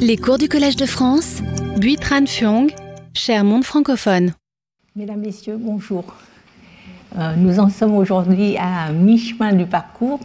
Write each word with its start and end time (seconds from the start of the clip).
Les 0.00 0.16
cours 0.16 0.38
du 0.38 0.48
Collège 0.48 0.76
de 0.76 0.86
France, 0.86 1.42
Buitran 1.78 2.26
Fuong, 2.26 2.68
cher 3.14 3.44
monde 3.44 3.64
francophone. 3.64 4.32
Mesdames, 4.96 5.20
Messieurs, 5.20 5.58
bonjour. 5.58 6.04
Euh, 7.18 7.34
nous 7.36 7.58
en 7.58 7.68
sommes 7.68 7.96
aujourd'hui 7.96 8.56
à 8.56 8.92
mi-chemin 8.92 9.52
du 9.52 9.66
parcours. 9.66 10.20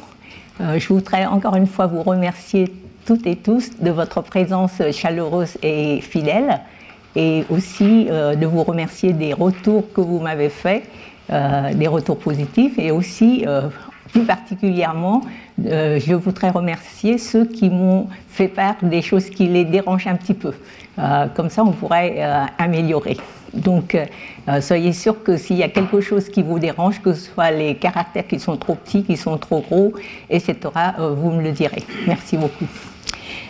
Euh, 0.61 0.79
je 0.79 0.87
voudrais 0.87 1.25
encore 1.25 1.55
une 1.55 1.67
fois 1.67 1.87
vous 1.87 2.03
remercier 2.03 2.73
toutes 3.05 3.25
et 3.27 3.35
tous 3.35 3.71
de 3.79 3.91
votre 3.91 4.21
présence 4.21 4.81
chaleureuse 4.91 5.57
et 5.61 6.01
fidèle 6.01 6.61
et 7.15 7.43
aussi 7.49 8.07
euh, 8.09 8.35
de 8.35 8.45
vous 8.45 8.63
remercier 8.63 9.13
des 9.13 9.33
retours 9.33 9.91
que 9.93 10.01
vous 10.01 10.19
m'avez 10.19 10.49
faits, 10.49 10.83
des 11.29 11.87
retours 11.87 12.19
positifs 12.19 12.77
et 12.77 12.91
aussi 12.91 13.45
plus 14.13 14.25
particulièrement, 14.25 15.21
je 15.57 16.13
voudrais 16.13 16.51
remercier 16.51 17.17
ceux 17.17 17.45
qui 17.45 17.69
m'ont 17.69 18.07
fait 18.29 18.47
part 18.47 18.75
des 18.81 19.01
choses 19.01 19.29
qui 19.29 19.47
les 19.47 19.65
dérangent 19.65 20.07
un 20.07 20.15
petit 20.15 20.35
peu. 20.35 20.53
comme 21.35 21.49
ça, 21.49 21.63
on 21.63 21.71
pourrait 21.71 22.21
améliorer. 22.57 23.17
Donc, 23.53 23.95
euh, 23.95 24.61
soyez 24.61 24.93
sûr 24.93 25.21
que 25.23 25.37
s'il 25.37 25.57
y 25.57 25.63
a 25.63 25.69
quelque 25.69 26.01
chose 26.01 26.29
qui 26.29 26.41
vous 26.41 26.59
dérange, 26.59 27.01
que 27.01 27.13
ce 27.13 27.31
soit 27.31 27.51
les 27.51 27.75
caractères 27.75 28.27
qui 28.27 28.39
sont 28.39 28.57
trop 28.57 28.75
petits, 28.75 29.03
qui 29.03 29.15
sont 29.15 29.37
trop 29.37 29.61
gros, 29.61 29.93
etc., 30.29 30.57
euh, 30.99 31.13
vous 31.13 31.31
me 31.31 31.41
le 31.41 31.51
direz. 31.51 31.83
Merci 32.07 32.37
beaucoup. 32.37 32.65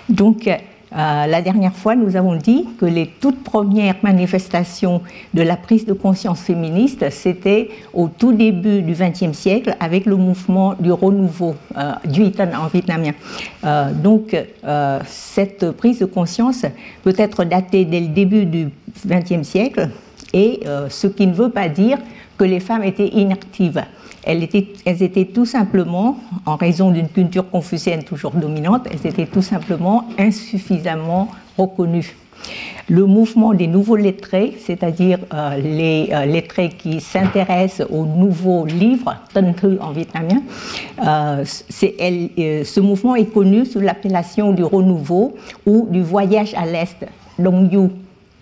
Donc, 0.10 0.50
euh, 0.96 1.28
la 1.28 1.42
dernière 1.42 1.74
fois, 1.74 1.96
nous 1.96 2.16
avons 2.16 2.36
dit 2.36 2.68
que 2.80 2.86
les 2.86 3.08
toutes 3.08 3.44
premières 3.44 3.96
manifestations 4.04 5.02
de 5.34 5.42
la 5.42 5.56
prise 5.56 5.86
de 5.86 5.94
conscience 5.94 6.42
féministe, 6.42 7.10
c'était 7.10 7.70
au 7.94 8.08
tout 8.08 8.34
début 8.34 8.82
du 8.82 8.94
XXe 8.94 9.38
siècle 9.38 9.76
avec 9.80 10.06
le 10.06 10.16
mouvement 10.16 10.76
du 10.80 10.92
renouveau, 10.92 11.56
du 12.06 12.24
Hitan 12.24 12.50
en 12.54 12.68
vietnamien. 12.68 13.14
donc, 14.04 14.36
cette 15.06 15.72
prise 15.72 16.00
de 16.00 16.06
conscience 16.06 16.66
peut 17.04 17.16
être 17.18 17.44
datée 17.44 17.86
dès 17.86 18.00
le 18.00 18.08
début 18.08 18.46
du 18.46 18.70
XXe 19.06 19.48
siècle, 19.48 19.90
et 20.34 20.62
euh, 20.66 20.90
ce 20.90 21.08
qui 21.08 21.28
ne 21.28 21.34
veut 21.34 21.50
pas 21.50 21.70
dire 21.70 22.00
que 22.38 22.44
les 22.44 22.60
femmes 22.60 22.84
étaient 22.84 23.08
inactives. 23.08 23.84
Elles 24.26 24.44
étaient, 24.44 25.26
tout 25.26 25.46
simplement, 25.46 26.18
en 26.46 26.56
raison 26.56 26.92
d'une 26.92 27.10
culture 27.10 27.50
confucienne 27.50 28.04
toujours 28.04 28.32
dominante, 28.32 28.88
elles 28.92 29.10
étaient 29.10 29.26
tout 29.26 29.42
simplement 29.42 30.06
insuffisamment 30.18 31.30
reconnues. 31.58 32.16
Le 32.90 33.06
mouvement 33.06 33.54
des 33.54 33.68
nouveaux 33.68 33.96
lettrés, 33.96 34.58
c'est-à-dire 34.60 35.20
euh, 35.34 35.58
les 35.58 36.10
euh, 36.12 36.26
lettrés 36.26 36.70
qui 36.70 37.00
s'intéressent 37.00 37.88
aux 37.90 38.06
nouveaux 38.06 38.66
livres, 38.66 39.16
Tân 39.34 39.54
en 39.80 39.92
vietnamien, 39.92 40.42
ce 41.00 42.80
mouvement 42.82 43.16
est 43.16 43.32
connu 43.34 43.66
sous 43.66 43.80
l'appellation 43.80 44.52
du 44.52 44.64
renouveau 44.64 45.36
ou 45.66 45.88
du 45.90 46.02
voyage 46.02 46.54
à 46.56 46.66
l'Est, 46.66 47.06
Dong 47.40 47.72
Yu. 47.72 47.90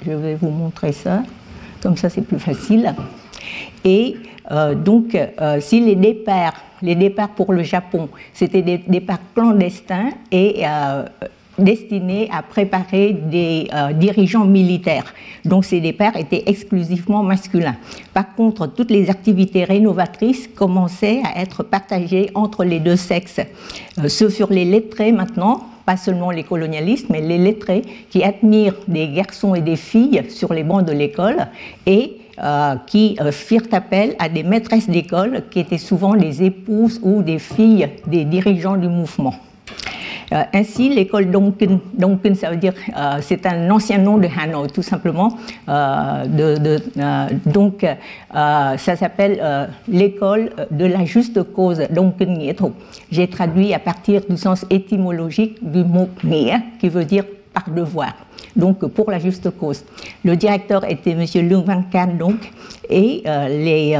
Je 0.03 0.11
vais 0.11 0.33
vous 0.33 0.49
montrer 0.49 0.91
ça. 0.91 1.21
Comme 1.83 1.97
ça, 1.97 2.09
c'est 2.09 2.21
plus 2.21 2.39
facile. 2.39 2.93
Et 3.83 4.17
euh, 4.51 4.75
donc, 4.75 5.15
euh, 5.15 5.59
si 5.61 5.79
les 5.79 5.95
départs, 5.95 6.55
les 6.81 6.95
départs 6.95 7.29
pour 7.29 7.53
le 7.53 7.63
Japon, 7.63 8.09
c'était 8.33 8.61
des 8.61 8.77
départs 8.79 9.19
clandestins 9.33 10.09
et 10.31 10.63
euh, 10.65 11.05
destinés 11.57 12.29
à 12.31 12.41
préparer 12.41 13.13
des 13.13 13.67
dirigeants 13.95 14.45
militaires. 14.45 15.13
Donc, 15.45 15.63
ces 15.65 15.79
départs 15.79 16.15
étaient 16.15 16.43
exclusivement 16.47 17.23
masculins. 17.23 17.75
Par 18.13 18.35
contre, 18.35 18.67
toutes 18.67 18.89
les 18.89 19.09
activités 19.09 19.63
rénovatrices 19.63 20.47
commençaient 20.47 21.21
à 21.23 21.41
être 21.41 21.61
partagées 21.61 22.31
entre 22.33 22.63
les 22.63 22.79
deux 22.79 22.95
sexes. 22.95 23.41
ce 24.07 24.29
furent 24.29 24.51
les 24.51 24.65
lettrés 24.65 25.11
maintenant 25.11 25.65
pas 25.85 25.97
seulement 25.97 26.31
les 26.31 26.43
colonialistes, 26.43 27.07
mais 27.09 27.21
les 27.21 27.39
lettrés 27.39 27.81
qui 28.09 28.23
admirent 28.23 28.77
des 28.87 29.09
garçons 29.09 29.55
et 29.55 29.61
des 29.61 29.75
filles 29.75 30.23
sur 30.29 30.53
les 30.53 30.63
bancs 30.63 30.85
de 30.85 30.91
l'école 30.91 31.47
et 31.85 32.20
euh, 32.43 32.75
qui 32.87 33.17
euh, 33.21 33.31
firent 33.31 33.67
appel 33.71 34.15
à 34.17 34.27
des 34.27 34.41
maîtresses 34.41 34.89
d'école 34.89 35.43
qui 35.51 35.59
étaient 35.59 35.77
souvent 35.77 36.15
les 36.15 36.41
épouses 36.41 36.99
ou 37.03 37.21
des 37.21 37.37
filles 37.37 37.87
des 38.07 38.25
dirigeants 38.25 38.77
du 38.77 38.87
mouvement. 38.87 39.35
Euh, 40.33 40.41
ainsi, 40.51 40.89
l'école 40.89 41.29
Donkin, 41.29 41.77
Donkin, 41.93 42.33
ça 42.33 42.49
veut 42.49 42.57
dire, 42.57 42.73
c'est 43.21 43.45
un 43.45 43.69
ancien 43.69 43.99
nom 43.99 44.17
de 44.17 44.27
Hanoi, 44.27 44.69
tout 44.69 44.81
simplement. 44.81 45.37
Donc, 47.45 47.85
ça 48.33 48.95
s'appelle 48.95 49.69
l'école 49.87 50.49
de 50.71 50.85
la 50.85 51.05
juste 51.05 51.43
cause, 51.43 51.83
Donkin 51.91 52.33
J'ai 53.11 53.27
traduit 53.27 53.73
à 53.73 53.79
partir 53.79 54.21
du 54.27 54.35
sens 54.37 54.65
étymologique 54.71 55.59
du 55.61 55.83
mot 55.83 56.09
Nghĩa, 56.23 56.59
qui 56.79 56.89
veut 56.89 57.05
dire 57.05 57.25
par 57.53 57.69
devoir 57.69 58.13
donc 58.55 58.85
pour 58.87 59.09
la 59.09 59.19
juste 59.19 59.49
cause. 59.51 59.85
Le 60.25 60.35
directeur 60.35 60.83
était 60.89 61.11
M. 61.11 61.25
Lung 61.47 61.63
Van 61.63 61.83
Can, 61.89 62.15
donc, 62.19 62.51
et 62.89 63.23
les, 63.25 63.97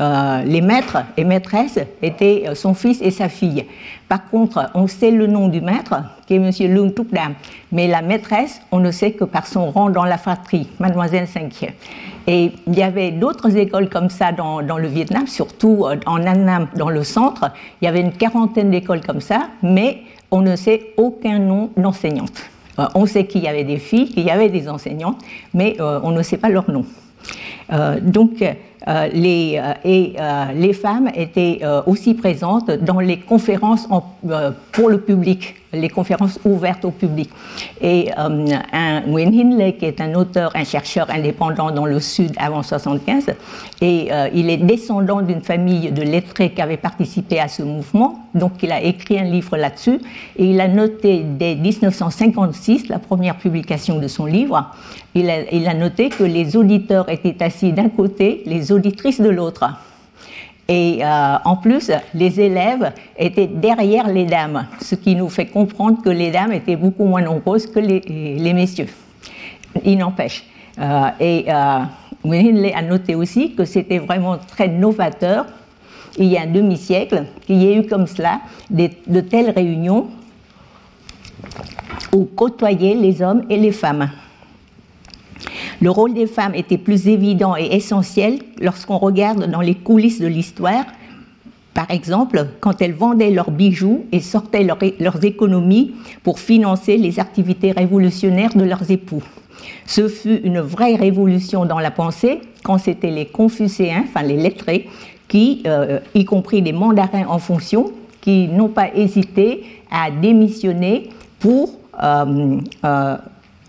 euh, 0.00 0.42
les 0.44 0.62
maîtres 0.62 0.98
et 1.18 1.24
maîtresses 1.24 1.78
étaient 2.00 2.44
euh, 2.46 2.54
son 2.54 2.72
fils 2.72 3.02
et 3.02 3.10
sa 3.10 3.28
fille. 3.28 3.66
Par 4.08 4.30
contre, 4.30 4.70
on 4.74 4.86
sait 4.86 5.10
le 5.10 5.26
nom 5.26 5.48
du 5.48 5.60
maître, 5.60 5.94
qui 6.26 6.34
est 6.34 6.36
M. 6.36 6.74
Lung 6.74 6.94
Tuk 6.94 7.12
Dam, 7.12 7.34
mais 7.70 7.86
la 7.86 8.00
maîtresse, 8.00 8.62
on 8.72 8.80
ne 8.80 8.90
sait 8.92 9.12
que 9.12 9.24
par 9.24 9.46
son 9.46 9.70
rang 9.70 9.90
dans 9.90 10.04
la 10.04 10.16
fratrie, 10.16 10.68
Mademoiselle 10.78 11.26
Cinquième. 11.28 11.74
Et 12.26 12.52
il 12.66 12.78
y 12.78 12.82
avait 12.82 13.10
d'autres 13.10 13.54
écoles 13.56 13.90
comme 13.90 14.08
ça 14.08 14.32
dans, 14.32 14.60
le 14.60 14.88
Vietnam, 14.88 15.26
surtout 15.26 15.84
euh, 15.84 15.96
en 16.06 16.26
Annam, 16.26 16.68
dans 16.76 16.88
le 16.88 17.04
centre. 17.04 17.50
Il 17.82 17.84
y 17.84 17.88
avait 17.88 18.00
une 18.00 18.12
quarantaine 18.12 18.70
d'écoles 18.70 19.04
comme 19.04 19.20
ça, 19.20 19.48
mais 19.62 20.02
on 20.30 20.40
ne 20.40 20.56
sait 20.56 20.94
aucun 20.96 21.38
nom 21.38 21.70
d'enseignante. 21.76 22.48
On 22.94 23.06
sait 23.06 23.26
qu'il 23.26 23.42
y 23.42 23.48
avait 23.48 23.64
des 23.64 23.78
filles, 23.78 24.08
qu'il 24.08 24.24
y 24.24 24.30
avait 24.30 24.48
des 24.48 24.68
enseignantes, 24.68 25.18
mais 25.54 25.76
on 25.80 26.10
ne 26.10 26.22
sait 26.22 26.38
pas 26.38 26.48
leur 26.48 26.70
nom. 26.70 26.84
donc, 28.02 28.42
euh, 28.42 28.52
les, 28.86 29.58
euh, 29.58 29.74
et 29.84 30.14
euh, 30.18 30.44
les 30.54 30.72
femmes 30.72 31.10
étaient 31.14 31.60
aussi 31.86 32.14
présentes 32.14 32.70
dans 32.70 33.00
les 33.00 33.18
conférences 33.18 33.88
pour 34.72 34.88
le 34.88 35.00
public, 35.00 35.56
les 35.72 35.88
conférences 35.88 36.38
ouvertes 36.44 36.84
au 36.84 36.90
public. 36.90 37.30
Et 37.80 38.10
un, 38.16 39.02
Nguyen 39.06 39.60
Hin 39.60 39.72
qui 39.72 39.84
est 39.84 40.00
un 40.00 40.14
auteur, 40.14 40.50
un 40.54 40.64
chercheur 40.64 41.08
indépendant 41.10 41.70
dans 41.70 41.86
le 41.86 42.00
Sud 42.00 42.32
avant 42.38 42.62
75, 42.62 43.26
et 43.80 44.08
il 44.34 44.50
est 44.50 44.56
descendant 44.58 45.22
d'une 45.22 45.42
famille 45.42 45.92
de 45.92 46.02
lettrés 46.02 46.50
qui 46.50 46.60
avait 46.60 46.76
participé 46.76 47.38
à 47.38 47.48
ce 47.48 47.62
mouvement, 47.62 48.26
donc 48.34 48.62
il 48.62 48.72
a 48.72 48.82
écrit 48.82 49.18
un 49.18 49.24
livre 49.24 49.56
là-dessus, 49.56 50.00
et 50.36 50.44
il 50.44 50.60
a 50.60 50.68
noté 50.68 51.24
dès 51.24 51.54
1956, 51.54 52.88
la 52.88 52.98
première 52.98 53.36
publication 53.36 53.98
de 53.98 54.08
son 54.08 54.26
livre, 54.26 54.70
il 55.14 55.28
a, 55.28 55.50
il 55.52 55.66
a 55.66 55.74
noté 55.74 56.08
que 56.08 56.22
les 56.22 56.56
auditeurs 56.56 57.08
étaient 57.08 57.42
assis 57.42 57.72
d'un 57.72 57.88
côté, 57.88 58.42
les 58.46 58.69
auditrices 58.72 59.20
de 59.20 59.28
l'autre. 59.28 59.64
Et 60.68 61.04
euh, 61.04 61.36
en 61.44 61.56
plus, 61.56 61.90
les 62.14 62.40
élèves 62.40 62.92
étaient 63.18 63.48
derrière 63.48 64.06
les 64.06 64.24
dames, 64.24 64.66
ce 64.80 64.94
qui 64.94 65.16
nous 65.16 65.28
fait 65.28 65.46
comprendre 65.46 66.00
que 66.00 66.10
les 66.10 66.30
dames 66.30 66.52
étaient 66.52 66.76
beaucoup 66.76 67.06
moins 67.06 67.22
nombreuses 67.22 67.66
que 67.66 67.80
les, 67.80 68.52
messieurs. 68.52 68.86
Il 69.84 69.98
n'empêche. 69.98 70.44
Euh, 70.78 71.10
et 71.18 71.46
euh, 71.48 72.72
a 72.74 72.82
noté 72.82 73.16
aussi 73.16 73.54
que 73.56 73.64
c'était 73.64 73.98
vraiment 73.98 74.38
très 74.38 74.68
novateur, 74.68 75.46
il 76.16 76.26
y 76.26 76.36
a 76.36 76.42
un 76.42 76.46
demi-siècle, 76.46 77.24
qu'il 77.46 77.56
y 77.56 77.66
ait 77.66 77.76
eu 77.76 77.86
comme 77.88 78.06
cela 78.06 78.40
de 78.70 79.20
telles 79.20 79.50
réunions 79.50 80.06
où 82.12 82.24
côtoyaient 82.24 82.94
les 82.94 83.22
hommes 83.22 83.42
et 83.48 83.56
les 83.56 83.72
femmes. 83.72 84.08
Le 85.82 85.90
rôle 85.90 86.12
des 86.12 86.26
femmes 86.26 86.54
était 86.54 86.78
plus 86.78 87.08
évident 87.08 87.56
et 87.56 87.74
essentiel 87.74 88.40
lorsqu'on 88.60 88.98
regarde 88.98 89.50
dans 89.50 89.62
les 89.62 89.74
coulisses 89.74 90.20
de 90.20 90.26
l'histoire, 90.26 90.84
par 91.72 91.90
exemple 91.90 92.46
quand 92.60 92.82
elles 92.82 92.92
vendaient 92.92 93.30
leurs 93.30 93.50
bijoux 93.50 94.04
et 94.12 94.20
sortaient 94.20 94.64
leurs 94.64 95.24
économies 95.24 95.94
pour 96.22 96.38
financer 96.38 96.98
les 96.98 97.18
activités 97.18 97.72
révolutionnaires 97.72 98.54
de 98.54 98.64
leurs 98.64 98.90
époux. 98.90 99.22
Ce 99.86 100.08
fut 100.08 100.40
une 100.44 100.60
vraie 100.60 100.96
révolution 100.96 101.64
dans 101.64 101.78
la 101.78 101.90
pensée 101.90 102.40
quand 102.62 102.78
c'était 102.78 103.10
les 103.10 103.26
confucéens, 103.26 104.04
enfin 104.04 104.22
les 104.22 104.36
lettrés, 104.36 104.88
qui, 105.28 105.62
euh, 105.66 106.00
y 106.14 106.24
compris 106.24 106.60
les 106.60 106.72
mandarins 106.72 107.26
en 107.28 107.38
fonction, 107.38 107.92
qui 108.20 108.48
n'ont 108.48 108.68
pas 108.68 108.94
hésité 108.94 109.64
à 109.90 110.10
démissionner 110.10 111.08
pour 111.38 111.70
euh, 112.02 112.58
euh, 112.84 113.16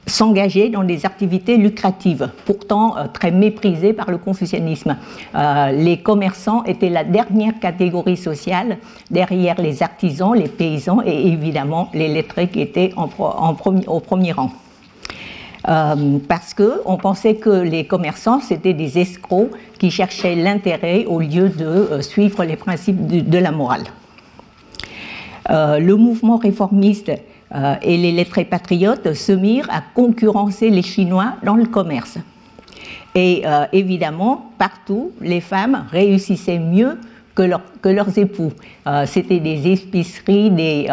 s'engager 0.07 0.69
dans 0.69 0.83
des 0.83 1.06
activités 1.06 1.57
lucratives, 1.57 2.30
pourtant 2.45 2.98
euh, 2.98 3.06
très 3.12 3.31
méprisées 3.31 3.94
par 3.94 4.09
le 4.09 4.18
confucianisme. 4.18 4.98
Euh, 5.36 5.71
les 5.71 5.98
commerçants 5.98 6.63
étaient 6.63 6.89
la 6.89 7.03
dernière 7.03 7.59
catégorie 7.59 8.18
sociale 8.18 8.77
derrière 9.09 9.59
les 9.62 9.83
artisans, 9.83 10.33
les 10.33 10.48
paysans 10.48 11.01
et 11.06 11.27
évidemment 11.27 11.89
les 11.94 12.07
lettrés 12.07 12.48
qui 12.48 12.62
étaient 12.62 12.94
en, 12.95 13.09
au 13.88 14.00
premier 14.00 14.31
rang. 14.31 14.51
Euh, 15.69 16.18
parce 16.27 16.56
qu'on 16.56 16.98
pensait 16.98 17.36
que 17.36 17.50
les 17.50 17.86
commerçants, 17.86 18.39
c'était 18.39 18.74
des 18.74 18.98
escrocs 18.98 19.51
qui 19.77 19.92
cherchaient 19.92 20.36
l'intérêt 20.36 21.06
au 21.06 21.19
lieu 21.19 21.50
de 21.50 22.01
suivre 22.01 22.44
les 22.44 22.56
principes 22.56 23.06
de, 23.06 23.19
de 23.19 23.38
la 23.38 23.51
morale. 23.51 23.83
le 25.50 25.94
mouvement 25.95 26.38
réformiste 26.38 27.12
et 27.81 27.98
les 27.98 28.12
lettrés 28.12 28.45
patriotes 28.45 29.13
se 29.13 29.31
mirent 29.31 29.68
à 29.69 29.81
concurrencer 29.94 30.69
les 30.69 30.81
Chinois 30.81 31.33
dans 31.44 31.56
le 31.56 31.65
commerce. 31.65 32.18
Et 33.13 33.44
évidemment, 33.74 34.51
partout, 34.57 35.12
les 35.19 35.42
femmes 35.42 35.86
réussissaient 35.92 36.59
mieux 36.59 36.98
que, 37.36 37.44
leurs 37.89 38.18
époux. 38.18 38.53
C'était 39.06 39.39
des 39.39 39.69
épiceries, 39.74 40.50
des, 40.50 40.88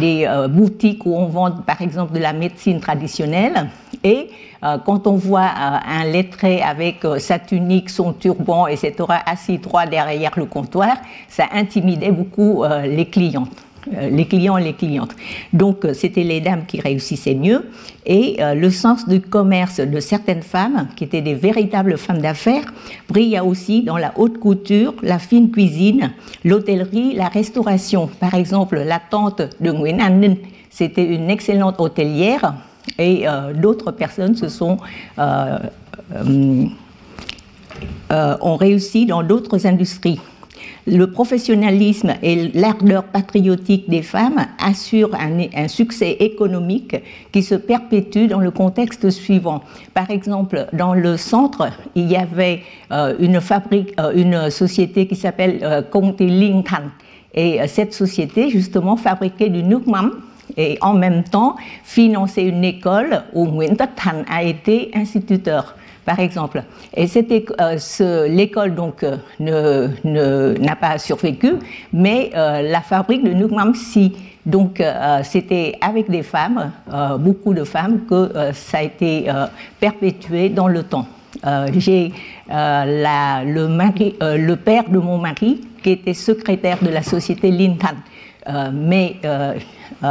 des 0.00 0.46
boutiques 0.48 1.04
où 1.04 1.14
on 1.14 1.26
vend 1.26 1.50
par 1.50 1.82
exemple 1.82 2.14
de 2.14 2.20
la 2.20 2.32
médecine 2.32 2.80
traditionnelle. 2.80 3.68
Et 4.04 4.28
euh, 4.64 4.78
quand 4.78 5.06
on 5.06 5.14
voit 5.14 5.42
euh, 5.42 5.78
un 5.86 6.04
lettré 6.04 6.62
avec 6.62 7.04
euh, 7.04 7.18
sa 7.18 7.38
tunique, 7.38 7.90
son 7.90 8.12
turban, 8.12 8.66
etc., 8.66 8.94
assis 9.26 9.58
droit 9.58 9.86
derrière 9.86 10.32
le 10.36 10.46
comptoir, 10.46 10.96
ça 11.28 11.44
intimidait 11.52 12.12
beaucoup 12.12 12.64
les 12.84 13.06
clientes 13.06 13.63
les 13.92 14.26
clients 14.26 14.56
et 14.56 14.64
les 14.64 14.72
clientes. 14.72 15.14
Donc, 15.52 15.86
c'était 15.92 16.24
les 16.24 16.40
dames 16.40 16.64
qui 16.66 16.80
réussissaient 16.80 17.34
mieux. 17.34 17.64
Et 18.06 18.36
le 18.40 18.70
sens 18.70 19.08
du 19.08 19.20
commerce 19.20 19.80
de 19.80 20.00
certaines 20.00 20.42
femmes, 20.42 20.88
qui 20.96 21.04
étaient 21.04 21.22
des 21.22 21.34
véritables 21.34 21.96
femmes 21.96 22.20
d'affaires, 22.20 22.72
brilla 23.08 23.44
aussi 23.44 23.82
dans 23.82 23.96
la 23.96 24.12
haute 24.16 24.38
couture, 24.38 24.94
la 25.02 25.18
fine 25.18 25.50
cuisine, 25.50 26.12
l'hôtellerie, 26.44 27.14
la 27.14 27.28
restauration. 27.28 28.08
Par 28.20 28.34
exemple, 28.34 28.78
la 28.78 29.00
tante 29.00 29.42
de 29.60 29.70
Nguyen 29.70 30.36
c'était 30.74 31.04
une 31.04 31.30
excellente 31.30 31.80
hôtelière 31.80 32.54
et 32.98 33.28
euh, 33.28 33.52
d'autres 33.52 33.92
personnes 33.92 34.34
se 34.34 34.48
sont 34.48 34.78
euh, 35.20 35.58
euh, 38.10 38.36
ont 38.40 38.56
réussi 38.56 39.06
dans 39.06 39.22
d'autres 39.22 39.66
industries. 39.68 40.20
Le 40.86 41.06
professionnalisme 41.10 42.14
et 42.22 42.50
l'ardeur 42.54 43.04
patriotique 43.04 43.88
des 43.88 44.02
femmes 44.02 44.46
assurent 44.58 45.14
un, 45.14 45.68
succès 45.68 46.16
économique 46.20 46.96
qui 47.32 47.42
se 47.42 47.54
perpétue 47.54 48.26
dans 48.26 48.40
le 48.40 48.50
contexte 48.50 49.10
suivant. 49.10 49.62
Par 49.94 50.10
exemple, 50.10 50.66
dans 50.72 50.94
le 50.94 51.16
centre, 51.16 51.70
il 51.94 52.10
y 52.10 52.16
avait 52.16 52.62
une 53.18 53.40
fabrique, 53.40 53.94
une 54.14 54.50
société 54.50 55.06
qui 55.06 55.16
s'appelle 55.16 55.86
Conte 55.90 56.20
Linkan. 56.20 56.90
Et 57.34 57.66
cette 57.66 57.94
société, 57.94 58.50
justement, 58.50 58.96
fabriquait 58.96 59.48
du 59.48 59.62
nukmam, 59.62 60.12
et 60.56 60.78
en 60.80 60.94
même 60.94 61.24
temps 61.24 61.56
financer 61.82 62.42
une 62.42 62.64
école 62.64 63.22
où 63.32 63.46
Nguyen 63.46 63.76
a 64.28 64.42
été 64.42 64.90
instituteur 64.94 65.74
par 66.04 66.20
exemple. 66.20 66.62
Et 66.96 67.06
euh, 68.00 68.28
l'école 68.28 68.74
donc 68.74 69.04
euh, 69.04 69.88
n'a 70.54 70.76
pas 70.76 70.98
survécu, 70.98 71.54
mais 71.92 72.30
euh, 72.34 72.62
la 72.62 72.80
fabrique 72.80 73.24
de 73.24 73.30
Nukmam 73.30 73.74
si. 73.74 74.12
Donc 74.46 74.82
c'était 75.22 75.78
avec 75.80 76.10
des 76.10 76.22
femmes, 76.22 76.70
beaucoup 77.18 77.54
de 77.54 77.64
femmes, 77.64 78.00
que 78.06 78.30
ça 78.52 78.76
a 78.76 78.82
été 78.82 79.24
perpétué 79.80 80.50
dans 80.50 80.68
le 80.68 80.82
temps. 80.82 81.06
J'ai 81.78 82.12
le, 82.50 84.36
le 84.36 84.56
père 84.56 84.84
de 84.90 84.98
mon 84.98 85.16
mari 85.16 85.62
qui 85.82 85.92
était 85.92 86.12
secrétaire 86.12 86.76
de 86.82 86.90
la 86.90 87.02
société 87.02 87.50
Lintan. 87.50 87.96
mais 88.70 89.16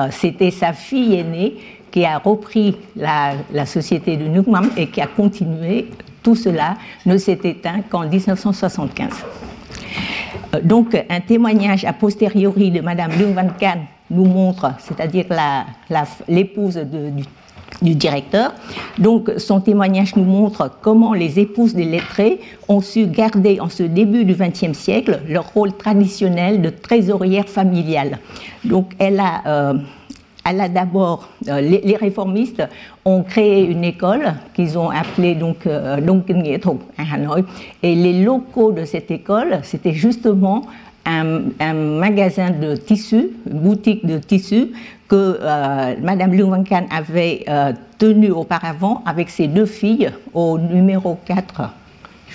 c'était 0.10 0.50
sa 0.50 0.74
fille 0.74 1.13
aînée 1.13 1.54
qui 1.94 2.04
a 2.06 2.18
repris 2.18 2.75
la, 2.95 3.36
société 3.68 4.18
de 4.18 4.25
Nukmam 4.25 4.72
et 4.75 4.88
qui 4.88 5.00
a 5.00 5.06
continué. 5.06 5.86
Tout 6.24 6.36
cela 6.36 6.75
ne 7.06 7.18
s'est 7.18 7.40
éteint 7.44 7.81
qu'en 7.88 8.10
1975. 8.10 9.10
Euh, 10.56 10.62
donc, 10.63 10.98
un 11.07 11.19
témoignage 11.19 11.86
a 11.86 11.94
posteriori 11.94 12.72
de 12.72 12.81
Madame 12.81 13.12
Lung 13.12 13.36
Van 13.36 13.48
Kan 13.60 13.81
nous 14.10 14.25
montre, 14.25 14.72
c'est-à-dire 14.80 15.25
l'épouse 16.28 16.78
du, 16.78 17.24
du, 17.81 17.96
directeur. 17.96 18.54
Donc, 18.98 19.31
son 19.38 19.62
témoignage 19.62 20.16
nous 20.16 20.24
montre 20.24 20.72
comment 20.81 21.13
les 21.13 21.39
épouses 21.39 21.75
des 21.75 21.86
lettrés 21.86 22.39
ont 22.68 22.81
su 22.81 23.06
garder 23.06 23.60
en 23.60 23.69
ce 23.69 23.84
début 23.84 24.25
du 24.25 24.34
XXe 24.34 24.78
siècle 24.78 25.19
leur 25.28 25.54
rôle 25.54 25.74
traditionnel 25.74 26.62
de 26.62 26.69
trésorière 26.69 27.48
familiale. 27.48 28.18
Donc, 28.63 28.94
elle 28.98 29.19
a. 29.19 29.44
Euh, 29.46 29.74
elle 30.45 30.72
d'abord, 30.74 31.30
euh, 31.48 31.62
les, 31.62 31.95
réformistes 31.95 32.63
ont 33.06 33.24
créé 33.24 33.66
une 33.66 33.84
école 33.84 34.34
qu'ils 34.54 34.78
ont 34.78 34.90
appelée 34.90 35.36
donc 35.36 35.66
euh, 35.68 35.95
à 35.95 37.16
Hanoï, 37.16 37.44
et 37.81 37.95
les 37.95 38.24
locaux 38.24 38.72
de 38.72 38.86
cette 38.86 39.12
école, 39.12 39.60
c'était 39.63 39.94
justement 39.94 40.66
un, 41.06 41.74
magasin 41.74 42.50
de 42.50 42.75
tissus, 42.75 43.30
une 43.50 43.60
boutique 43.60 44.06
de 44.06 44.18
tissus 44.18 44.72
que 45.07 45.38
euh, 45.42 45.95
Madame 46.01 46.34
Liu 46.34 46.44
Wankan 46.44 46.86
avait 46.89 47.44
euh, 47.48 47.74
tenu 47.98 48.31
auparavant 48.31 49.04
avec 49.06 49.30
ses 49.30 49.48
deux 49.48 49.66
filles 49.66 50.12
au 50.34 50.57
numéro 50.57 51.18
4 51.25 51.83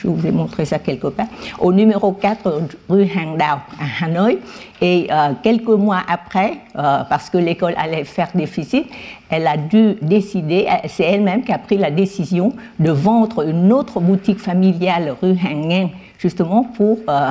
je 0.03 0.09
vous 0.09 0.27
ai 0.27 0.31
montré 0.31 0.65
ça 0.65 0.79
quelque 0.79 1.09
part, 1.09 1.27
au 1.59 1.73
numéro 1.73 2.13
4 2.13 2.63
rue 2.89 3.09
Hangdao 3.17 3.59
à 3.81 4.05
Hanoï. 4.05 4.39
Et 4.81 5.09
euh, 5.11 5.33
quelques 5.43 5.69
mois 5.69 6.03
après, 6.09 6.59
euh, 6.77 7.03
parce 7.09 7.31
que 7.31 7.39
l'école 7.39 7.75
allait 7.77 8.05
faire 8.05 8.29
déficit, 8.35 8.87
elle 9.29 9.47
a 9.47 9.57
dû 9.57 9.97
décider, 10.01 10.67
c'est 10.87 11.05
elle-même 11.05 11.43
qui 11.43 11.53
a 11.53 11.59
pris 11.59 11.77
la 11.77 11.91
décision 11.91 12.53
de 12.79 12.91
vendre 12.91 13.47
une 13.49 13.73
autre 13.73 14.01
boutique 14.01 14.39
familiale 14.39 15.17
rue 15.21 15.37
Hangen, 15.45 15.91
justement 16.19 16.63
pour 16.63 16.99
euh, 17.09 17.31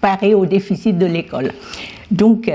parer 0.00 0.34
au 0.34 0.46
déficit 0.46 0.96
de 0.96 1.06
l'école. 1.06 1.52
Donc, 2.10 2.50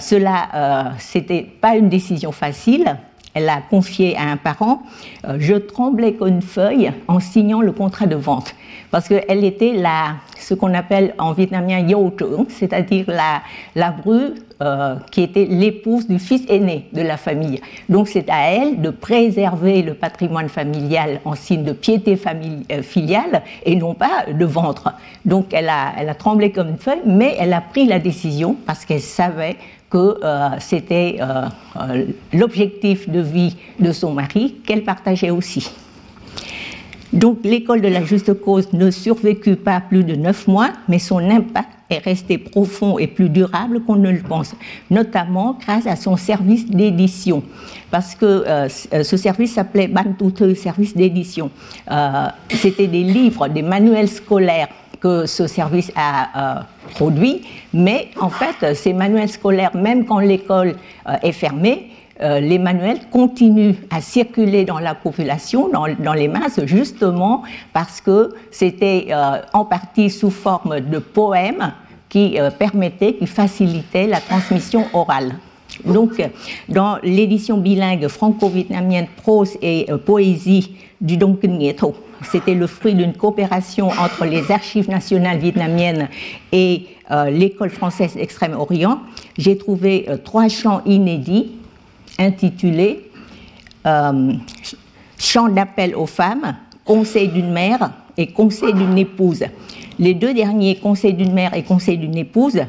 cela, 0.00 0.92
c'était 0.98 1.42
pas 1.42 1.76
une 1.76 1.88
décision 1.88 2.32
facile 2.32 2.96
elle 3.34 3.48
a 3.48 3.60
confié 3.68 4.16
à 4.16 4.22
un 4.22 4.36
parent, 4.36 4.82
euh, 5.26 5.36
je 5.38 5.54
tremblais 5.54 6.14
comme 6.14 6.28
une 6.28 6.42
feuille 6.42 6.92
en 7.08 7.20
signant 7.20 7.60
le 7.60 7.72
contrat 7.72 8.06
de 8.06 8.16
vente, 8.16 8.54
parce 8.90 9.08
qu'elle 9.08 9.44
était 9.44 9.72
la, 9.72 10.16
ce 10.38 10.54
qu'on 10.54 10.74
appelle 10.74 11.14
en 11.18 11.32
vietnamien 11.32 11.78
yo 11.78 12.12
c'est-à-dire 12.48 13.04
la, 13.08 13.42
la 13.74 13.90
bru 13.90 14.34
euh, 14.62 14.96
qui 15.10 15.22
était 15.22 15.46
l'épouse 15.46 16.06
du 16.06 16.18
fils 16.18 16.42
aîné 16.48 16.86
de 16.92 17.00
la 17.00 17.16
famille. 17.16 17.60
Donc 17.88 18.08
c'est 18.08 18.28
à 18.28 18.50
elle 18.50 18.82
de 18.82 18.90
préserver 18.90 19.80
le 19.82 19.94
patrimoine 19.94 20.48
familial 20.48 21.20
en 21.24 21.34
signe 21.34 21.64
de 21.64 21.72
piété 21.72 22.18
euh, 22.70 22.82
filiale 22.82 23.42
et 23.64 23.76
non 23.76 23.94
pas 23.94 24.26
de 24.30 24.44
vendre. 24.44 24.92
Donc 25.24 25.54
elle 25.54 25.68
a, 25.68 25.92
elle 25.96 26.08
a 26.08 26.14
tremblé 26.14 26.50
comme 26.50 26.68
une 26.68 26.78
feuille, 26.78 27.00
mais 27.06 27.36
elle 27.38 27.52
a 27.52 27.62
pris 27.62 27.86
la 27.86 27.98
décision 27.98 28.56
parce 28.66 28.84
qu'elle 28.84 29.00
savait 29.00 29.56
que 29.90 30.18
euh, 30.22 30.48
c'était 30.60 31.18
euh, 31.20 31.46
euh, 31.76 32.04
l'objectif 32.32 33.08
de 33.08 33.20
vie 33.20 33.56
de 33.78 33.92
son 33.92 34.14
mari 34.14 34.54
qu'elle 34.64 34.84
partageait 34.84 35.30
aussi. 35.30 35.70
Donc 37.12 37.40
l'école 37.42 37.80
de 37.80 37.88
la 37.88 38.04
juste 38.04 38.32
cause 38.34 38.72
ne 38.72 38.88
survécut 38.92 39.56
pas 39.56 39.80
plus 39.80 40.04
de 40.04 40.14
neuf 40.14 40.46
mois, 40.46 40.70
mais 40.88 41.00
son 41.00 41.18
impact 41.18 41.68
est 41.90 41.98
resté 41.98 42.38
profond 42.38 43.00
et 43.00 43.08
plus 43.08 43.28
durable 43.28 43.82
qu'on 43.82 43.96
ne 43.96 44.12
le 44.12 44.20
pense, 44.20 44.54
notamment 44.90 45.58
grâce 45.60 45.88
à 45.88 45.96
son 45.96 46.16
service 46.16 46.70
d'édition, 46.70 47.42
parce 47.90 48.14
que 48.14 48.44
ce 49.02 49.16
service 49.16 49.54
s'appelait 49.54 49.88
Bantute, 49.88 50.54
service 50.54 50.96
d'édition. 50.96 51.50
C'était 52.48 52.86
des 52.86 53.02
livres, 53.02 53.48
des 53.48 53.62
manuels 53.62 54.08
scolaires 54.08 54.68
que 55.00 55.26
ce 55.26 55.46
service 55.46 55.90
a 55.96 56.58
euh, 56.58 56.60
produit, 56.90 57.42
mais 57.72 58.10
en 58.20 58.30
fait, 58.30 58.74
ces 58.74 58.92
manuels 58.92 59.30
scolaires, 59.30 59.74
même 59.74 60.04
quand 60.04 60.18
l'école 60.18 60.76
euh, 61.08 61.16
est 61.22 61.32
fermée, 61.32 61.90
euh, 62.22 62.38
les 62.38 62.58
manuels 62.58 63.00
continuent 63.10 63.76
à 63.90 64.02
circuler 64.02 64.64
dans 64.64 64.78
la 64.78 64.94
population, 64.94 65.68
dans, 65.68 65.86
dans 65.98 66.12
les 66.12 66.28
masses, 66.28 66.60
justement 66.66 67.42
parce 67.72 68.00
que 68.00 68.34
c'était 68.50 69.08
en 69.54 69.64
partie 69.64 70.10
sous 70.10 70.30
forme 70.30 70.80
de 70.80 70.98
poèmes 70.98 71.72
qui 72.10 72.36
permettaient, 72.58 73.14
qui 73.14 73.26
facilitaient 73.26 74.06
la 74.06 74.20
transmission 74.20 74.84
orale. 74.92 75.32
Donc, 75.84 76.22
dans 76.68 76.98
l'édition 77.02 77.58
bilingue 77.58 78.08
franco-vietnamienne 78.08 79.06
prose 79.16 79.56
et 79.62 79.86
poésie 80.04 80.74
du 81.00 81.16
Donkin 81.16 81.48
Nieto, 81.48 81.94
c'était 82.22 82.54
le 82.54 82.66
fruit 82.66 82.94
d'une 82.94 83.14
coopération 83.14 83.88
entre 83.88 84.24
les 84.24 84.50
archives 84.50 84.88
nationales 84.88 85.38
vietnamiennes 85.38 86.08
et 86.52 86.86
euh, 87.10 87.30
l'école 87.30 87.70
française 87.70 88.16
Extrême-Orient. 88.16 89.00
J'ai 89.38 89.56
trouvé 89.56 90.06
euh, 90.08 90.16
trois 90.16 90.48
chants 90.48 90.82
inédits 90.84 91.52
intitulés 92.18 93.10
euh, 93.86 94.32
Chant 95.18 95.48
d'appel 95.48 95.94
aux 95.94 96.06
femmes, 96.06 96.56
Conseil 96.84 97.28
d'une 97.28 97.52
mère 97.52 97.90
et 98.16 98.28
Conseil 98.28 98.72
d'une 98.72 98.96
épouse. 98.96 99.44
Les 99.98 100.14
deux 100.14 100.32
derniers, 100.32 100.76
Conseil 100.76 101.12
d'une 101.12 101.32
mère 101.32 101.54
et 101.54 101.62
Conseil 101.62 101.98
d'une 101.98 102.16
épouse, 102.16 102.60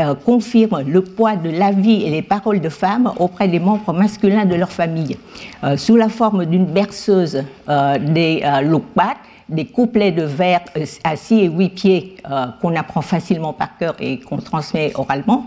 euh, 0.00 0.16
confirme 0.16 0.82
le 0.84 1.02
poids 1.02 1.36
de 1.36 1.50
la 1.50 1.70
vie 1.70 2.02
et 2.02 2.10
les 2.10 2.22
paroles 2.22 2.60
de 2.60 2.68
femmes 2.68 3.12
auprès 3.20 3.46
des 3.46 3.60
membres 3.60 3.92
masculins 3.92 4.44
de 4.44 4.56
leur 4.56 4.72
famille. 4.72 5.16
Euh, 5.62 5.76
sous 5.76 5.94
la 5.94 6.08
forme 6.08 6.46
d'une 6.46 6.64
berceuse 6.64 7.44
euh, 7.68 7.98
des 8.00 8.42
Lukbat, 8.64 9.14
des 9.48 9.66
couplets 9.66 10.10
de 10.10 10.24
vers 10.24 10.62
à 11.04 11.14
six 11.14 11.42
et 11.42 11.48
huit 11.48 11.68
pieds 11.68 12.16
qu'on 12.60 12.74
apprend 12.74 13.02
facilement 13.02 13.52
par 13.52 13.76
cœur 13.78 13.94
et 14.00 14.18
qu'on 14.18 14.38
transmet 14.38 14.90
oralement. 14.94 15.46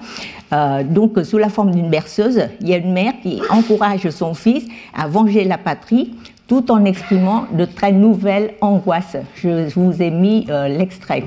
donc, 0.85 1.17
sous 1.25 1.39
la 1.39 1.49
forme 1.49 1.71
d'une 1.71 1.89
berceuse, 1.89 2.47
il 2.61 2.69
y 2.69 2.73
a 2.75 2.77
une 2.77 2.93
mère 2.93 3.13
qui 3.23 3.41
encourage 3.49 4.07
son 4.11 4.35
fils 4.35 4.65
à 4.95 5.07
venger 5.07 5.45
la 5.45 5.57
patrie 5.57 6.13
tout 6.47 6.71
en 6.71 6.85
exprimant 6.85 7.45
de 7.51 7.65
très 7.65 7.91
nouvelles 7.91 8.53
angoisses. 8.61 9.17
Je 9.35 9.69
vous 9.75 10.01
ai 10.01 10.09
mis 10.09 10.47
euh, 10.49 10.69
l'extrait. 10.69 11.25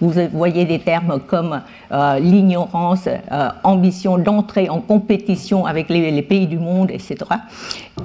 Vous 0.00 0.12
voyez 0.32 0.64
des 0.64 0.78
termes 0.78 1.20
comme 1.26 1.60
euh, 1.92 2.18
l'ignorance, 2.18 3.06
euh, 3.06 3.48
ambition 3.64 4.18
d'entrer 4.18 4.68
en 4.70 4.80
compétition 4.80 5.66
avec 5.66 5.88
les, 5.90 6.22
pays 6.22 6.46
du 6.46 6.58
monde, 6.58 6.90
etc. 6.90 7.16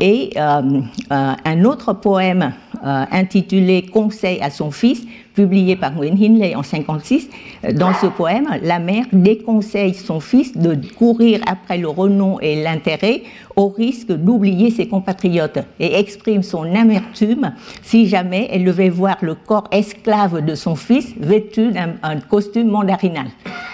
Et 0.01 0.33
un 0.37 1.63
autre 1.65 1.93
poème 1.93 2.53
intitulé 2.83 3.83
Conseil 3.83 4.41
à 4.41 4.49
son 4.49 4.71
fils 4.71 5.05
publié 5.33 5.75
par 5.75 5.93
Nguyen 5.93 6.15
Hinley 6.15 6.55
en 6.55 6.63
56, 6.63 7.29
dans 7.73 7.93
ce 7.93 8.07
poème, 8.07 8.47
la 8.63 8.79
mère 8.79 9.05
déconseille 9.13 9.93
son 9.93 10.19
fils 10.19 10.57
de 10.57 10.75
courir 10.95 11.41
après 11.45 11.77
le 11.77 11.87
renom 11.87 12.39
et 12.39 12.63
l'intérêt 12.63 13.21
au 13.57 13.69
risque 13.69 14.11
d'oublier 14.11 14.69
ses 14.69 14.87
compatriotes 14.87 15.59
et 15.79 15.99
exprime 15.99 16.43
son 16.43 16.63
amertume 16.75 17.53
si 17.81 18.07
jamais 18.07 18.47
elle 18.51 18.63
devait 18.63 18.89
voir 18.89 19.17
le 19.21 19.35
corps 19.35 19.67
esclave 19.71 20.45
de 20.45 20.55
son 20.55 20.75
fils 20.75 21.13
vêtu 21.19 21.71
d'un 21.71 22.19
costume 22.29 22.69
mandarinal. 22.69 23.27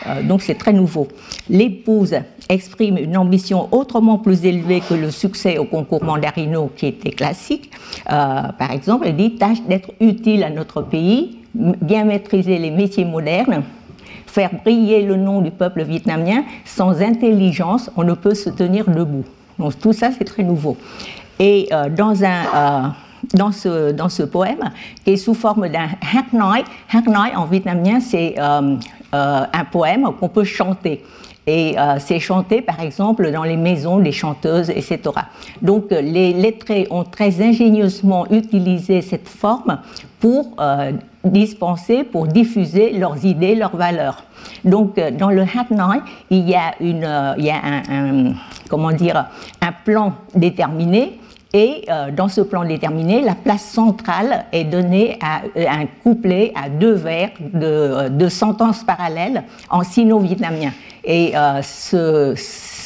Euh, 0.08 0.24
donc 0.24 0.42
c'est 0.42 0.56
très 0.56 0.74
nouveau. 0.74 1.08
L'épouse 1.50 2.16
exprime 2.50 2.98
une 2.98 3.18
ambition 3.18 3.68
autrement 3.72 4.18
plus 4.18 4.46
élevée 4.46 4.82
que 4.82 4.94
le 4.94 5.12
succès 5.12 5.58
au 5.58 5.66
concours 5.66 6.04
mandarino 6.04 6.72
qui 6.76 6.88
était 6.88 7.12
classique. 7.12 7.70
Euh, 8.10 8.42
par 8.58 8.72
exemple, 8.72 9.06
elle 9.08 9.18
dit 9.18 9.36
tâche 9.36 9.62
d'être 9.68 9.92
utile 10.00 10.44
à 10.44 10.50
notre 10.50 10.82
pays 10.82 11.40
bien 11.54 12.06
maîtriser 12.06 12.58
les 12.58 12.72
métiers 12.72 13.06
modernes, 13.06 13.64
faire 14.26 14.50
briller 14.64 15.04
le 15.04 15.16
nom 15.18 15.42
du 15.42 15.52
peuple 15.52 15.84
vietnamien, 15.84 16.44
sans 16.66 17.02
intelligence, 17.02 17.92
on 17.96 18.04
ne 18.04 18.14
peut 18.14 18.34
se 18.34 18.50
tenir 18.50 18.90
debout. 18.90 19.26
Tout 19.72 19.94
ça, 19.94 20.10
c'est 20.18 20.26
très 20.26 20.44
nouveau. 20.44 20.78
Et 21.40 21.68
euh, 21.72 21.90
dans, 21.90 22.24
un, 22.24 22.44
euh, 22.56 22.88
dans, 23.34 23.52
ce, 23.52 23.92
dans 23.92 24.10
ce 24.10 24.24
poème, 24.24 24.72
qui 25.04 25.12
est 25.12 25.18
sous 25.18 25.34
forme 25.34 25.68
d'un 25.70 25.88
hát 26.02 26.32
nói 26.34 27.32
en 27.36 27.46
vietnamien, 27.46 28.00
c'est 28.00 28.36
euh, 28.38 28.78
un 29.12 29.66
poème 29.72 30.10
qu'on 30.20 30.30
peut 30.30 30.44
chanter. 30.44 31.04
Et 31.46 31.76
c'est 32.00 32.20
chanté, 32.20 32.62
par 32.62 32.80
exemple, 32.80 33.30
dans 33.32 33.44
les 33.44 33.58
maisons 33.58 34.00
des 34.00 34.14
chanteuses, 34.14 34.70
etc. 34.70 35.00
Donc, 35.62 35.88
les 35.90 36.32
lettrés 36.32 36.88
ont 36.90 37.04
très 37.04 37.42
ingénieusement 37.42 38.26
utilisé 38.32 39.02
cette 39.02 39.28
forme 39.28 39.80
pour 40.22 40.56
dispenser 41.24 42.04
pour 42.04 42.28
diffuser 42.28 42.92
leurs 42.94 43.26
idées, 43.26 43.56
leurs 43.56 43.76
valeurs. 43.76 44.24
Donc, 44.66 44.98
euh, 44.98 45.12
dans 45.12 45.30
le 45.30 45.42
Hat 45.42 45.68
il 46.30 46.50
y 46.50 46.56
a, 46.56 46.74
une, 46.80 47.04
euh, 47.04 47.34
il 47.38 47.46
y 47.46 47.50
a 47.50 47.62
un, 47.64 48.34
comment 48.70 48.92
dire, 48.92 49.26
un 49.62 49.72
plan 49.86 50.14
déterminé 50.36 51.20
et 51.54 51.86
euh, 51.90 52.12
dans 52.12 52.28
ce 52.28 52.42
plan 52.42 52.66
déterminé, 52.66 53.22
la 53.22 53.36
place 53.36 53.64
centrale 53.64 54.46
est 54.52 54.64
donnée 54.64 55.20
à, 55.22 55.42
un 55.56 55.86
couplet 56.04 56.52
à 56.56 56.70
deux 56.70 56.94
vers 56.94 57.30
de, 57.40 58.10
de 58.10 58.28
sentences 58.28 58.84
parallèles 58.84 59.44
en 59.70 59.84
sino-vietnamien. 59.84 60.72
Et 61.06 61.34
ce, 61.62 62.34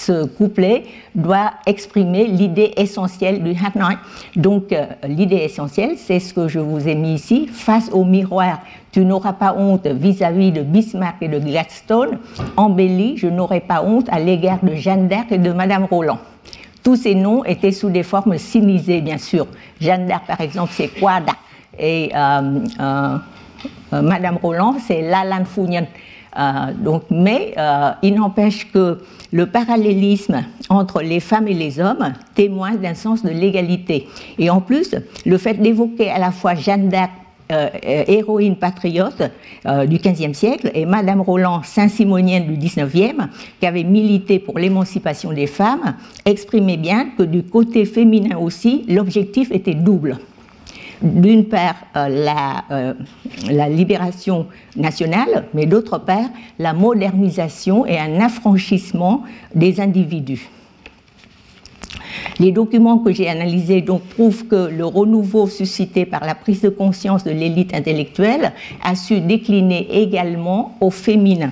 ce 0.07 0.23
couplet 0.23 0.85
doit 1.15 1.51
exprimer 1.65 2.27
l'idée 2.27 2.71
essentielle 2.77 3.43
du 3.43 3.51
Hat 3.51 3.73
Donc, 4.37 4.71
euh, 4.71 4.85
l'idée 5.05 5.35
essentielle, 5.37 5.95
c'est 5.97 6.19
ce 6.19 6.33
que 6.33 6.47
je 6.47 6.59
vous 6.59 6.87
ai 6.87 6.95
mis 6.95 7.15
ici. 7.15 7.47
Face 7.51 7.89
au 7.91 8.05
miroir, 8.05 8.59
tu 8.91 9.03
n'auras 9.03 9.33
pas 9.33 9.53
honte 9.57 9.85
vis-à-vis 9.85 10.53
de 10.53 10.61
Bismarck 10.61 11.17
et 11.21 11.27
de 11.27 11.39
Gladstone. 11.39 12.19
Embelli, 12.55 13.17
je 13.17 13.27
n'aurai 13.27 13.59
pas 13.59 13.83
honte 13.83 14.07
à 14.09 14.19
l'égard 14.19 14.59
de 14.63 14.75
Jeanne 14.75 15.09
d'Arc 15.09 15.31
et 15.31 15.39
de 15.39 15.51
Madame 15.51 15.85
Roland. 15.91 16.19
Tous 16.83 16.95
ces 16.95 17.15
noms 17.15 17.43
étaient 17.43 17.71
sous 17.71 17.89
des 17.89 18.03
formes 18.03 18.37
sinisées, 18.37 19.01
bien 19.01 19.17
sûr. 19.17 19.47
Jeanne 19.79 20.07
d'Arc, 20.07 20.25
par 20.27 20.41
exemple, 20.41 20.71
c'est 20.73 20.87
Quada. 20.87 21.33
Et 21.77 22.11
euh, 22.15 22.59
euh, 22.79 24.01
Madame 24.01 24.37
Roland, 24.41 24.75
c'est 24.85 25.01
Lalan 25.01 25.45
Founian. 25.45 25.87
donc, 26.79 27.03
mais 27.09 27.55
il 28.01 28.15
n'empêche 28.15 28.71
que 28.71 28.99
le 29.31 29.45
parallélisme 29.45 30.43
entre 30.69 31.01
les 31.01 31.19
femmes 31.19 31.47
et 31.47 31.53
les 31.53 31.79
hommes 31.79 32.13
témoigne 32.35 32.77
d'un 32.77 32.95
sens 32.95 33.23
de 33.23 33.29
l'égalité. 33.29 34.07
Et 34.37 34.49
en 34.49 34.61
plus, 34.61 34.95
le 35.25 35.37
fait 35.37 35.55
d'évoquer 35.55 36.09
à 36.09 36.19
la 36.19 36.31
fois 36.31 36.55
Jeanne 36.55 36.89
d'Arc, 36.89 37.11
euh, 37.49 37.69
euh, 37.85 38.03
héroïne 38.09 38.57
patriote 38.57 39.23
euh, 39.65 39.85
du 39.85 39.99
XVe 39.99 40.33
siècle, 40.33 40.69
et 40.73 40.85
Madame 40.85 41.21
Roland, 41.21 41.61
saint-simonienne 41.63 42.45
du 42.45 42.57
XIXe, 42.57 43.15
qui 43.61 43.65
avait 43.65 43.85
milité 43.85 44.37
pour 44.37 44.59
l'émancipation 44.59 45.31
des 45.31 45.47
femmes, 45.47 45.95
exprimait 46.25 46.75
bien 46.75 47.11
que 47.17 47.23
du 47.23 47.43
côté 47.43 47.85
féminin 47.85 48.37
aussi, 48.37 48.83
l'objectif 48.89 49.49
était 49.51 49.75
double 49.75 50.17
d'une 51.01 51.45
part 51.45 51.75
la, 51.93 52.65
la, 53.51 53.69
libération 53.69 54.47
nationale, 54.75 55.45
mais 55.53 55.67
d'autre 55.67 55.99
part 55.99 56.29
la 56.57 56.73
modernisation 56.73 57.85
et 57.85 57.99
un 57.99 58.19
affranchissement 58.19 59.21
des 59.53 59.79
individus. 59.79 60.49
Les 62.39 62.51
documents 62.51 62.99
que 62.99 63.11
j'ai 63.11 63.29
analysés 63.29 63.81
donc 63.81 64.01
prouvent 64.03 64.47
que 64.47 64.69
le 64.69 64.85
renouveau 64.85 65.47
suscité 65.47 66.05
par 66.05 66.23
la 66.23 66.35
prise 66.35 66.61
de 66.61 66.69
conscience 66.69 67.23
de 67.23 67.31
l'élite 67.31 67.73
intellectuelle 67.73 68.53
a 68.83 68.95
su 68.95 69.21
décliner 69.21 69.87
également 70.01 70.77
au 70.81 70.91
féminin. 70.91 71.51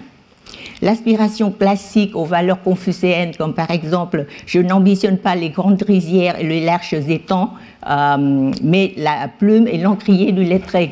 L'aspiration 0.81 1.51
classique 1.51 2.15
aux 2.15 2.25
valeurs 2.25 2.61
confucéennes, 2.61 3.31
comme 3.37 3.53
par 3.53 3.71
exemple 3.71 4.25
je 4.45 4.59
n'ambitionne 4.59 5.17
pas 5.17 5.35
les 5.35 5.49
grandes 5.49 5.81
rizières 5.81 6.39
et 6.39 6.43
les 6.43 6.63
larges 6.63 6.93
étangs, 6.93 7.51
euh, 7.89 8.51
mais 8.61 8.93
la 8.97 9.27
plume 9.27 9.67
et 9.67 9.77
l'encrier 9.77 10.31
du 10.31 10.43
lettré, 10.43 10.91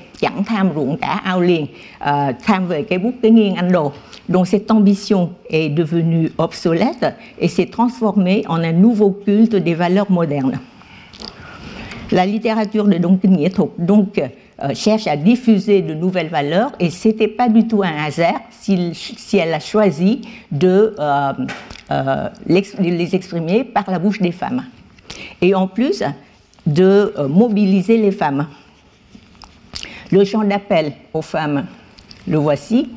donc 4.29 4.47
cette 4.47 4.71
ambition 4.71 5.33
est 5.49 5.69
devenue 5.69 6.31
obsolète 6.37 7.13
et 7.39 7.47
s'est 7.47 7.65
transformée 7.65 8.43
en 8.47 8.63
un 8.63 8.71
nouveau 8.71 9.11
culte 9.11 9.55
des 9.55 9.73
valeurs 9.73 10.09
modernes. 10.09 10.59
La 12.11 12.25
littérature 12.25 12.85
de 12.85 12.97
Dong 12.97 13.19
donc 13.77 14.19
euh, 14.19 14.73
cherche 14.75 15.07
à 15.07 15.17
diffuser 15.17 15.81
de 15.81 15.93
nouvelles 15.93 16.29
valeurs 16.29 16.71
et 16.79 16.89
ce 16.89 17.07
n'était 17.07 17.27
pas 17.27 17.49
du 17.49 17.67
tout 17.67 17.81
un 17.83 18.05
hasard 18.05 18.39
si, 18.51 18.93
elle 19.33 19.53
a 19.53 19.59
choisi 19.59 20.21
de 20.51 20.95
euh, 20.99 21.33
euh, 21.91 22.29
les 22.47 23.15
exprimer 23.15 23.63
par 23.63 23.89
la 23.89 23.99
bouche 23.99 24.21
des 24.21 24.31
femmes. 24.31 24.63
Et 25.41 25.53
en 25.55 25.67
plus 25.67 26.03
de 26.65 27.13
mobiliser 27.27 27.97
les 27.97 28.11
femmes. 28.11 28.47
Le 30.11 30.23
chant 30.23 30.43
d'appel 30.43 30.93
aux 31.13 31.21
femmes, 31.21 31.65
le 32.27 32.37
voici. 32.37 32.89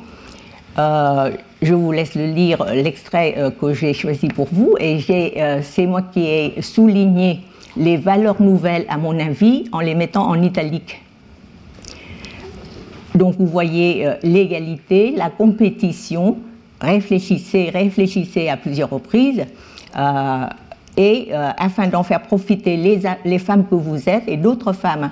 Je 0.77 1.73
vous 1.73 1.91
laisse 1.91 2.15
le 2.15 2.25
lire, 2.27 2.63
l'extrait 2.73 3.51
que 3.59 3.73
j'ai 3.73 3.93
choisi 3.93 4.27
pour 4.27 4.47
vous, 4.51 4.75
et 4.79 4.99
c'est 5.63 5.85
moi 5.85 6.03
qui 6.03 6.27
ai 6.27 6.61
souligné 6.61 7.41
les 7.75 7.97
valeurs 7.97 8.41
nouvelles, 8.41 8.85
à 8.89 8.97
mon 8.97 9.17
avis, 9.19 9.65
en 9.71 9.79
les 9.79 9.95
mettant 9.95 10.27
en 10.27 10.41
italique. 10.41 11.01
Donc 13.15 13.35
vous 13.37 13.47
voyez 13.47 14.05
euh, 14.05 14.13
l'égalité, 14.23 15.11
la 15.15 15.29
compétition, 15.29 16.37
réfléchissez, 16.79 17.69
réfléchissez 17.71 18.47
à 18.49 18.57
plusieurs 18.57 18.91
reprises, 18.91 19.45
euh, 19.97 20.45
et 20.95 21.29
euh, 21.31 21.49
afin 21.57 21.87
d'en 21.87 22.03
faire 22.03 22.21
profiter 22.21 22.77
les, 22.77 23.39
femmes 23.39 23.65
que 23.67 23.75
vous 23.75 24.09
êtes 24.09 24.23
et 24.27 24.37
d'autres 24.37 24.73
femmes. 24.73 25.11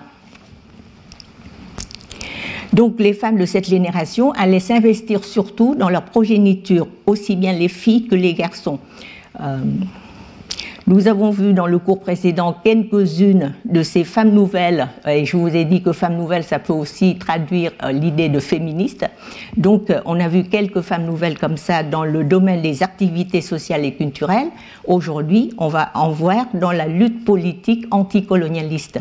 Donc 2.73 2.99
les 2.99 3.13
femmes 3.13 3.37
de 3.37 3.45
cette 3.45 3.67
génération 3.67 4.31
allaient 4.33 4.59
s'investir 4.59 5.23
surtout 5.23 5.75
dans 5.75 5.89
leur 5.89 6.03
progéniture, 6.03 6.87
aussi 7.05 7.35
bien 7.35 7.53
les 7.53 7.67
filles 7.67 8.07
que 8.07 8.15
les 8.15 8.33
garçons. 8.33 8.79
Nous 10.87 11.07
avons 11.07 11.31
vu 11.31 11.53
dans 11.53 11.65
le 11.65 11.79
cours 11.79 11.99
précédent 11.99 12.55
quelques-unes 12.63 13.55
de 13.65 13.81
ces 13.81 14.03
femmes 14.03 14.29
nouvelles, 14.29 14.87
et 15.07 15.25
je 15.25 15.35
vous 15.35 15.47
ai 15.47 15.65
dit 15.65 15.81
que 15.81 15.91
femmes 15.93 16.15
nouvelles, 16.15 16.43
ça 16.43 16.59
peut 16.59 16.73
aussi 16.73 17.17
traduire 17.17 17.71
euh, 17.81 17.91
l'idée 17.91 18.29
de 18.29 18.39
féministe. 18.39 19.03
Donc, 19.57 19.89
euh, 19.89 20.01
on 20.05 20.19
a 20.19 20.27
vu 20.27 20.43
quelques 20.43 20.81
femmes 20.81 21.07
nouvelles 21.07 21.39
comme 21.39 21.57
ça 21.57 21.81
dans 21.81 22.03
le 22.03 22.23
domaine 22.23 22.61
des 22.61 22.83
activités 22.83 23.41
sociales 23.41 23.83
et 23.83 23.95
culturelles. 23.95 24.49
Aujourd'hui, 24.85 25.53
on 25.57 25.69
va 25.69 25.89
en 25.95 26.11
voir 26.11 26.45
dans 26.53 26.71
la 26.71 26.85
lutte 26.85 27.25
politique 27.25 27.87
anticolonialiste. 27.89 28.99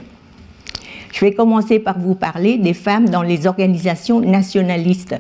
Je 1.15 1.21
vais 1.21 1.33
commencer 1.33 1.79
par 1.79 1.97
vous 1.97 2.17
parler 2.17 2.59
des 2.59 2.75
femmes 2.75 3.09
dans 3.09 3.23
les 3.23 3.47
organisations 3.47 4.21
nationalistes 4.21 5.15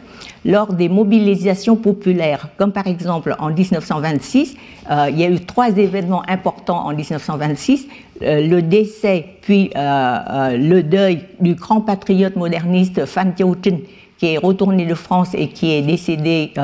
lors 0.45 0.73
des 0.73 0.89
mobilisations 0.89 1.77
populaires, 1.77 2.49
comme 2.57 2.73
par 2.73 2.89
exemple 2.89 3.37
en 3.39 3.51
1926, 3.51 4.57
euh, 4.91 5.07
il 5.11 5.21
y 5.21 5.23
a 5.23 5.31
eu 5.31 5.39
trois 5.39 5.69
événements 5.69 6.25
importants 6.29 6.85
en 6.85 6.93
1926, 6.93 7.87
euh, 8.23 8.45
le 8.45 8.61
décès 8.61 9.37
puis 9.41 9.71
euh, 9.77 10.57
le 10.57 10.83
deuil 10.83 11.27
du 11.39 11.55
grand 11.55 11.81
patriote 11.81 12.35
moderniste 12.35 13.05
Phan 13.05 13.33
Chiao 13.37 13.55
qui 13.55 14.27
est 14.27 14.39
retourné 14.39 14.87
de 14.87 14.95
France 14.95 15.29
et 15.35 15.47
qui 15.47 15.71
est 15.71 15.83
décédé 15.83 16.55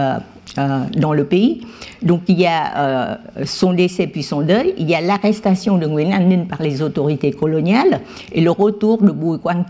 dans 0.56 1.12
le 1.12 1.24
pays. 1.24 1.62
Donc 2.02 2.22
il 2.28 2.40
y 2.40 2.46
a 2.46 3.18
son 3.44 3.72
décès 3.72 4.06
puis 4.06 4.22
son 4.22 4.42
deuil, 4.42 4.74
il 4.78 4.88
y 4.88 4.94
a 4.94 5.00
l'arrestation 5.00 5.78
de 5.78 5.86
Nguyen 5.86 6.12
An 6.12 6.26
Ninh 6.26 6.46
par 6.46 6.62
les 6.62 6.82
autorités 6.82 7.32
coloniales 7.32 8.00
et 8.32 8.40
le 8.40 8.50
retour 8.50 9.02
de 9.02 9.10
Bùi 9.12 9.38
Quang. 9.38 9.64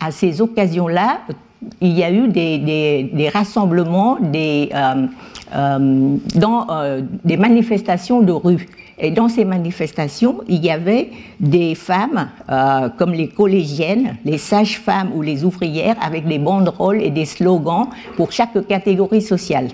À 0.00 0.10
ces 0.10 0.40
occasions-là, 0.40 1.20
il 1.80 1.92
y 1.92 2.02
a 2.02 2.10
eu 2.10 2.28
des, 2.28 3.30
rassemblements 3.32 4.18
des, 4.20 4.70
euh, 4.74 5.06
euh, 5.54 6.16
euh, 6.70 7.02
des 7.24 7.36
manifestations 7.36 8.20
de 8.20 8.32
rue. 8.32 8.68
Et 8.98 9.10
dans 9.10 9.28
ces 9.28 9.44
manifestations, 9.44 10.42
il 10.48 10.64
y 10.64 10.70
avait 10.70 11.10
des 11.40 11.74
femmes 11.74 12.28
comme 12.98 13.12
les 13.12 13.28
collégiennes, 13.28 14.16
les 14.24 14.38
sages-femmes 14.38 15.10
ou 15.14 15.22
les 15.22 15.44
ouvrières 15.44 15.96
avec 16.00 16.26
des 16.26 16.38
banderoles 16.38 17.02
et 17.02 17.10
des 17.10 17.24
slogans 17.24 17.88
pour 18.16 18.30
chaque 18.30 18.66
catégorie 18.68 19.22
sociale. 19.22 19.68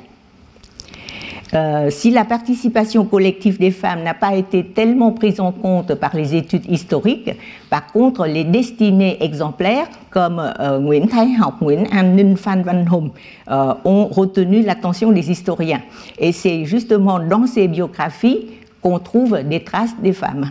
Euh, 1.54 1.88
si 1.90 2.10
la 2.10 2.24
participation 2.24 3.04
collective 3.04 3.58
des 3.58 3.70
femmes 3.70 4.02
n'a 4.02 4.14
pas 4.14 4.34
été 4.34 4.64
tellement 4.64 5.12
prise 5.12 5.40
en 5.40 5.52
compte 5.52 5.94
par 5.94 6.14
les 6.14 6.34
études 6.34 6.70
historiques, 6.70 7.30
par 7.70 7.86
contre, 7.86 8.26
les 8.26 8.44
destinées 8.44 9.22
exemplaires 9.22 9.86
comme 10.10 10.40
euh, 10.60 10.78
Nguyễn 10.78 11.08
Thái 11.08 11.36
Học, 11.40 11.54
Nguyễn 11.60 11.86
An 11.92 12.14
Ninh, 12.14 12.36
Phan 12.36 12.62
Văn 12.62 12.86
Hùng 12.90 13.10
euh, 13.50 13.74
ont 13.84 14.06
retenu 14.06 14.62
l'attention 14.62 15.10
des 15.10 15.30
historiens. 15.30 15.80
Et 16.18 16.32
c'est 16.32 16.64
justement 16.66 17.18
dans 17.18 17.46
ces 17.46 17.66
biographies 17.68 18.46
qu'on 18.82 18.98
trouve 18.98 19.42
des 19.42 19.64
traces 19.64 19.96
des 20.02 20.12
femmes. 20.12 20.50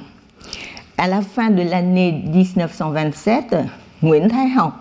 À 0.98 1.08
la 1.08 1.22
fin 1.22 1.52
de 1.52 1.62
l'année 1.62 2.12
1927, 2.12 3.56
Nguyễn 4.02 4.28
Thái 4.30 4.50
Học 4.58 4.74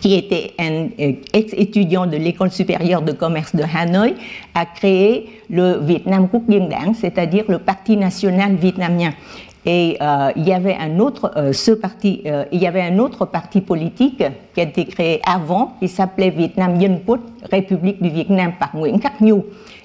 qui 0.00 0.14
était 0.14 0.52
un 0.58 0.88
euh, 1.00 1.12
ex-étudiant 1.32 2.06
de 2.06 2.16
l'école 2.16 2.50
supérieure 2.50 3.02
de 3.02 3.12
commerce 3.12 3.54
de 3.54 3.62
Hanoï, 3.62 4.14
a 4.54 4.66
créé 4.66 5.28
le 5.50 5.78
Vietnam 5.80 6.28
Quốc 6.28 6.44
Đảng, 6.48 6.94
c'est-à-dire 6.94 7.44
le 7.48 7.58
Parti 7.58 7.96
national 7.96 8.56
vietnamien. 8.56 9.12
Et 9.68 9.96
euh, 10.00 10.30
il 10.36 10.46
y 10.46 10.52
avait 10.52 10.76
un 10.76 11.00
autre, 11.00 11.32
euh, 11.36 11.52
ce 11.52 11.72
parti, 11.72 12.22
il 12.52 12.60
y 12.60 12.68
avait 12.68 12.82
un 12.82 12.98
autre 12.98 13.26
parti 13.26 13.60
politique 13.60 14.22
qui 14.54 14.60
a 14.60 14.64
été 14.64 14.84
créé 14.84 15.20
avant, 15.26 15.74
qui 15.80 15.88
s'appelait 15.88 16.30
Vietnam 16.30 16.80
Dân 16.80 17.00
Quốc, 17.04 17.20
République 17.50 18.00
du 18.00 18.10
Vietnam 18.10 18.52
par 18.60 18.76
Nguyễn 18.76 19.00
Khắc 19.00 19.20
Nhu. 19.20 19.42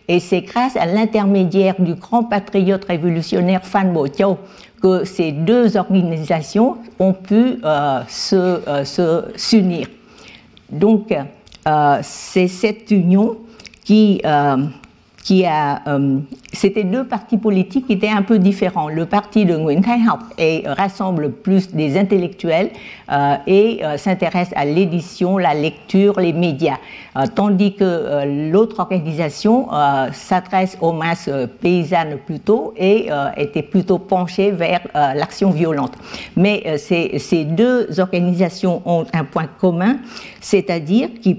Et 0.08 0.20
c'est 0.20 0.42
grâce 0.42 0.76
à 0.76 0.86
l'intermédiaire 0.86 1.76
du 1.80 1.96
grand 1.96 2.26
patriote 2.26 2.86
révolutionnaire 2.86 3.64
Phan 3.64 3.86
Bội 3.86 4.12
Châu 4.16 4.38
que 4.82 5.04
ces 5.06 5.32
deux 5.32 5.78
organisations 5.78 6.78
ont 7.00 7.14
pu 7.14 7.62
se 8.08 9.24
s'unir. 9.36 9.88
Donc, 10.72 11.14
euh, 11.68 12.00
c'est 12.02 12.48
cette 12.48 12.90
union 12.92 13.38
qui, 13.84 14.22
euh, 14.26 14.66
qui 15.24 15.46
a. 15.46 15.82
Euh, 15.88 16.20
c'était 16.54 16.84
deux 16.84 17.06
partis 17.06 17.38
politiques 17.38 17.88
qui 17.88 17.94
étaient 17.94 18.10
un 18.10 18.24
peu 18.24 18.38
différents. 18.38 18.90
Le 18.90 19.06
parti 19.06 19.46
de 19.46 19.56
Nguyen 19.56 19.82
Khai 19.82 20.00
Học 20.08 20.20
rassemble 20.66 21.32
plus 21.32 21.74
des 21.74 21.98
intellectuels 21.98 22.72
euh, 23.12 23.36
et 23.48 23.80
euh, 23.84 23.98
s'intéresse 23.98 24.50
à 24.56 24.66
l'édition, 24.66 25.38
la 25.38 25.54
lecture, 25.54 26.20
les 26.20 26.34
médias, 26.34 26.78
tandis 27.36 27.76
que 27.76 28.52
l'autre 28.52 28.80
organisation 28.80 29.68
s'adresse 30.12 30.78
aux 30.82 30.92
masses 30.92 31.30
paysannes 31.62 32.18
plutôt 32.26 32.74
et 32.78 33.10
était 33.38 33.62
plutôt 33.62 33.98
penchée 33.98 34.52
vers 34.52 34.82
l'action 34.94 35.52
violente. 35.52 35.94
Mais 36.36 36.78
ces, 36.78 37.20
ces, 37.20 37.44
deux 37.44 38.00
organisations 38.00 38.82
ont 38.86 39.06
un 39.14 39.24
point 39.26 39.48
commun, 39.60 39.98
c'est-à-dire 40.40 41.10
qu'ils, 41.22 41.38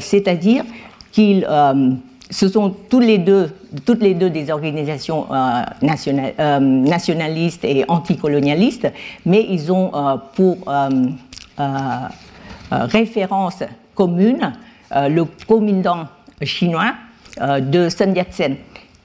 c'est-à-dire 0.00 0.64
qu'ils 1.12 1.46
ce 2.30 2.48
sont 2.48 2.74
toutes 2.88 3.04
les 3.04 3.18
deux 3.18 3.50
des 4.30 4.50
organisations 4.50 5.26
euh, 5.32 5.62
euh, 5.82 6.58
nationalistes 6.60 7.64
et 7.64 7.84
anticolonialistes, 7.88 8.88
mais 9.24 9.46
ils 9.48 9.70
ont 9.72 9.92
euh, 9.94 10.16
pour 10.34 10.56
référence 12.70 13.62
commune 13.94 14.52
le 14.92 15.24
commandant 15.46 16.06
chinois 16.42 16.94
de 17.40 17.88
Sun 17.88 18.14
Yat-sen. 18.14 18.56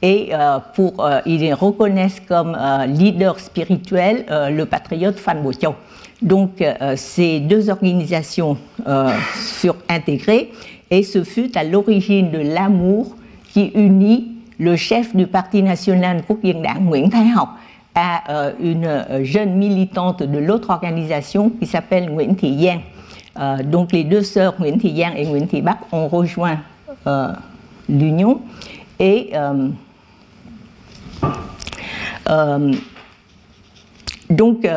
Et 0.02 0.32
pour, 0.74 1.08
ils 1.26 1.54
reconnaissent 1.54 2.22
comme 2.28 2.58
leader 2.88 3.40
spirituel 3.40 4.26
le 4.30 4.64
patriote 4.66 5.18
Phan 5.20 5.36
Bo 5.36 5.52
Donc 6.22 6.62
ces 6.96 7.40
deux 7.40 7.70
organisations 7.70 8.58
furent 9.34 9.78
intégrées 9.88 10.52
et 10.92 11.04
ce 11.04 11.24
fut 11.24 11.58
à 11.58 11.64
l'origine 11.64 12.32
de 12.32 12.40
l'amour 12.40 13.16
qui 13.54 13.72
unit 13.74 14.28
le 14.60 14.76
chef 14.76 15.16
du 15.16 15.26
Parti 15.26 15.64
national 15.64 16.22
Quốc 16.28 16.44
dân 16.44 16.62
Đảng 16.62 16.86
Nguyễn 16.86 17.10
Thái 17.10 17.28
Học 17.28 17.50
à 17.96 18.24
euh, 18.30 18.52
une 18.60 18.86
euh, 18.86 19.24
jeune 19.24 19.56
militante 19.56 20.24
de 20.24 20.38
l'autre 20.38 20.70
organisation 20.70 21.50
qui 21.50 21.66
s'appelle 21.66 22.10
Nguyễn 22.10 22.36
Thị 22.36 22.58
Giang. 22.60 22.82
Euh, 23.40 23.64
donc 23.64 23.92
les 23.92 24.04
deux 24.04 24.22
sœurs 24.22 24.56
Nguyễn 24.60 24.78
Thị 24.78 24.96
Giang 24.96 25.14
et 25.16 25.26
Nguyễn 25.26 25.48
Thị 25.48 25.62
Bắc 25.62 25.80
ont 25.92 26.08
rejoint 26.08 26.60
l'union 27.90 28.42
et 29.00 29.32
donc 34.30 34.68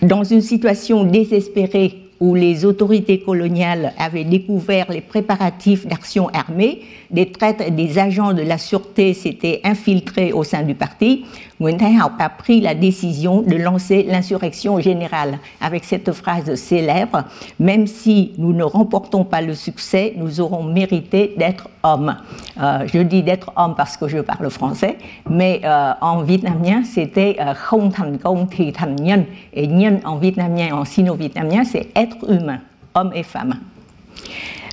dans 0.00 0.24
une 0.24 0.40
situation 0.40 1.04
désespérée 1.04 2.03
où 2.24 2.34
les 2.34 2.64
autorités 2.64 3.20
coloniales 3.20 3.92
avaient 3.98 4.24
découvert 4.24 4.90
les 4.90 5.02
préparatifs 5.02 5.86
d'action 5.86 6.30
armée, 6.30 6.80
des 7.14 7.30
traîtres 7.30 7.62
et 7.62 7.70
des 7.70 7.98
agents 7.98 8.32
de 8.34 8.42
la 8.42 8.58
sûreté 8.58 9.14
s'étaient 9.14 9.60
infiltrés 9.64 10.32
au 10.32 10.42
sein 10.42 10.62
du 10.62 10.74
parti, 10.74 11.24
Nguyen 11.60 12.00
Học 12.00 12.14
a 12.18 12.28
pris 12.28 12.60
la 12.60 12.74
décision 12.74 13.40
de 13.40 13.54
lancer 13.54 14.02
l'insurrection 14.02 14.80
générale 14.80 15.38
avec 15.60 15.84
cette 15.84 16.10
phrase 16.12 16.52
célèbre 16.56 17.24
Même 17.60 17.86
si 17.86 18.32
nous 18.38 18.52
ne 18.52 18.64
remportons 18.64 19.24
pas 19.24 19.40
le 19.40 19.54
succès, 19.54 20.14
nous 20.16 20.40
aurons 20.40 20.64
mérité 20.64 21.34
d'être 21.38 21.68
hommes. 21.84 22.16
Euh, 22.60 22.86
je 22.92 22.98
dis 22.98 23.22
d'être 23.22 23.52
homme 23.56 23.74
parce 23.76 23.96
que 23.96 24.08
je 24.08 24.18
parle 24.18 24.50
français, 24.50 24.98
mais 25.30 25.60
euh, 25.64 25.92
en 26.00 26.22
vietnamien 26.22 26.82
c'était 26.82 27.36
euh, 27.40 27.54
Không 27.54 27.90
thành 27.90 28.18
công 28.18 28.46
thì 28.50 28.70
thành 28.70 28.96
nhân. 28.96 29.24
Et 29.52 29.66
nhân 29.66 30.00
en 30.04 30.18
vietnamien, 30.18 30.72
en 30.72 30.84
sino-vietnamien, 30.84 31.64
c'est 31.64 31.88
être 31.94 32.28
humain, 32.28 32.58
homme 32.94 33.12
et 33.14 33.22
femme. 33.22 33.54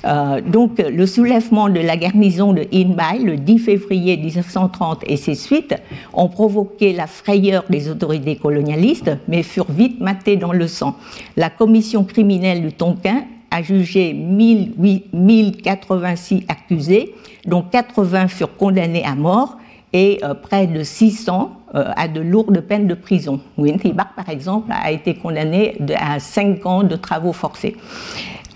Euh, 0.04 0.40
donc, 0.40 0.78
le 0.78 1.06
soulèvement 1.06 1.68
de 1.68 1.80
la 1.80 1.96
garnison 1.96 2.52
de 2.52 2.66
In 2.72 2.90
Bai 2.90 3.18
le 3.22 3.36
10 3.36 3.58
février 3.58 4.16
1930 4.16 5.02
et 5.06 5.16
ses 5.16 5.34
suites 5.34 5.74
ont 6.12 6.28
provoqué 6.28 6.92
la 6.92 7.06
frayeur 7.06 7.64
des 7.70 7.88
autorités 7.88 8.36
colonialistes, 8.36 9.10
mais 9.28 9.44
furent 9.44 9.70
vite 9.70 10.00
matés 10.00 10.36
dans 10.36 10.52
le 10.52 10.66
sang. 10.66 10.96
La 11.36 11.50
commission 11.50 12.04
criminelle 12.04 12.62
du 12.62 12.72
Tonkin 12.72 13.22
a 13.52 13.62
jugé 13.62 14.12
1086 14.12 16.44
accusés, 16.48 17.14
dont 17.46 17.62
80 17.62 18.26
furent 18.28 18.56
condamnés 18.56 19.04
à 19.04 19.14
mort 19.14 19.58
et 19.92 20.18
euh, 20.24 20.34
près 20.34 20.66
de 20.66 20.82
600 20.82 21.52
euh, 21.74 21.84
à 21.96 22.08
de 22.08 22.20
lourdes 22.20 22.60
peines 22.60 22.86
de 22.86 22.94
prison. 22.94 23.40
Nguyen 23.58 23.76
Thi 23.76 23.92
Bach, 23.92 24.08
par 24.16 24.30
exemple, 24.30 24.72
a 24.72 24.90
été 24.90 25.14
condamné 25.14 25.76
à 25.98 26.18
5 26.18 26.64
ans 26.66 26.82
de 26.82 26.96
travaux 26.96 27.34
forcés. 27.34 27.76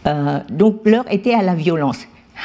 Euh, 0.07 0.41
donc 0.51 0.81
l'heure 0.85 1.05
était 1.11 1.35
à 1.35 1.43
la 1.43 1.55
violence. 1.55 1.99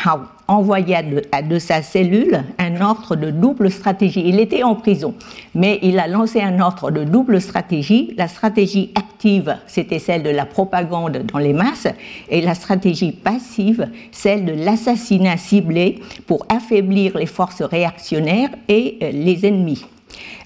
Hao 0.05 0.21
envoya 0.47 1.01
de, 1.01 1.21
de, 1.47 1.59
sa 1.59 1.81
cellule 1.81 2.43
un 2.57 2.81
ordre 2.81 3.15
de 3.15 3.29
double 3.29 3.71
stratégie. 3.71 4.23
Il 4.25 4.39
était 4.39 4.63
en 4.63 4.75
prison, 4.75 5.13
mais 5.53 5.79
il 5.81 5.99
a 5.99 6.07
lancé 6.07 6.41
un 6.41 6.59
ordre 6.59 6.91
de 6.91 7.03
double 7.03 7.39
stratégie. 7.39 8.13
La 8.17 8.27
stratégie 8.27 8.91
active, 8.95 9.57
c'était 9.67 9.99
celle 9.99 10.23
de 10.23 10.29
la 10.29 10.45
propagande 10.45 11.23
dans 11.31 11.39
les 11.39 11.53
masses, 11.53 11.87
et 12.29 12.41
la 12.41 12.53
stratégie 12.53 13.11
passive, 13.11 13.87
celle 14.11 14.45
de 14.45 14.53
l'assassinat 14.53 15.37
ciblé 15.37 15.99
pour 16.27 16.45
affaiblir 16.49 17.17
les 17.17 17.25
forces 17.25 17.61
réactionnaires 17.61 18.49
et 18.67 18.97
euh, 19.03 19.11
les 19.11 19.45
ennemis. 19.45 19.85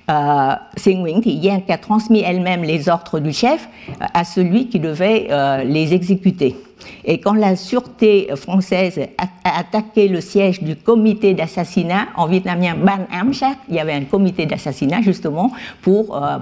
Euh, 0.08 0.54
Thi 0.75 1.39
Yang 1.41 1.71
a 1.71 1.78
transmis 1.80 2.21
elle-même 2.21 2.63
les 2.63 2.89
ordres 2.89 3.19
du 3.19 3.34
chef 3.34 3.67
à 4.13 4.23
celui 4.23 4.69
qui 4.69 4.80
devait 4.80 5.28
les 5.65 5.95
exécuter. 5.95 6.56
Et 7.03 7.19
quand 7.19 7.33
la 7.33 7.55
sûreté 7.55 8.29
française 8.35 8.99
a 9.17 9.59
attaqué 9.59 10.07
le 10.07 10.21
siège 10.21 10.61
du 10.61 10.75
comité 10.75 11.33
d'assassinat, 11.33 12.07
en 12.15 12.27
vietnamien 12.27 12.75
Ban 12.75 13.05
Am 13.11 13.31
il 13.69 13.75
y 13.75 13.79
avait 13.79 13.93
un 13.93 14.03
comité 14.03 14.45
d'assassinat 14.45 15.01
justement 15.01 15.51
pour 15.81 16.15
euh, 16.15 16.38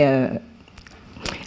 euh, 0.00 0.28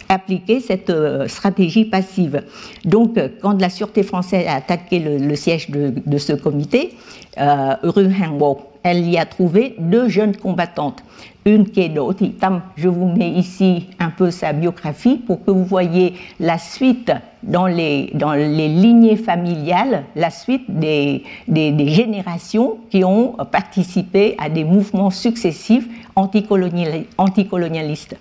appliquer 0.08 0.60
cette 0.60 0.92
stratégie 1.26 1.84
passive. 1.84 2.42
Donc, 2.84 3.18
quand 3.40 3.60
la 3.60 3.70
sûreté 3.70 4.02
française 4.02 4.46
a 4.46 4.54
attaqué 4.54 5.00
le, 5.00 5.34
siège 5.34 5.70
de, 5.70 6.18
ce 6.18 6.32
comité, 6.32 6.94
rue 7.36 8.12
Hangbo, 8.22 8.60
elle 8.86 9.06
y 9.08 9.18
a 9.18 9.26
trouvé 9.26 9.74
deux 9.80 10.08
jeunes 10.08 10.36
combattantes. 10.36 11.02
Une 11.44 11.68
qui 11.68 11.80
est 11.80 11.88
de 11.88 11.98
Otitam, 11.98 12.62
je 12.76 12.88
vous 12.88 13.06
mets 13.06 13.30
ici 13.30 13.88
un 13.98 14.10
peu 14.10 14.30
sa 14.30 14.52
biographie 14.52 15.16
pour 15.16 15.44
que 15.44 15.50
vous 15.50 15.64
voyez 15.64 16.14
la 16.38 16.56
suite 16.56 17.10
dans 17.42 17.66
les, 17.66 18.12
dans 18.14 18.34
les 18.34 18.68
lignées 18.68 19.16
familiales, 19.16 20.04
la 20.14 20.30
suite 20.30 20.66
des, 20.68 21.24
des, 21.48 21.88
générations 21.88 22.76
qui 22.88 23.02
ont 23.02 23.32
participé 23.50 24.36
à 24.38 24.48
des 24.48 24.62
mouvements 24.62 25.10
successifs 25.10 25.88
anticolonialistes. 26.14 28.16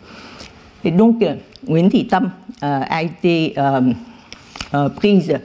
Et 0.83 0.89
donc, 0.89 1.23
Thi 1.91 2.07
Tam 2.07 2.31
euh, 2.63 2.79
a 2.89 3.03
été 3.03 3.53
euh, 3.57 3.93
euh, 4.73 4.89
prise 4.89 5.39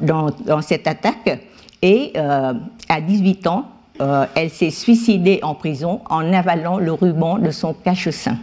dans, 0.00 0.28
cette 0.60 0.86
attaque 0.86 1.40
et 1.80 2.12
à 2.16 3.00
18 3.00 3.46
ans, 3.46 3.70
euh, 4.00 4.26
elle 4.34 4.50
s'est 4.50 4.70
suicidée 4.70 5.40
en 5.42 5.54
prison 5.54 6.00
en 6.10 6.32
avalant 6.32 6.78
le 6.78 6.92
ruban 6.92 7.38
de 7.38 7.50
son 7.50 7.72
cache-sein, 7.72 8.36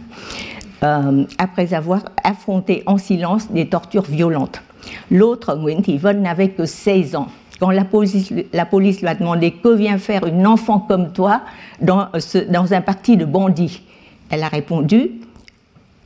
euh, 0.82 1.24
après 1.38 1.74
avoir 1.74 2.02
affronté 2.22 2.82
en 2.86 2.98
silence 2.98 3.50
des 3.50 3.68
tortures 3.68 4.02
violentes. 4.02 4.62
L'autre, 5.10 5.56
Nguyen 5.56 5.82
Thi 5.82 6.00
n'avait 6.16 6.50
que 6.50 6.66
16 6.66 7.16
ans. 7.16 7.28
Quand 7.60 7.70
la 7.70 7.84
police, 7.84 8.32
la 8.52 8.68
lui 8.72 9.06
a 9.06 9.14
demandé 9.14 9.52
que 9.52 9.74
vient 9.74 9.98
faire 9.98 10.26
une 10.26 10.46
enfant 10.46 10.80
comme 10.80 11.12
toi 11.12 11.42
dans, 11.80 12.08
dans 12.48 12.74
un 12.74 12.80
parti 12.80 13.16
de 13.16 13.24
bandits, 13.24 13.82
elle 14.30 14.42
a 14.42 14.48
répondu 14.48 15.12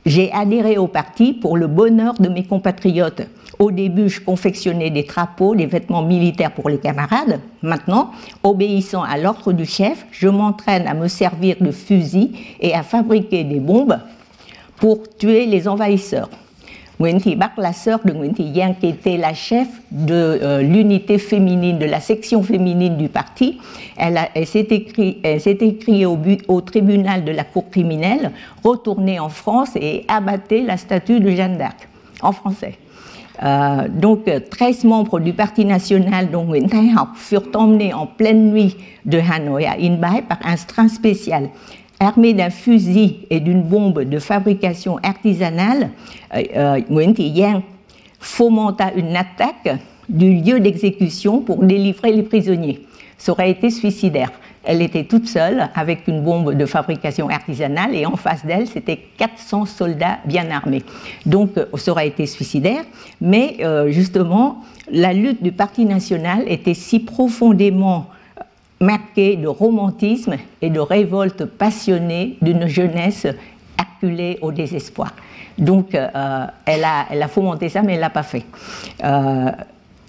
J'ai 0.05 0.31
adhéré 0.31 0.77
au 0.77 0.87
parti 0.87 1.33
pour 1.33 1.57
le 1.57 1.67
bonheur 1.67 2.13
de 2.13 2.29
mes 2.29 2.43
compatriotes. 2.43 3.23
Au 3.59 3.71
début, 3.71 4.07
je 4.07 4.21
confectionnais 4.21 4.89
des 4.89 5.03
drapeaux, 5.03 5.53
des 5.53 5.65
vêtements 5.65 6.01
militaires 6.01 6.53
pour 6.53 6.69
les 6.69 6.77
camarades. 6.77 7.41
Maintenant, 7.61 8.11
obéissant 8.41 9.03
à 9.03 9.17
l'ordre 9.17 9.51
du 9.51 9.65
chef, 9.65 10.05
je 10.11 10.29
m'entraîne 10.29 10.87
à 10.87 10.93
me 10.93 11.09
servir 11.09 11.57
de 11.59 11.71
fusil 11.71 12.31
et 12.61 12.73
à 12.73 12.83
fabriquer 12.83 13.43
des 13.43 13.59
bombes 13.59 13.99
pour 14.77 15.03
tuer 15.17 15.45
les 15.45 15.67
envahisseurs. 15.67 16.29
Nguyen 17.01 17.19
Thi 17.19 17.35
Bak, 17.35 17.51
la 17.57 17.73
sœur 17.73 17.99
de 18.05 18.13
Nguyen 18.13 18.33
Thi 18.33 18.43
Yang, 18.43 18.79
qui 18.79 18.87
était 18.87 19.17
la 19.17 19.33
chef 19.33 19.67
de 19.91 20.13
euh, 20.13 20.61
l'unité 20.61 21.17
féminine, 21.17 21.79
de 21.79 21.85
la 21.85 21.99
section 21.99 22.41
féminine 22.43 22.95
du 22.95 23.09
parti, 23.09 23.57
elle, 23.97 24.17
s'est 24.45 24.67
écriée 24.69 26.05
au, 26.05 26.17
au, 26.47 26.61
tribunal 26.61 27.25
de 27.25 27.31
la 27.31 27.43
cour 27.43 27.69
criminelle, 27.69 28.31
retournée 28.63 29.19
en 29.19 29.29
France 29.29 29.71
et 29.75 30.05
abattait 30.07 30.61
la 30.61 30.77
statue 30.77 31.19
de 31.19 31.29
Jeanne 31.29 31.57
d'Arc, 31.57 31.89
en 32.21 32.31
français. 32.31 32.77
Euh, 33.41 33.87
donc, 33.87 34.25
13 34.49 34.83
membres 34.83 35.19
du 35.19 35.33
Parti 35.33 35.65
national, 35.65 36.29
dont 36.29 36.43
Nguyễn 36.45 36.67
Thái 36.67 36.89
Học, 36.95 37.09
furent 37.15 37.49
emmenés 37.55 37.93
en 37.93 38.05
pleine 38.05 38.51
nuit 38.51 38.75
de 39.05 39.19
Hanoï 39.19 39.65
à 39.65 39.75
Inbai 39.79 40.23
par 40.27 40.39
un 40.43 40.55
train 40.55 40.87
spécial. 40.87 41.49
Armé 42.01 42.33
d'un 42.33 42.49
fusil 42.49 43.27
et 43.29 43.39
d'une 43.39 43.61
bombe 43.61 44.03
de 44.03 44.19
fabrication 44.19 44.97
artisanale, 45.03 45.89
euh, 46.35 46.43
euh, 46.55 46.79
Nguyễn 46.89 47.13
Thị 47.13 47.29
Yang 47.29 47.61
fomenta 48.19 48.91
une 48.95 49.15
attaque 49.15 49.77
du 50.09 50.35
lieu 50.35 50.59
d'exécution 50.59 51.41
pour 51.41 51.63
délivrer 51.63 52.11
les 52.11 52.23
prisonniers. 52.23 52.85
Ça 53.17 53.31
aurait 53.31 53.51
été 53.51 53.69
suicidaire. 53.69 54.31
Elle 54.63 54.81
était 54.81 55.05
toute 55.05 55.27
seule 55.27 55.69
avec 55.73 56.07
une 56.07 56.21
bombe 56.21 56.53
de 56.53 56.65
fabrication 56.65 57.29
artisanale 57.29 57.95
et 57.95 58.05
en 58.05 58.17
face 58.17 58.45
d'elle, 58.45 58.67
c'était 58.67 58.97
400 59.17 59.65
soldats 59.65 60.19
bien 60.25 60.51
armés. 60.51 60.83
Donc, 61.25 61.57
euh, 61.57 61.65
ça 61.75 61.91
aurait 61.91 62.07
été 62.07 62.25
suicidaire. 62.25 62.83
Mais 63.21 63.57
euh, 63.61 63.89
justement, 63.89 64.63
la 64.91 65.13
lutte 65.13 65.41
du 65.41 65.51
Parti 65.51 65.85
national 65.85 66.43
était 66.47 66.73
si 66.73 66.99
profondément 66.99 68.07
marquée 68.81 69.37
de 69.37 69.47
romantisme 69.47 70.35
et 70.61 70.69
de 70.69 70.79
révolte 70.79 71.45
passionnée 71.45 72.37
d'une 72.41 72.67
jeunesse 72.67 73.27
acculée 73.77 74.39
au 74.41 74.51
désespoir. 74.51 75.13
Donc, 75.57 75.95
euh, 75.95 76.07
elle, 76.65 76.83
a, 76.83 77.05
elle, 77.09 77.21
a, 77.21 77.27
fomenté 77.27 77.69
ça, 77.69 77.81
mais 77.81 77.93
elle 77.93 77.99
ne 77.99 78.03
l'a 78.03 78.09
pas 78.09 78.23
fait. 78.23 78.45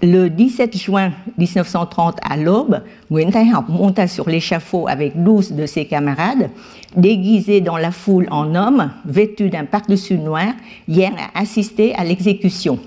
Le 0.02 0.30
17 0.30 0.78
juin 0.78 1.12
1930, 1.36 2.20
à 2.22 2.38
l'aube, 2.38 2.80
Nguyen 3.10 3.30
monta 3.68 4.08
sur 4.08 4.30
l'échafaud 4.30 4.88
avec 4.88 5.22
12 5.22 5.52
de 5.52 5.66
ses 5.66 5.84
camarades. 5.84 6.48
Déguisé 6.96 7.60
dans 7.60 7.76
la 7.76 7.90
foule 7.90 8.26
en 8.30 8.54
homme, 8.54 8.90
vêtu 9.04 9.50
d'un 9.50 9.66
par-dessus 9.66 10.16
noir, 10.16 10.54
Yen 10.88 11.12
a 11.18 11.38
assisté 11.38 11.94
à 11.96 12.04
l'exécution. 12.04 12.78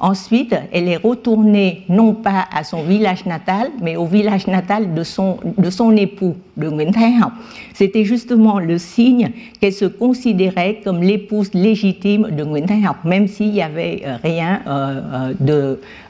Ensuite, 0.00 0.54
elle 0.72 0.86
est 0.86 0.96
retournée 0.96 1.82
non 1.88 2.14
pas 2.14 2.46
à 2.54 2.62
son 2.62 2.82
village 2.82 3.26
natal, 3.26 3.68
mais 3.82 3.96
au 3.96 4.06
village 4.06 4.46
natal 4.46 4.94
de 4.94 5.02
son, 5.02 5.38
de 5.56 5.70
son 5.70 5.96
époux, 5.96 6.36
de 6.56 6.68
Nguyen. 6.68 7.32
C'était 7.74 8.04
justement 8.04 8.60
le 8.60 8.78
signe 8.78 9.30
qu'elle 9.60 9.72
se 9.72 9.86
considérait 9.86 10.80
comme 10.84 11.02
l'épouse 11.02 11.52
légitime 11.52 12.28
de 12.30 12.44
Nguyen 12.44 12.94
même 13.04 13.26
s'il 13.26 13.50
n'y 13.50 13.62
avait 13.62 14.02
euh, 14.06 14.16
rien 14.22 14.60
euh, 14.68 15.34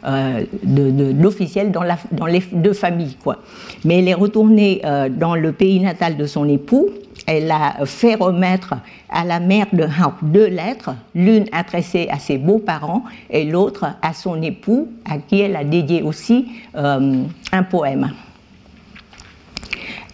euh, 0.05 0.45
de, 0.65 1.13
d'officiel 1.13 1.71
dans, 1.73 1.83
la, 1.83 1.97
dans 2.13 2.27
les 2.27 2.43
deux 2.53 2.75
familles. 2.75 3.17
Quoi. 3.23 3.39
Mais 3.87 4.01
elle 4.01 4.09
est 4.09 4.15
retournée 4.15 4.83
dans 5.19 5.35
le 5.35 5.53
pays 5.53 5.81
natal 5.81 6.17
de 6.17 6.27
son 6.27 6.49
époux, 6.49 6.89
elle 7.29 7.51
a 7.51 7.85
fait 7.85 8.15
remettre 8.15 8.75
à 9.11 9.23
la 9.23 9.39
mère 9.39 9.67
de 9.75 9.85
Hauck 9.85 10.15
deux 10.23 10.47
lettres, 10.47 10.95
l'une 11.15 11.45
adressée 11.53 12.09
à 12.11 12.19
ses 12.19 12.39
beaux-parents 12.39 13.05
et 13.29 13.45
l'autre 13.45 13.85
à 14.01 14.15
son 14.15 14.41
époux, 14.41 14.89
à 15.05 15.19
qui 15.19 15.43
elle 15.43 15.55
a 15.55 15.63
dédié 15.63 16.01
aussi 16.01 16.49
euh, 16.75 17.25
un 17.53 17.63
poème. 17.65 18.11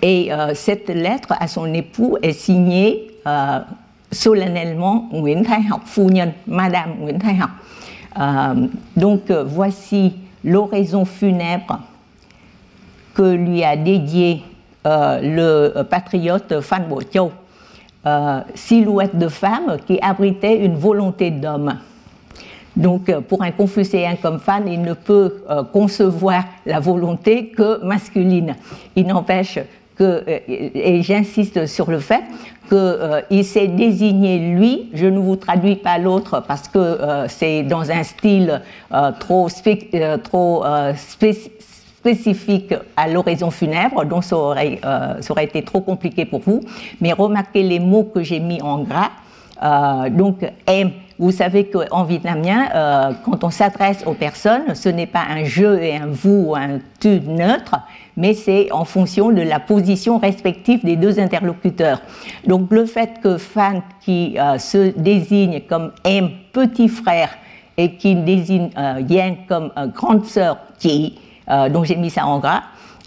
Et 0.03 0.33
euh, 0.33 0.55
cette 0.55 0.89
lettre 0.89 1.35
à 1.39 1.47
son 1.47 1.73
époux 1.73 2.19
est 2.21 2.33
signée 2.33 3.13
euh, 3.29 3.61
solennellement 4.11 5.09
Nguyễn 5.13 5.45
Thái 5.45 5.63
Học 5.71 5.83
phu 5.87 6.07
nhân, 6.07 6.33
Madame 6.49 6.97
Nguyễn 7.01 7.19
Thái 7.21 7.39
Học. 7.39 7.51
donc 8.97 9.31
voici 9.31 10.15
l'oraison 10.43 11.05
funèbre 11.05 11.81
que 13.15 13.23
lui 13.23 13.63
a 13.63 13.77
dédiée 13.77 14.43
le 14.85 15.83
patriote 15.83 16.61
Phan 16.61 16.81
Bo 16.89 17.01
Châu, 17.13 17.31
euh, 18.07 18.41
silhouette 18.55 19.17
de 19.17 19.29
femme 19.29 19.79
qui 19.87 19.99
abritait 20.03 20.59
une 20.59 20.75
volonté 20.75 21.31
d'homme. 21.31 21.79
Donc, 22.77 23.09
euh, 23.09 23.23
pour 23.23 23.43
un 23.43 23.51
confucéen 23.51 24.17
comme 24.21 24.41
Fan, 24.41 24.69
il 24.69 24.83
ne 24.83 24.93
peut 24.93 25.43
concevoir 25.73 26.45
la 26.67 26.81
volonté 26.81 27.47
que 27.47 27.83
masculine. 27.83 28.57
Il 28.95 29.07
n'empêche 29.07 29.59
que, 29.97 30.23
et 30.27 31.01
j'insiste 31.03 31.65
sur 31.65 31.91
le 31.91 31.99
fait 31.99 32.25
qu'il 32.69 33.45
s'est 33.45 33.69
désigné 33.69 34.51
lui, 34.51 34.91
je 34.93 35.07
ne 35.07 35.19
vous 35.19 35.37
traduis 35.37 35.77
pas 35.77 35.97
l'autre 35.97 36.43
parce 36.47 36.69
que 36.69 36.99
c'est 37.29 37.63
dans 37.63 37.91
un 37.91 38.03
style 38.03 38.61
trop, 39.19 39.49
trop 40.23 40.65
spécifique 40.97 41.64
spécifique 42.05 42.75
à 42.99 43.09
l'oraison 43.09 43.51
funèbre, 43.51 44.05
donc 44.05 44.25
ça 44.25 44.37
aurait, 44.37 44.79
euh, 44.85 45.23
ça 45.23 45.33
aurait, 45.33 45.45
été 45.45 45.63
trop 45.63 45.81
compliqué 45.81 46.27
pour 46.27 46.41
vous. 46.41 46.61
Mais 47.01 47.15
remarquez 47.15 47.63
les 47.63 47.81
mots 47.81 48.05
que 48.05 48.23
j'ai 48.23 48.41
mis 48.41 48.61
en 48.61 48.83
gras. 48.83 49.11
Euh, 49.63 50.11
donc, 50.11 50.45
M, 50.67 50.91
vous 51.19 51.31
savez 51.31 51.71
qu'en 51.71 52.05
vietnamien, 52.05 52.67
euh, 52.75 53.13
quand 53.25 53.43
on 53.43 53.49
s'adresse 53.49 54.05
aux 54.05 54.13
personnes, 54.13 54.75
ce 54.75 54.91
n'est 54.91 55.07
pas 55.07 55.23
un 55.31 55.45
je 55.45 55.79
et 55.81 55.97
un 55.97 56.09
vous 56.09 56.49
ou 56.49 56.55
un 56.55 56.81
tu 57.01 57.21
neutre, 57.21 57.77
mais 58.19 58.35
c'est 58.35 58.71
en 58.71 58.85
fonction 58.85 59.31
de 59.31 59.41
la 59.41 59.59
position 59.59 60.19
respective 60.19 60.85
des 60.85 60.97
deux 60.97 61.19
interlocuteurs. 61.19 62.03
Donc 62.47 62.71
le 62.71 62.85
fait 62.85 63.13
que 63.23 63.39
Fan, 63.39 63.81
qui 64.03 64.37
se 64.59 64.93
désigne 64.99 65.63
comme 65.63 65.93
M, 66.05 66.29
petit 66.53 66.89
frère, 66.89 67.31
et 67.77 67.95
qui 67.97 68.15
désigne 68.15 68.71
Yang 69.09 69.47
comme 69.49 69.73
grande 69.95 70.27
sœur, 70.27 70.59
qui 70.79 71.15
euh, 71.51 71.69
donc 71.69 71.85
j'ai 71.85 71.97
mis 71.97 72.11
ça 72.11 72.27
en 72.27 72.39
gras. 72.39 72.63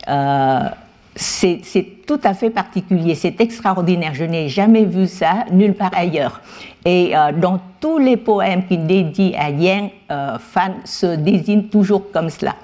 Euh, 0.08 0.70
c'est 1.16 2.06
tout 2.06 2.20
à 2.24 2.36
fait 2.36 2.52
particulier, 2.52 3.16
c'est 3.16 3.42
extraordinaire. 3.42 4.14
Je 4.14 4.24
n'ai 4.24 4.50
jamais 4.50 4.86
vu 4.86 5.08
ça 5.08 5.46
nulle 5.52 5.74
part 5.74 5.92
ailleurs. 5.96 6.42
Et 6.86 7.18
euh, 7.18 7.32
dans 7.32 7.60
tous 7.80 7.98
les 7.98 8.18
poèmes 8.18 8.66
qu'il 8.68 8.86
dédie 8.86 9.34
à 9.36 9.50
Yang, 9.50 9.92
Fan 10.40 10.76
se 10.86 11.16
désigne 11.16 11.64
toujours 11.64 12.12
comme 12.12 12.30
cela. 12.30 12.56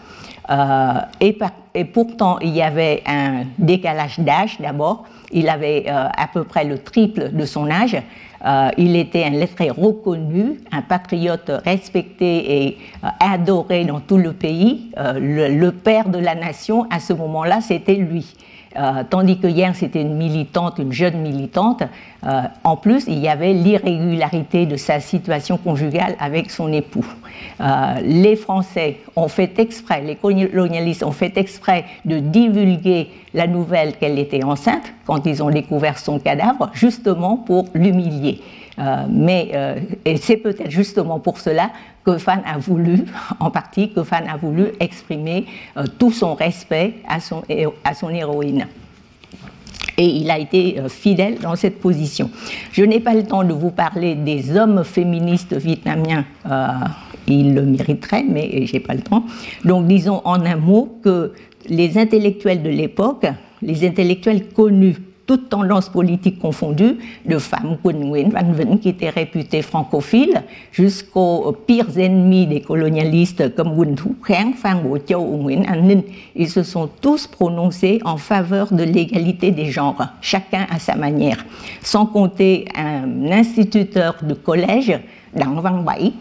Et, 1.20 1.84
pourtant, 1.86 2.38
il 2.42 2.50
y 2.50 2.62
avait 2.62 3.02
un 3.08 3.46
décalage 3.58 4.20
d'âge 4.20 4.58
d'abord. 4.60 5.06
Il 5.32 5.50
avait 5.50 5.88
à 5.88 6.28
peu 6.32 6.44
près 6.44 6.64
le 6.64 6.78
triple 6.78 7.32
de 7.32 7.46
son 7.46 7.70
âge. 7.72 7.98
Euh, 8.46 8.70
il 8.78 8.96
était 8.96 9.24
un 9.24 9.30
lettré 9.30 9.70
reconnu, 9.70 10.60
un 10.72 10.82
patriote 10.82 11.50
respecté 11.64 12.66
et 12.66 12.78
euh, 13.04 13.08
adoré 13.20 13.86
dans 13.86 14.02
tout 14.02 14.18
le 14.18 14.34
pays. 14.34 14.92
Euh, 14.98 15.14
le, 15.50 15.72
père 15.72 16.10
de 16.10 16.18
la 16.18 16.36
nation, 16.36 16.86
à 16.90 17.00
ce 17.00 17.14
moment-là, 17.14 17.62
c'était 17.62 17.96
lui. 17.96 18.34
Euh, 18.76 19.04
tandis 19.10 19.40
que 19.40 19.48
hier 19.48 19.76
c'était 19.76 20.02
une 20.02 20.16
militante, 20.16 20.80
une 20.80 20.92
jeune 20.92 21.22
militante. 21.22 21.84
Euh, 22.26 22.42
en 22.64 22.78
plus, 22.78 23.06
il 23.08 23.20
y 23.20 23.28
avait 23.28 23.54
l'irrégularité 23.54 24.66
de 24.66 24.76
sa 24.78 25.00
situation 25.00 25.58
conjugale 25.58 26.16
avec 26.20 26.52
son 26.52 26.72
époux. 26.72 27.06
les 28.02 28.36
Français 28.36 29.00
ont 29.16 29.28
fait 29.28 29.60
exprès, 29.60 30.02
les 30.02 30.16
colonialistes 30.16 31.04
ont 31.04 31.12
fait 31.12 31.38
exprès 31.38 31.86
de 32.06 32.20
divulguer 32.20 33.10
la 33.34 33.48
nouvelle 33.48 33.98
qu'elle 33.98 34.20
était 34.20 34.44
enceinte 34.44 34.94
quand 35.06 35.26
ils 35.26 35.44
ont 35.44 35.50
découvert 35.50 35.98
son 35.98 36.20
cadavre, 36.20 36.70
justement 36.74 37.38
pour 37.38 37.66
l'humilier. 37.74 38.42
Euh, 38.80 39.06
mais 39.10 39.52
euh, 39.54 39.76
c'est 40.20 40.38
peut-être 40.38 40.72
justement 40.72 41.20
pour 41.20 41.40
cela 41.40 41.72
que 42.04 42.18
Fan 42.18 42.42
a 42.46 42.58
voulu, 42.58 43.06
en 43.40 43.52
partie, 43.52 43.92
que 43.92 44.04
Fan 44.04 44.28
a 44.28 44.38
voulu 44.38 44.68
exprimer 44.80 45.46
euh, 45.78 45.86
tout 46.00 46.12
son 46.12 46.34
respect 46.34 46.96
à 47.08 47.20
son, 47.20 47.44
à 47.84 47.94
son 47.94 48.10
héroïne. 48.10 48.68
Et 49.96 50.06
il 50.06 50.32
a 50.32 50.40
été 50.40 50.78
fidèle 50.90 51.38
dans 51.40 51.56
cette 51.56 51.80
position. 51.80 52.32
Je 52.72 52.84
n'ai 52.84 53.00
pas 53.00 53.14
le 53.14 53.24
temps 53.24 53.44
de 53.44 53.54
vous 53.54 53.70
parler 53.70 54.16
des 54.16 54.58
hommes 54.58 54.84
féministes 54.84 55.54
vietnamiens. 55.54 56.26
ils 57.28 57.54
le 57.54 57.62
mériteraient, 57.62 58.26
mais 58.28 58.66
j'ai 58.66 58.80
pas 58.80 58.96
le 58.96 59.02
temps. 59.02 59.24
Donc, 59.64 59.86
disons 59.86 60.24
en 60.26 60.44
un 60.48 60.56
mot 60.56 60.98
que 61.04 61.34
les 61.68 62.00
intellectuels 62.00 62.64
de 62.64 62.72
l'époque, 62.72 63.28
les 63.62 63.88
intellectuels 63.88 64.48
connus 64.48 64.96
toutes 65.26 65.50
tendances 65.50 65.90
politiques 65.90 66.40
confondues, 66.40 66.98
de 67.26 67.38
femmes 67.38 67.78
Nguyen 67.84 68.30
Van 68.30 68.78
qui 68.78 68.90
était 68.90 69.10
réputée 69.10 69.62
francophile, 69.62 70.44
jusqu'aux 70.72 71.52
pires 71.66 71.98
ennemis 71.98 72.46
des 72.48 72.62
colonialistes 72.62 73.56
comme 73.56 73.76
Nguyen 73.76 73.96
Thu 73.96 74.16
Khang, 74.26 74.54
Phan 74.56 74.82
Bo 74.84 74.98
Châu 74.98 75.22
ou 75.22 75.38
Nguyen. 75.38 75.64
Ils 76.36 76.50
se 76.50 76.64
sont 76.64 76.90
tous 77.02 77.28
prononcés 77.28 78.00
en 78.04 78.18
faveur 78.18 78.74
de 78.74 78.84
l'égalité 78.84 79.52
des 79.52 79.68
genres, 79.68 80.08
chacun 80.22 80.66
à 80.70 80.80
sa 80.80 80.96
manière, 80.96 81.46
sans 81.82 82.06
compter 82.06 82.66
un 82.76 83.32
instituteur 83.32 84.16
de 84.22 84.34
collège, 84.34 85.00
Dang 85.36 85.60
Van 85.62 85.82
Bai. 85.82 86.14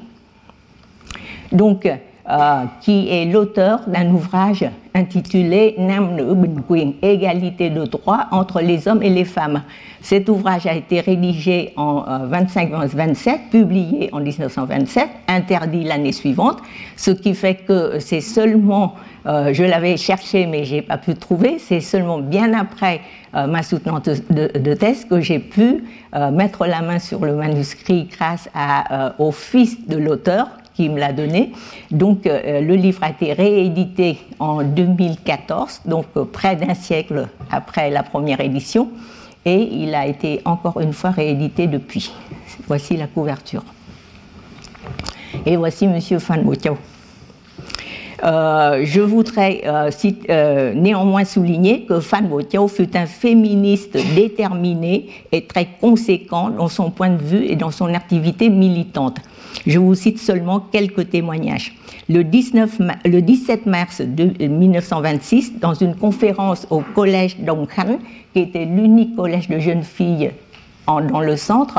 Donc, 1.51 1.89
euh, 2.31 2.67
qui 2.81 3.09
est 3.11 3.25
l'auteur 3.25 3.81
d'un 3.89 4.09
ouvrage 4.11 4.65
intitulé 4.95 5.75
Nam 5.77 6.15
Nữ 6.15 6.35
Bình 6.35 6.95
égalité 7.03 7.69
de 7.69 7.85
droit 7.85 8.27
entre 8.31 8.61
les 8.61 8.87
hommes 8.87 9.03
et 9.03 9.11
les 9.11 9.25
femmes. 9.25 9.63
Cet 10.01 10.29
ouvrage 10.29 10.65
a 10.67 10.75
été 10.75 11.01
rédigé 11.01 11.73
en 11.77 12.05
25-27, 12.31 13.29
euh, 13.29 13.33
publié 13.51 14.09
en 14.13 14.21
1927, 14.21 15.09
interdit 15.27 15.83
l'année 15.83 16.13
suivante, 16.13 16.59
ce 16.97 17.11
qui 17.11 17.35
fait 17.35 17.57
que 17.57 17.99
c'est 17.99 18.21
seulement, 18.21 18.95
euh, 19.27 19.53
je 19.53 19.65
l'avais 19.65 19.97
cherché 19.97 20.47
mais 20.47 20.65
j'ai 20.65 20.83
pas 20.83 20.99
pu 20.99 21.17
trouver, 21.17 21.59
c'est 21.59 21.81
seulement 21.81 22.21
bien 22.21 22.55
après 22.55 23.01
ma 23.35 23.65
soutenante 23.65 24.11
de, 24.31 24.75
thèse 24.75 25.07
que 25.07 25.21
j'ai 25.21 25.39
pu 25.39 25.85
mettre 26.33 26.67
la 26.67 26.83
main 26.83 26.99
sur 26.99 27.25
le 27.25 27.35
manuscrit 27.35 28.05
grâce 28.05 28.47
au 29.19 29.33
fils 29.33 29.89
de 29.89 29.97
l'auteur 29.97 30.49
qui 30.75 30.89
me 30.89 30.99
l'a 30.99 31.13
donné. 31.13 31.53
Donc 31.91 32.27
euh, 32.27 32.61
le 32.61 32.75
livre 32.75 33.03
a 33.03 33.11
été 33.11 33.33
réédité 33.33 34.19
en 34.39 34.63
2014, 34.63 35.83
donc 35.87 36.07
euh, 36.17 36.25
près 36.25 36.57
d'un 36.57 36.75
siècle 36.75 37.29
après 37.51 37.91
la 37.91 38.03
première 38.03 38.41
édition, 38.41 38.89
et 39.45 39.61
il 39.61 39.95
a 39.95 40.07
été 40.07 40.41
encore 40.45 40.81
une 40.81 40.93
fois 40.93 41.11
réédité 41.11 41.67
depuis. 41.67 42.13
Voici 42.67 42.97
la 42.97 43.07
couverture. 43.07 43.65
Et 45.47 45.57
voici 45.57 45.87
Monsieur 45.87 46.19
Fan 46.19 46.45
euh, 48.25 48.83
je 48.85 49.01
voudrais 49.01 49.63
néanmoins 50.77 51.25
souligner 51.25 51.87
que 51.87 51.99
Fan 51.99 52.29
Botiao 52.29 52.69
fut 52.69 52.97
un 52.97 53.07
féministe 53.07 53.99
déterminé 54.15 55.09
et 55.33 55.45
très 55.45 55.67
conséquent 55.81 56.51
dans 56.51 56.69
son 56.69 56.93
point 56.93 57.11
de 57.11 57.21
vue 57.21 57.45
et 57.47 57.57
dans 57.57 57.73
son 57.73 57.93
activité 57.93 58.49
militante. 58.49 59.19
Je 59.67 59.79
vous 59.79 59.95
cite 59.95 60.19
seulement 60.19 60.61
quelques 60.61 61.11
témoignages. 61.11 61.75
Le, 62.09 62.25
17 62.25 63.67
mars 63.67 64.01
1926, 64.01 65.59
dans 65.61 65.75
une 65.75 65.95
conférence 65.95 66.67
au 66.71 66.81
collège 66.95 67.39
d'Ongkhan, 67.39 67.99
qui 68.33 68.41
était 68.41 68.65
l'unique 68.65 69.15
collège 69.17 69.49
de 69.49 69.59
jeunes 69.59 69.85
filles 69.85 70.33
dans 70.87 71.21
le 71.21 71.37
centre, 71.37 71.79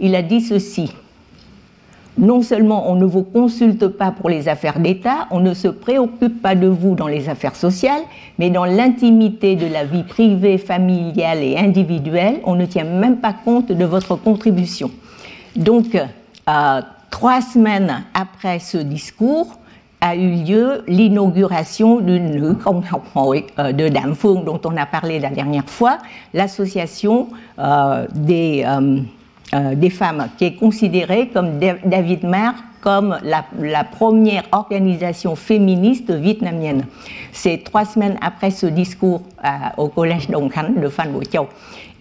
il 0.00 0.14
a 0.14 0.22
dit 0.22 0.40
ceci. 0.40 0.92
Non 2.16 2.42
seulement 2.42 2.88
on 2.90 2.94
ne 2.94 3.04
vous 3.04 3.24
consulte 3.24 3.88
pas 3.88 4.12
pour 4.12 4.30
les 4.30 4.48
affaires 4.48 4.78
d'État, 4.78 5.26
on 5.32 5.40
ne 5.40 5.52
se 5.52 5.66
préoccupe 5.66 6.40
pas 6.40 6.54
de 6.54 6.68
vous 6.68 6.94
dans 6.94 7.08
les 7.08 7.28
affaires 7.28 7.56
sociales, 7.56 8.02
mais 8.38 8.50
dans 8.50 8.64
l'intimité 8.64 9.56
de 9.56 9.66
la 9.66 9.84
vie 9.84 10.04
privée, 10.04 10.58
familiale 10.58 11.42
et 11.42 11.56
individuelle, 11.56 12.40
on 12.44 12.54
ne 12.54 12.66
tient 12.66 12.84
même 12.84 13.16
pas 13.16 13.32
compte 13.32 13.72
de 13.72 13.84
votre 13.84 14.14
contribution. 14.14 14.92
Donc, 15.56 15.96
euh, 15.96 16.80
Trois 17.14 17.40
semaines 17.40 18.02
après 18.12 18.58
ce 18.58 18.76
discours, 18.76 19.56
a 20.00 20.16
eu 20.16 20.32
lieu 20.44 20.82
l'inauguration 20.88 22.00
euh, 22.00 23.72
de 23.72 23.88
Dame 23.88 24.16
Phương 24.16 24.44
dont 24.44 24.60
on 24.64 24.76
a 24.76 24.84
parlé 24.84 25.20
la 25.20 25.30
dernière 25.30 25.70
fois, 25.70 25.98
l'association 26.34 27.28
euh, 27.60 28.08
des, 28.12 28.64
euh, 28.66 29.74
des 29.76 29.90
femmes 29.90 30.26
qui 30.36 30.46
est 30.46 30.56
considérée 30.56 31.28
comme 31.28 31.60
David 31.84 32.24
Mer 32.24 32.54
comme 32.80 33.16
la, 33.22 33.84
première 33.84 34.42
organisation 34.50 35.36
féministe 35.36 36.10
vietnamienne. 36.10 36.84
C'est 37.32 37.62
trois 37.64 37.84
semaines 37.84 38.18
après 38.20 38.50
ce 38.50 38.66
discours 38.66 39.22
au 39.78 39.88
collège 39.88 40.28
Dong 40.28 40.52
de 40.76 40.88
Phan 40.88 41.06
Bo 41.10 41.22
Châu. 41.32 41.48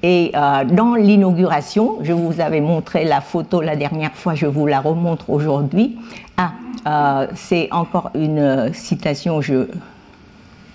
Et 0.05 0.31
euh, 0.35 0.65
dans 0.65 0.95
l'inauguration, 0.95 1.99
je 2.01 2.11
vous 2.11 2.41
avais 2.41 2.59
montré 2.59 3.05
la 3.05 3.21
photo 3.21 3.61
la 3.61 3.77
dernière 3.77 4.13
fois, 4.13 4.35
je 4.35 4.45
vous 4.45 4.67
la 4.67 4.81
remontre 4.81 5.29
aujourd'hui. 5.29 5.97
Ah, 6.35 6.51
euh, 6.85 7.27
c'est 7.35 7.69
encore 7.71 8.11
une 8.13 8.73
citation, 8.73 9.41
je... 9.41 9.67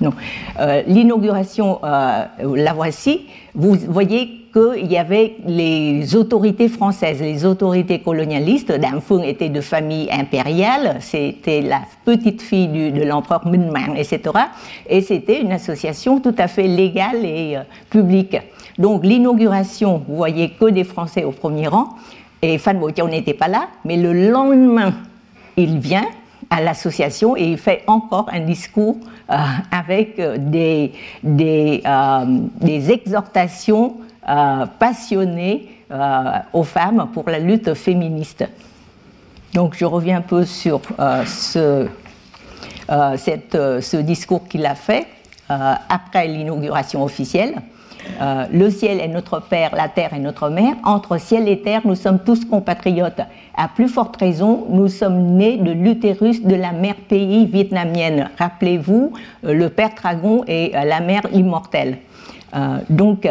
Non. 0.01 0.13
Euh, 0.61 0.83
l'inauguration, 0.87 1.81
la 1.83 2.73
voici. 2.73 3.27
Vous 3.55 3.77
voyez 3.89 4.47
qu'il 4.53 4.91
y 4.91 4.97
avait 4.97 5.37
les 5.47 6.15
autorités 6.15 6.69
françaises, 6.69 7.21
les 7.21 7.45
autorités 7.45 8.01
colonialistes. 8.01 8.73
Dame 8.73 9.01
Phuong 9.01 9.25
était 9.25 9.49
de 9.49 9.61
famille 9.61 10.09
impériale, 10.11 10.99
c'était 11.01 11.61
la 11.61 11.81
petite 12.05 12.41
fille 12.41 12.69
de 12.69 13.03
l'empereur 13.03 13.47
Minh 13.47 13.71
Mang, 13.71 13.97
etc. 13.97 14.21
Et 14.89 15.01
c'était 15.01 15.41
une 15.41 15.53
association 15.53 16.21
tout 16.21 16.35
à 16.39 16.49
fait 16.49 16.69
légale 16.69 17.25
et 17.25 17.59
publique. 17.91 18.37
Donc 18.79 19.05
l'inauguration, 19.05 20.03
vous 20.09 20.17
voyez 20.17 20.51
que 20.51 20.67
des 20.71 20.85
Français 20.85 21.25
au 21.25 21.33
premier 21.33 21.67
rang, 21.67 21.89
et 22.41 22.59
Fan 22.59 22.79
Botiao 22.79 23.09
n'était 23.09 23.35
pas 23.35 23.49
là, 23.49 23.69
mais 23.85 23.97
le 23.97 24.31
lendemain, 24.31 24.95
il 25.57 25.79
vient 25.79 26.07
à 26.51 26.61
l'association 26.61 27.37
et 27.37 27.45
il 27.45 27.59
fait 27.59 27.83
encore 27.87 28.29
un 28.33 28.41
discours 28.41 28.97
euh, 29.31 29.37
avec 29.71 30.19
euh, 30.19 30.37
des, 30.39 30.93
des, 31.23 31.83
euh, 31.87 32.41
exhortations 32.89 33.97
passionnées 34.79 35.69
aux 36.53 36.65
femmes 36.65 37.09
pour 37.15 37.31
la 37.31 37.39
lutte 37.39 37.73
féministe. 37.73 38.45
Donc 39.55 39.75
je 39.75 39.87
reviens 39.87 40.19
un 40.19 40.21
peu 40.21 40.45
sur 40.45 40.83
ce 41.25 41.89
discours 43.97 44.47
qu'il 44.49 44.67
a 44.67 44.75
fait 44.75 45.07
après 45.49 46.29
l'inauguration 46.29 47.03
officielle. 47.03 47.55
Euh, 48.21 48.47
le 48.53 48.71
ciel 48.71 49.01
est 49.01 49.09
notre 49.09 49.41
Père, 49.41 49.75
la 49.77 49.89
terre 49.89 50.13
est 50.15 50.19
notre 50.19 50.49
mère. 50.49 50.75
Entre 50.85 51.19
ciel 51.19 51.49
et 51.49 51.61
terre, 51.61 51.83
nous 51.85 51.95
sommes 51.95 52.19
tous 52.19 52.45
compatriotes. 52.45 53.21
À 53.57 53.69
plus 53.69 53.89
forte 53.89 54.17
raison, 54.17 54.67
nous 54.71 54.89
sommes 54.89 55.37
nés 55.37 55.59
de 55.59 55.71
l'utérus 55.71 56.43
de 56.43 56.55
la 56.55 56.73
mère 56.73 56.97
pays 57.09 57.47
vietnamienne. 57.47 58.31
Rappelez-vous, 58.39 59.13
euh, 59.45 59.55
le 59.55 59.69
Père 59.69 59.91
Dragon 59.97 60.45
et 60.47 60.73
euh, 60.75 60.85
la 60.85 61.01
mère 61.01 61.23
immortelle. 61.33 61.99
donc, 62.89 63.29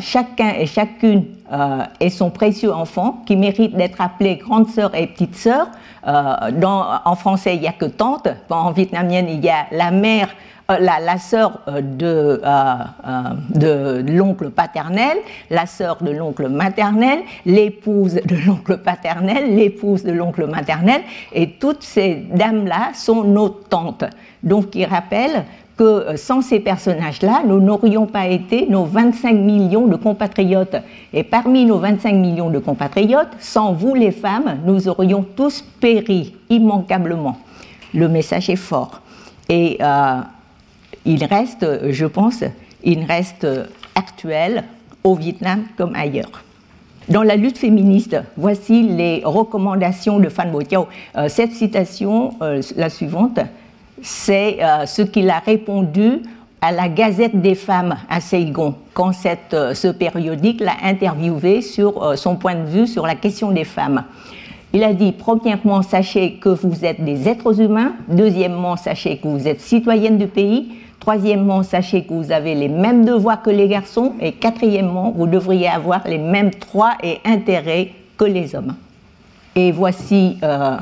chacun 0.00 0.52
et 0.58 0.66
chacune 0.66 1.24
est 2.00 2.08
son 2.08 2.30
précieux 2.30 2.72
enfant 2.72 3.22
qui 3.26 3.36
mérite 3.36 3.76
d'être 3.76 4.00
appelé 4.00 4.36
grande 4.36 4.68
sœur 4.68 4.94
et 4.94 5.08
petite 5.08 5.34
sœur. 5.34 5.66
en 6.06 7.16
français, 7.16 7.56
il 7.56 7.60
n'y 7.60 7.68
a 7.68 7.72
que 7.72 7.86
tante. 7.86 8.28
En 8.48 8.70
vietnamienne, 8.70 9.26
il 9.28 9.44
y 9.44 9.50
a 9.50 9.66
la 9.72 9.90
mère 9.90 10.28
la, 10.68 11.00
la 11.00 11.18
sœur 11.18 11.60
euh, 11.68 11.80
de, 11.80 12.40
euh, 12.44 13.34
de 13.50 14.12
l'oncle 14.12 14.50
paternel, 14.50 15.18
la 15.50 15.66
sœur 15.66 15.98
de 16.00 16.10
l'oncle 16.10 16.48
maternel, 16.48 17.20
l'épouse 17.44 18.14
de 18.14 18.36
l'oncle 18.46 18.78
paternel, 18.78 19.54
l'épouse 19.54 20.04
de 20.04 20.12
l'oncle 20.12 20.46
maternel, 20.46 21.02
et 21.32 21.50
toutes 21.50 21.82
ces 21.82 22.26
dames-là 22.32 22.90
sont 22.94 23.24
nos 23.24 23.48
tantes. 23.48 24.04
Donc, 24.42 24.74
il 24.74 24.86
rappelle 24.86 25.44
que 25.76 26.16
sans 26.16 26.40
ces 26.40 26.60
personnages-là, 26.60 27.42
nous 27.44 27.60
n'aurions 27.60 28.06
pas 28.06 28.28
été 28.28 28.66
nos 28.68 28.84
25 28.84 29.32
millions 29.32 29.86
de 29.88 29.96
compatriotes. 29.96 30.76
Et 31.12 31.24
parmi 31.24 31.64
nos 31.64 31.78
25 31.78 32.14
millions 32.14 32.48
de 32.48 32.60
compatriotes, 32.60 33.32
sans 33.40 33.72
vous 33.72 33.94
les 33.94 34.12
femmes, 34.12 34.58
nous 34.64 34.88
aurions 34.88 35.26
tous 35.34 35.62
péri 35.80 36.36
immanquablement. 36.48 37.38
Le 37.92 38.08
message 38.08 38.50
est 38.50 38.56
fort. 38.56 39.00
Et 39.48 39.78
il 41.04 41.24
reste, 41.24 41.90
je 41.90 42.06
pense, 42.06 42.44
il 42.82 43.04
reste 43.04 43.46
actuel 43.94 44.64
au 45.02 45.14
Vietnam 45.14 45.64
comme 45.76 45.94
ailleurs. 45.94 46.44
Dans 47.08 47.22
la 47.22 47.36
lutte 47.36 47.58
féministe, 47.58 48.16
voici 48.36 48.82
les 48.82 49.20
recommandations 49.24 50.18
de 50.18 50.30
Phan 50.30 50.50
Bo 50.50 50.62
Thiao. 50.62 50.88
Euh, 51.16 51.28
cette 51.28 51.52
citation, 51.52 52.32
euh, 52.40 52.62
la 52.76 52.88
suivante, 52.88 53.40
c'est 54.00 54.64
euh, 54.64 54.86
ce 54.86 55.02
qu'il 55.02 55.28
a 55.28 55.38
répondu 55.40 56.22
à 56.62 56.72
la 56.72 56.88
Gazette 56.88 57.38
des 57.38 57.54
femmes 57.54 57.94
à 58.08 58.22
Saigon, 58.22 58.74
quand 58.94 59.12
cette, 59.12 59.54
ce 59.74 59.88
périodique 59.88 60.62
l'a 60.62 60.76
interviewé 60.82 61.60
sur 61.60 62.16
son 62.16 62.36
point 62.36 62.54
de 62.54 62.64
vue 62.64 62.86
sur 62.86 63.06
la 63.06 63.16
question 63.16 63.50
des 63.50 63.64
femmes. 63.64 64.04
Il 64.72 64.82
a 64.82 64.94
dit, 64.94 65.12
premièrement, 65.12 65.82
sachez 65.82 66.36
que 66.36 66.48
vous 66.48 66.86
êtes 66.86 67.04
des 67.04 67.28
êtres 67.28 67.60
humains. 67.60 67.92
Deuxièmement, 68.08 68.76
sachez 68.78 69.18
que 69.18 69.28
vous 69.28 69.46
êtes 69.46 69.60
citoyenne 69.60 70.16
du 70.16 70.26
pays. 70.26 70.72
Troisièmement, 71.04 71.62
sachez 71.62 72.04
que 72.04 72.14
vous 72.14 72.32
avez 72.32 72.54
les 72.54 72.70
mêmes 72.70 73.04
devoirs 73.04 73.42
que 73.42 73.50
les 73.50 73.68
garçons. 73.68 74.14
Et 74.22 74.32
quatrièmement, 74.32 75.12
vous 75.14 75.26
devriez 75.26 75.68
avoir 75.68 76.00
les 76.08 76.16
mêmes 76.16 76.48
droits 76.48 76.94
et 77.02 77.18
intérêts 77.26 77.90
que 78.16 78.24
les 78.24 78.54
hommes. 78.54 78.74
Et 79.54 79.70
voici 79.70 80.38
euh, 80.42 80.78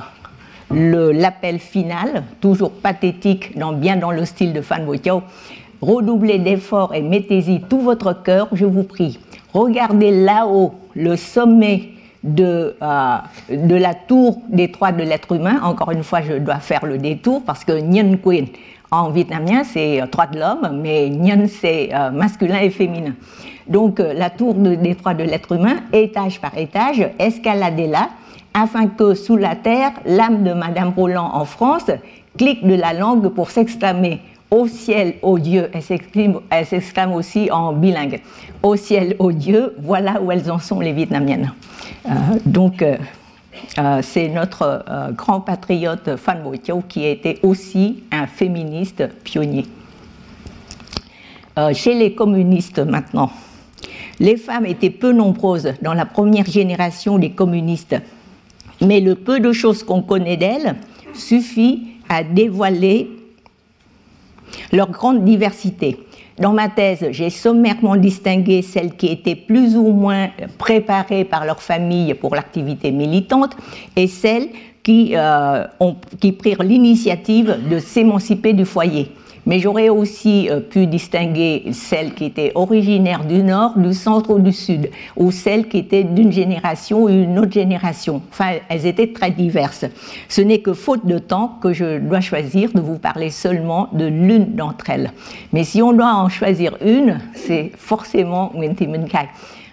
l'appel 0.71 1.59
final, 1.59 2.23
toujours 2.41 2.71
pathétique, 2.71 3.59
bien 3.81 3.97
dans 3.97 4.13
le 4.13 4.25
style 4.25 4.53
de 4.53 4.61
Fan 4.61 4.87
Botiao. 4.87 5.25
Redoublez 5.81 6.39
d'efforts 6.39 6.95
et 6.95 7.03
mettez-y 7.03 7.63
tout 7.63 7.81
votre 7.81 8.23
cœur, 8.23 8.47
je 8.53 8.65
vous 8.65 8.85
prie. 8.85 9.19
Regardez 9.53 10.13
là-haut 10.13 10.75
le 10.95 11.17
sommet 11.17 11.89
de, 12.23 12.77
euh, 12.81 13.17
de 13.51 13.75
la 13.75 13.95
tour 13.95 14.41
des 14.49 14.69
droits 14.69 14.93
de 14.93 15.03
l'être 15.03 15.35
humain. 15.35 15.61
Encore 15.65 15.91
une 15.91 16.05
fois, 16.05 16.21
je 16.21 16.35
dois 16.35 16.61
faire 16.61 16.87
le 16.87 16.99
détour 16.99 17.43
parce 17.45 17.65
que 17.65 17.73
Quyen, 18.17 18.47
en 18.93 19.09
vietnamien, 19.11 19.65
c'est 19.65 20.01
euh, 20.01 20.07
droit 20.07 20.27
de 20.27 20.39
l'homme, 20.39 20.81
mais 20.81 21.09
Nyen, 21.09 21.49
c'est 21.49 21.89
euh, 21.93 22.11
masculin 22.11 22.61
et 22.61 22.71
féminin. 22.71 23.15
Donc, 23.67 23.99
euh, 23.99 24.13
la 24.13 24.31
tour 24.31 24.55
des 24.55 24.95
droits 24.95 25.15
de 25.15 25.25
l'être 25.25 25.53
humain, 25.53 25.77
étage 25.93 26.41
par 26.41 26.57
étage, 26.57 27.09
escaladez-la, 27.19 28.11
afin 28.55 28.87
que 28.89 29.15
sous 29.15 29.37
la 29.37 29.57
terre, 29.57 29.93
l'âme 30.05 30.45
de 30.45 30.53
Madame 30.53 30.93
Roland 30.95 31.31
en 31.33 31.47
France 31.47 31.91
clique 32.37 32.67
de 32.67 32.75
la 32.75 32.93
langue 32.93 33.29
pour 33.29 33.51
s'exclamer 33.51 34.21
au 34.51 34.67
ciel, 34.67 35.15
au 35.23 35.39
Dieu, 35.39 35.71
elle 35.73 36.67
s'exclame 36.67 37.15
aussi 37.15 37.51
en 37.51 37.73
bilingue. 37.73 38.21
Au 38.63 38.77
ciel, 38.77 39.17
au 39.19 39.33
Dieu, 39.33 39.75
voilà 39.79 40.21
où 40.21 40.31
elles 40.31 40.51
en 40.51 40.59
sont 40.59 40.81
les 40.81 40.93
Vietnamiennes. 40.93 41.53
donc, 42.45 42.83
euh, 42.83 42.97
c'est 44.03 44.29
notre 44.29 44.85
euh, 44.89 45.11
grand 45.13 45.41
patriote 45.41 46.17
Phan 46.17 46.37
Bo 46.43 46.53
qui 46.89 47.07
était 47.07 47.39
aussi 47.43 48.03
un 48.11 48.27
féministe 48.27 49.09
pionnier. 49.25 49.67
Euh, 51.59 51.75
chez 51.75 51.95
les 51.95 52.15
communistes 52.15 52.79
maintenant, 52.79 53.31
les 54.19 54.37
femmes 54.37 54.67
étaient 54.67 54.91
peu 54.91 55.13
nombreuses 55.13 55.75
dans 55.83 55.95
la 55.95 56.07
première 56.07 56.47
génération 56.47 57.19
des 57.19 57.33
communistes, 57.33 57.97
mais 58.81 59.01
le 59.01 59.15
peu 59.15 59.39
de 59.39 59.53
choses 59.53 59.83
qu'on 59.83 60.03
connaît 60.03 60.37
d'elles 60.37 60.77
suffit 61.13 61.89
à 62.09 62.25
dévoiler 62.25 63.11
leur 64.73 64.91
grande 64.91 65.25
diversité. 65.25 65.99
Dans 66.39 66.53
ma 66.53 66.69
thèse, 66.69 67.09
j'ai 67.11 67.31
sommairement 67.31 67.97
distingué 67.97 68.63
celles 68.63 68.95
qui 68.97 69.07
étaient 69.09 69.35
plus 69.35 69.77
ou 69.77 69.93
moins 69.93 70.31
préparées 70.59 71.25
par 71.25 71.45
leur 71.45 71.63
famille 71.63 72.15
pour 72.15 72.35
l'activité 72.35 72.91
militante 72.91 73.57
et 73.97 74.07
celles 74.07 74.49
qui, 74.83 75.13
euh, 75.15 75.65
qui 76.21 76.33
prirent 76.33 76.63
l'initiative 76.63 77.57
de 77.71 77.79
s'émanciper 77.79 78.53
du 78.53 78.65
foyer 78.65 79.13
mais 79.47 79.59
j'aurais 79.59 79.89
aussi 79.89 80.49
euh, 80.49 80.61
pu 80.61 80.87
distinguer 80.87 81.65
celles 81.73 82.15
qui 82.15 82.27
étaient 82.27 82.53
originaires 82.55 83.25
du 83.25 83.43
nord, 83.43 83.77
du 83.77 83.93
centre 83.93 84.31
ou 84.31 84.39
du 84.39 84.53
sud, 84.53 84.91
ou 85.17 85.31
celles 85.31 85.69
qui 85.69 85.79
étaient 85.79 86.05
d'une 86.05 86.33
génération 86.33 87.05
ou 87.05 87.09
une 87.09 87.39
autre 87.39 87.53
génération. 87.53 88.23
Enfin, 88.31 88.53
elles 88.69 88.87
étaient 88.87 89.13
très 89.13 89.31
diverses. 89.31 89.85
Ce 90.29 90.41
n'est 90.41 90.61
que 90.61 90.73
faute 90.73 91.07
de 91.07 91.19
temps 91.19 91.59
que 91.61 91.73
je 91.73 91.99
dois 91.99 92.21
choisir 92.21 92.73
de 92.73 92.81
vous 92.81 92.99
parler 92.99 93.31
seulement 93.31 93.89
de 93.93 94.07
l'une 94.07 94.55
d'entre 94.55 94.91
elles. 94.91 95.13
Mais 95.53 95.65
si 95.65 95.83
on 95.83 95.93
doit 95.93 96.15
en 96.15 96.29
choisir 96.29 96.77
une, 96.85 97.19
c'est 97.35 97.73
forcément 97.77 98.53
Winti 98.55 98.87
Munkai. 98.87 99.29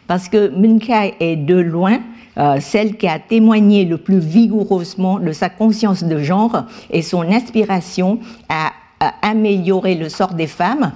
Parce 0.07 0.27
que 0.27 0.49
Munkai 0.49 1.13
est 1.19 1.35
de 1.35 1.55
loin 1.55 1.99
euh, 2.37 2.57
celle 2.59 2.95
qui 2.95 3.07
a 3.07 3.19
témoigné 3.19 3.85
le 3.85 3.97
plus 3.97 4.19
vigoureusement 4.19 5.19
de 5.19 5.31
sa 5.31 5.49
conscience 5.49 6.03
de 6.03 6.19
genre 6.19 6.63
et 6.89 7.01
son 7.01 7.21
inspiration 7.23 8.19
à 8.47 8.71
à 8.71 8.71
améliorer 8.99 9.95
le 9.95 10.09
sort 10.09 10.33
des 10.33 10.47
femmes, 10.47 10.91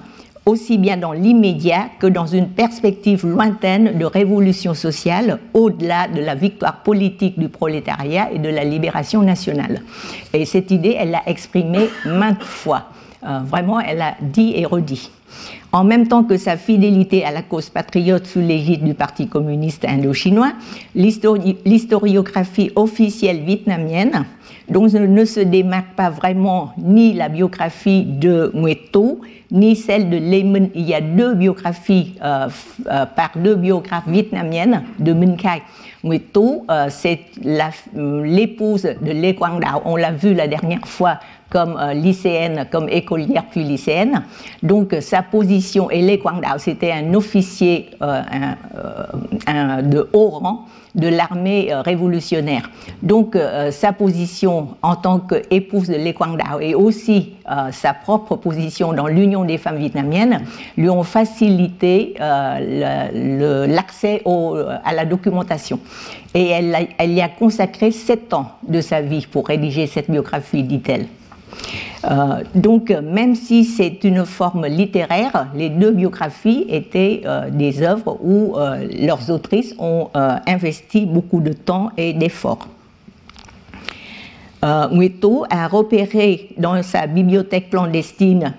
aussi 0.46 0.76
bien 0.76 0.96
dans 0.96 1.12
l'immédiat 1.12 1.86
que 1.98 2.06
dans 2.06 2.26
une 2.26 2.48
perspective 2.48 3.26
lointaine 3.26 3.98
de 3.98 4.04
révolution 4.04 4.74
sociale, 4.74 5.38
au-delà 5.54 6.08
de 6.08 6.20
la 6.20 6.34
victoire 6.34 6.82
politique 6.82 7.38
du 7.38 7.48
prolétariat 7.48 8.30
et 8.32 8.38
de 8.38 8.48
la 8.48 8.64
libération 8.64 9.22
nationale. 9.22 9.82
Et 10.32 10.44
cette 10.44 10.70
idée, 10.70 10.96
elle 10.98 11.12
l'a 11.12 11.22
exprimée 11.26 11.88
maintes 12.04 12.42
fois. 12.42 12.90
Euh, 13.26 13.40
vraiment, 13.44 13.80
elle 13.80 14.02
a 14.02 14.16
dit 14.20 14.52
et 14.54 14.66
redit. 14.66 15.10
En 15.72 15.82
même 15.82 16.06
temps 16.06 16.22
que 16.22 16.36
sa 16.36 16.56
fidélité 16.56 17.24
à 17.24 17.32
la 17.32 17.42
cause 17.42 17.70
patriote 17.70 18.26
sous 18.26 18.40
l'égide 18.40 18.84
du 18.84 18.94
Parti 18.94 19.26
communiste 19.26 19.84
indo-chinois, 19.84 20.52
l'historiographie 20.94 22.70
officielle 22.76 23.40
vietnamienne 23.40 24.24
donc 24.68 24.92
ne 24.92 25.24
se 25.24 25.40
démarque 25.40 25.94
pas 25.94 26.10
vraiment 26.10 26.72
ni 26.78 27.12
la 27.12 27.28
biographie 27.28 28.04
de 28.04 28.50
Nguyen 28.54 29.16
ni 29.50 29.76
celle 29.76 30.10
de 30.10 30.18
Minh. 30.18 30.70
Il 30.74 30.82
y 30.82 30.94
a 30.94 31.00
deux 31.00 31.34
biographies 31.34 32.14
euh, 32.22 32.48
euh, 32.90 33.06
par 33.06 33.30
deux 33.36 33.54
biographes 33.54 34.08
vietnamiennes 34.08 34.82
de 34.98 35.12
Minh 35.12 35.36
Khai. 35.36 35.62
Nguyen 36.02 36.20
euh, 36.70 36.86
c'est 36.88 37.20
l'épouse 37.94 38.82
de 38.82 39.12
Lê 39.12 39.34
Quang 39.34 39.60
Dao. 39.60 39.82
On 39.84 39.96
l'a 39.96 40.10
vu 40.10 40.34
la 40.34 40.48
dernière 40.48 40.86
fois 40.86 41.18
comme 41.50 41.78
lycéenne, 41.92 42.66
comme 42.70 42.88
écolière 42.88 43.44
puis 43.48 43.62
lycéenne. 43.62 44.24
Donc 44.62 44.96
sa 45.00 45.22
position, 45.22 45.88
et 45.88 46.02
Lê 46.02 46.18
Quang 46.18 46.40
Dao, 46.40 46.58
c'était 46.58 46.90
un 46.90 47.14
officier 47.14 47.90
un, 48.00 49.82
de 49.82 50.08
haut 50.12 50.30
rang 50.30 50.66
de 50.94 51.08
l'armée 51.08 51.72
euh, 51.72 51.82
révolutionnaire. 51.82 52.70
Donc 53.02 53.36
euh, 53.36 53.70
sa 53.70 53.92
position 53.92 54.68
en 54.82 54.96
tant 54.96 55.18
qu'épouse 55.18 55.88
de 55.88 55.94
Lê 55.94 56.14
Quang 56.14 56.36
Dao 56.36 56.60
et 56.60 56.74
aussi 56.74 57.34
euh, 57.50 57.70
sa 57.72 57.94
propre 57.94 58.36
position 58.36 58.92
dans 58.92 59.06
l'Union 59.06 59.44
des 59.44 59.58
femmes 59.58 59.78
vietnamiennes 59.78 60.44
lui 60.76 60.88
ont 60.88 61.02
facilité 61.02 62.14
l'accès 62.18 64.22
à 64.84 64.94
la 64.94 65.04
documentation. 65.04 65.80
Et 66.34 66.48
elle, 66.48 66.88
elle 66.98 67.12
y 67.12 67.20
a 67.20 67.28
consacré 67.28 67.90
sept 67.90 68.32
ans 68.32 68.52
de 68.66 68.80
sa 68.80 69.00
vie 69.00 69.26
pour 69.30 69.48
rédiger 69.48 69.86
cette 69.86 70.10
biographie, 70.10 70.62
dit-elle. 70.62 71.06
Euh, 72.04 72.42
donc, 72.54 72.90
même 72.90 73.34
si 73.34 73.64
c'est 73.64 74.04
une 74.04 74.24
forme 74.24 74.66
littéraire, 74.66 75.48
les 75.54 75.70
deux 75.70 75.92
biographies 75.92 76.66
étaient 76.68 77.22
euh, 77.24 77.50
des 77.50 77.82
œuvres 77.82 78.18
où 78.22 78.56
euh, 78.56 78.86
leurs 79.00 79.30
autrices 79.30 79.74
ont 79.78 80.08
investi 80.14 81.06
beaucoup 81.06 81.40
de 81.40 81.52
temps 81.52 81.90
et 81.96 82.12
d'efforts. 82.12 82.68
Nguetto 84.62 85.44
a 85.50 85.68
repéré 85.68 86.48
dans 86.56 86.82
sa 86.82 87.06
bibliothèque 87.06 87.68
clandestine 87.68 88.54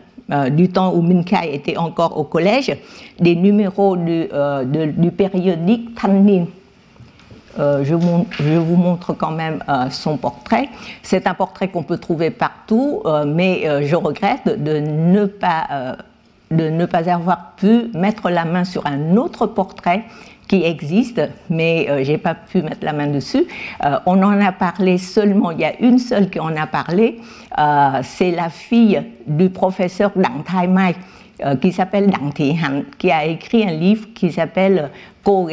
du 0.51 0.69
temps 0.69 0.93
où 0.93 1.01
Minkai 1.01 1.55
était 1.55 1.77
encore 1.77 2.19
au 2.19 2.25
collège 2.25 2.77
des 3.19 3.35
numéros 3.35 3.97
du, 3.97 5.11
périodique 5.17 5.95
Euh, 7.57 7.83
je, 7.83 7.93
vous 7.93 8.75
montre 8.75 9.13
quand 9.13 9.31
même 9.31 9.63
euh, 9.69 9.89
son 9.89 10.17
portrait. 10.17 10.69
C'est 11.03 11.27
un 11.27 11.33
portrait 11.33 11.69
qu'on 11.69 11.83
peut 11.83 11.97
trouver 11.97 12.29
partout, 12.29 13.01
euh, 13.05 13.25
mais 13.25 13.67
je 13.85 13.95
regrette 13.95 14.61
de 14.61 14.79
ne, 14.79 15.25
pas, 15.25 15.97
de 16.51 16.69
ne 16.69 16.85
pas 16.85 17.09
avoir 17.09 17.53
pu 17.55 17.89
mettre 17.93 18.29
la 18.29 18.45
main 18.45 18.63
sur 18.63 18.85
un 18.85 19.15
autre 19.15 19.47
portrait 19.47 20.03
qui 20.47 20.63
existe, 20.63 21.21
mais 21.49 21.87
je 22.03 22.11
n'ai 22.11 22.17
pas 22.19 22.35
pu 22.35 22.61
mettre 22.61 22.83
la 22.83 22.93
main 22.93 23.07
dessus. 23.07 23.45
on 24.05 24.21
en 24.21 24.39
a 24.41 24.51
parlé 24.51 24.99
seulement, 24.99 25.49
il 25.51 25.61
y 25.61 25.65
a 25.65 25.79
une 25.79 25.97
seule 25.97 26.29
qui 26.29 26.39
en 26.39 26.55
a 26.55 26.67
parlé, 26.67 27.19
c'est 28.03 28.31
la 28.31 28.49
fille 28.49 29.01
du 29.25 29.49
professeur 29.49 30.11
Dang 30.15 30.43
Thai 30.43 30.67
Mai, 30.67 30.95
qui 31.61 31.73
s'appelle 31.73 32.09
Dang 32.09 32.33
Thi 32.33 32.55
Han, 32.63 32.83
qui 32.97 33.11
a 33.11 33.25
écrit 33.25 33.63
un 33.67 33.73
livre 33.73 34.07
qui 34.13 34.31
s'appelle 34.31 34.89
Cô 35.25 35.49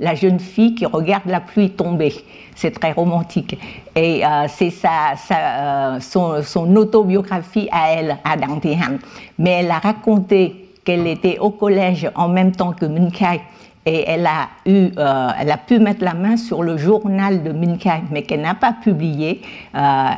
la 0.00 0.14
jeune 0.16 0.40
fille 0.40 0.74
qui 0.74 0.84
regarde 0.84 1.26
la 1.26 1.38
pluie 1.38 1.70
tomber. 1.70 2.12
C'est 2.56 2.72
très 2.72 2.90
romantique. 2.90 3.56
Et 3.94 4.26
euh, 4.26 4.46
c'est 4.48 4.70
sa, 4.70 5.14
euh, 5.30 6.00
son, 6.00 6.76
autobiographie 6.76 7.68
à 7.70 7.92
elle, 7.92 8.16
à 8.24 8.36
Dang 8.36 8.60
Han. 8.64 8.96
Mais 9.38 9.60
elle 9.60 9.70
a 9.70 9.78
raconté 9.78 10.70
qu'elle 10.84 11.06
était 11.06 11.38
au 11.38 11.50
collège 11.50 12.10
en 12.16 12.28
même 12.28 12.50
temps 12.50 12.72
que 12.72 12.84
Min 12.84 13.10
Kai 13.10 13.42
et 13.86 14.04
elle 14.08 14.26
a, 14.26 14.48
eu, 14.66 14.88
euh, 14.98 15.28
elle 15.38 15.52
a 15.52 15.58
pu 15.58 15.78
mettre 15.78 16.02
la 16.02 16.14
main 16.14 16.36
sur 16.36 16.64
le 16.64 16.76
journal 16.76 17.44
de 17.44 17.52
Min 17.52 17.76
Kai, 17.76 18.02
mais 18.10 18.22
qu'elle 18.22 18.40
n'a 18.40 18.54
pas 18.54 18.72
publié. 18.72 19.42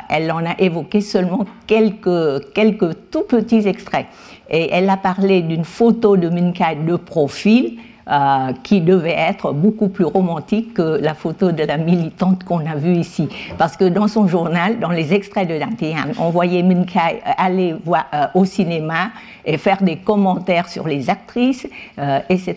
elle 0.09 0.31
en 0.31 0.45
a 0.45 0.55
évoqué 0.57 1.01
seulement 1.01 1.45
quelques, 1.67 2.53
quelques 2.53 3.11
tout 3.11 3.23
petits 3.23 3.67
extraits. 3.67 4.07
Et 4.49 4.69
elle 4.71 4.89
a 4.89 4.97
parlé 4.97 5.41
d'une 5.41 5.65
photo 5.65 6.17
de 6.17 6.29
Minh 6.29 6.53
Khai 6.53 6.75
de 6.75 6.95
profil 6.95 7.77
euh, 8.09 8.53
qui 8.63 8.79
devait 8.79 9.17
être 9.17 9.51
beaucoup 9.51 9.89
plus 9.89 10.05
romantique 10.05 10.75
que 10.75 10.97
la 11.01 11.13
photo 11.13 11.51
de 11.51 11.63
la 11.63 11.75
militante 11.75 12.45
qu'on 12.45 12.65
a 12.65 12.75
vue 12.75 12.95
ici. 12.95 13.27
Parce 13.57 13.75
que 13.75 13.83
dans 13.83 14.07
son 14.07 14.27
journal, 14.27 14.79
dans 14.79 14.91
les 14.91 15.13
extraits 15.13 15.45
de 15.45 15.59
Dantian, 15.59 16.13
on 16.17 16.29
voyait 16.29 16.63
Minh 16.63 16.85
Khai 16.85 17.21
aller 17.37 17.73
euh, 17.73 18.27
au 18.33 18.45
cinéma 18.45 19.09
et 19.43 19.57
faire 19.57 19.83
des 19.83 19.97
commentaires 19.97 20.69
sur 20.69 20.87
les 20.87 21.09
actrices, 21.09 21.67
euh, 21.99 22.19
etc. 22.29 22.55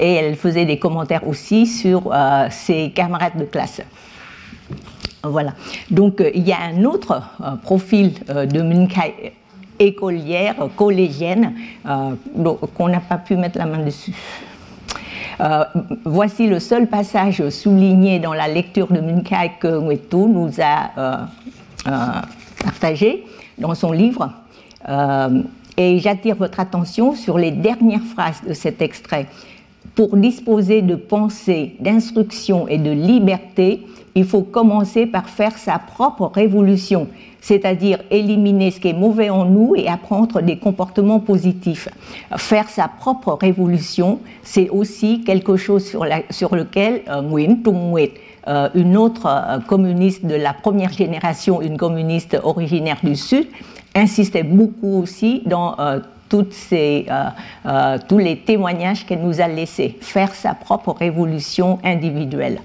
et 0.00 0.12
elle 0.12 0.36
faisait 0.36 0.66
des 0.66 0.78
commentaires 0.78 1.26
aussi 1.26 1.66
sur 1.66 2.12
ses 2.50 2.90
camarades 2.90 3.38
de 3.38 3.44
classe. 3.44 3.80
Voilà. 5.22 5.52
Donc 5.90 6.22
il 6.34 6.46
y 6.46 6.52
a 6.52 6.58
un 6.60 6.84
autre 6.84 7.22
profil 7.62 8.12
de 8.28 8.60
Minh 8.60 8.88
Khai 8.88 9.32
écolière, 9.78 10.56
collégienne, 10.76 11.54
qu'on 11.84 12.88
n'a 12.88 13.00
pas 13.00 13.18
pu 13.18 13.36
mettre 13.36 13.58
la 13.58 13.66
main 13.66 13.84
dessus. 13.84 14.14
Euh, 15.40 15.64
voici 16.04 16.48
le 16.48 16.58
seul 16.58 16.88
passage 16.88 17.48
souligné 17.50 18.18
dans 18.18 18.32
la 18.32 18.48
lecture 18.48 18.88
de 18.88 19.00
Munkai 19.00 19.52
que 19.60 19.78
Nguetu 19.78 20.16
nous 20.16 20.50
a 20.60 20.90
euh, 20.98 21.16
euh, 21.86 21.90
partagé 22.62 23.24
dans 23.56 23.74
son 23.74 23.92
livre. 23.92 24.32
et 25.76 25.98
j'attire 26.00 26.34
votre 26.36 26.58
attention 26.60 27.14
sur 27.14 27.38
les 27.38 27.52
dernières 27.52 28.02
phrases 28.02 28.42
de 28.46 28.52
cet 28.52 28.82
extrait. 28.82 29.26
Pour 29.94 30.16
disposer 30.16 30.82
de 30.82 30.94
pensée, 30.94 31.76
d'instruction 31.80 32.68
et 32.68 32.78
de 32.78 32.90
liberté, 32.90 33.86
il 34.14 34.24
faut 34.24 34.42
commencer 34.42 35.06
par 35.06 35.28
faire 35.28 35.56
sa 35.58 35.78
propre 35.78 36.26
révolution 36.26 37.08
c'est-à-dire 37.40 38.00
éliminer 38.10 38.70
ce 38.70 38.80
qui 38.80 38.88
est 38.88 38.92
mauvais 38.92 39.30
en 39.30 39.44
nous 39.44 39.74
et 39.76 39.88
apprendre 39.88 40.42
des 40.42 40.58
comportements 40.58 41.20
positifs. 41.20 41.88
Faire 42.36 42.68
sa 42.68 42.88
propre 42.88 43.38
révolution, 43.40 44.20
c'est 44.42 44.68
aussi 44.68 45.22
quelque 45.22 45.56
chose 45.56 45.84
sur, 45.84 46.04
lequel 46.04 47.02
euh, 47.08 47.22
euh, 48.48 48.68
une 48.74 48.96
autre 48.96 49.26
euh, 49.26 49.58
communiste 49.60 50.24
de 50.24 50.34
la 50.34 50.52
première 50.52 50.92
génération, 50.92 51.62
une 51.62 51.76
communiste 51.76 52.36
originaire 52.42 52.98
du 53.02 53.16
Sud, 53.16 53.46
insistait 53.94 54.42
beaucoup 54.42 55.00
aussi 55.02 55.42
dans 55.46 55.74
ces, 56.50 57.06
tous 58.08 58.18
les 58.18 58.38
témoignages 58.38 59.06
qu'elle 59.06 59.22
nous 59.22 59.40
a 59.40 59.48
laissés, 59.48 59.96
faire 60.00 60.34
sa 60.34 60.54
propre 60.54 60.92
révolution 60.92 61.78
individuelle. 61.84 62.60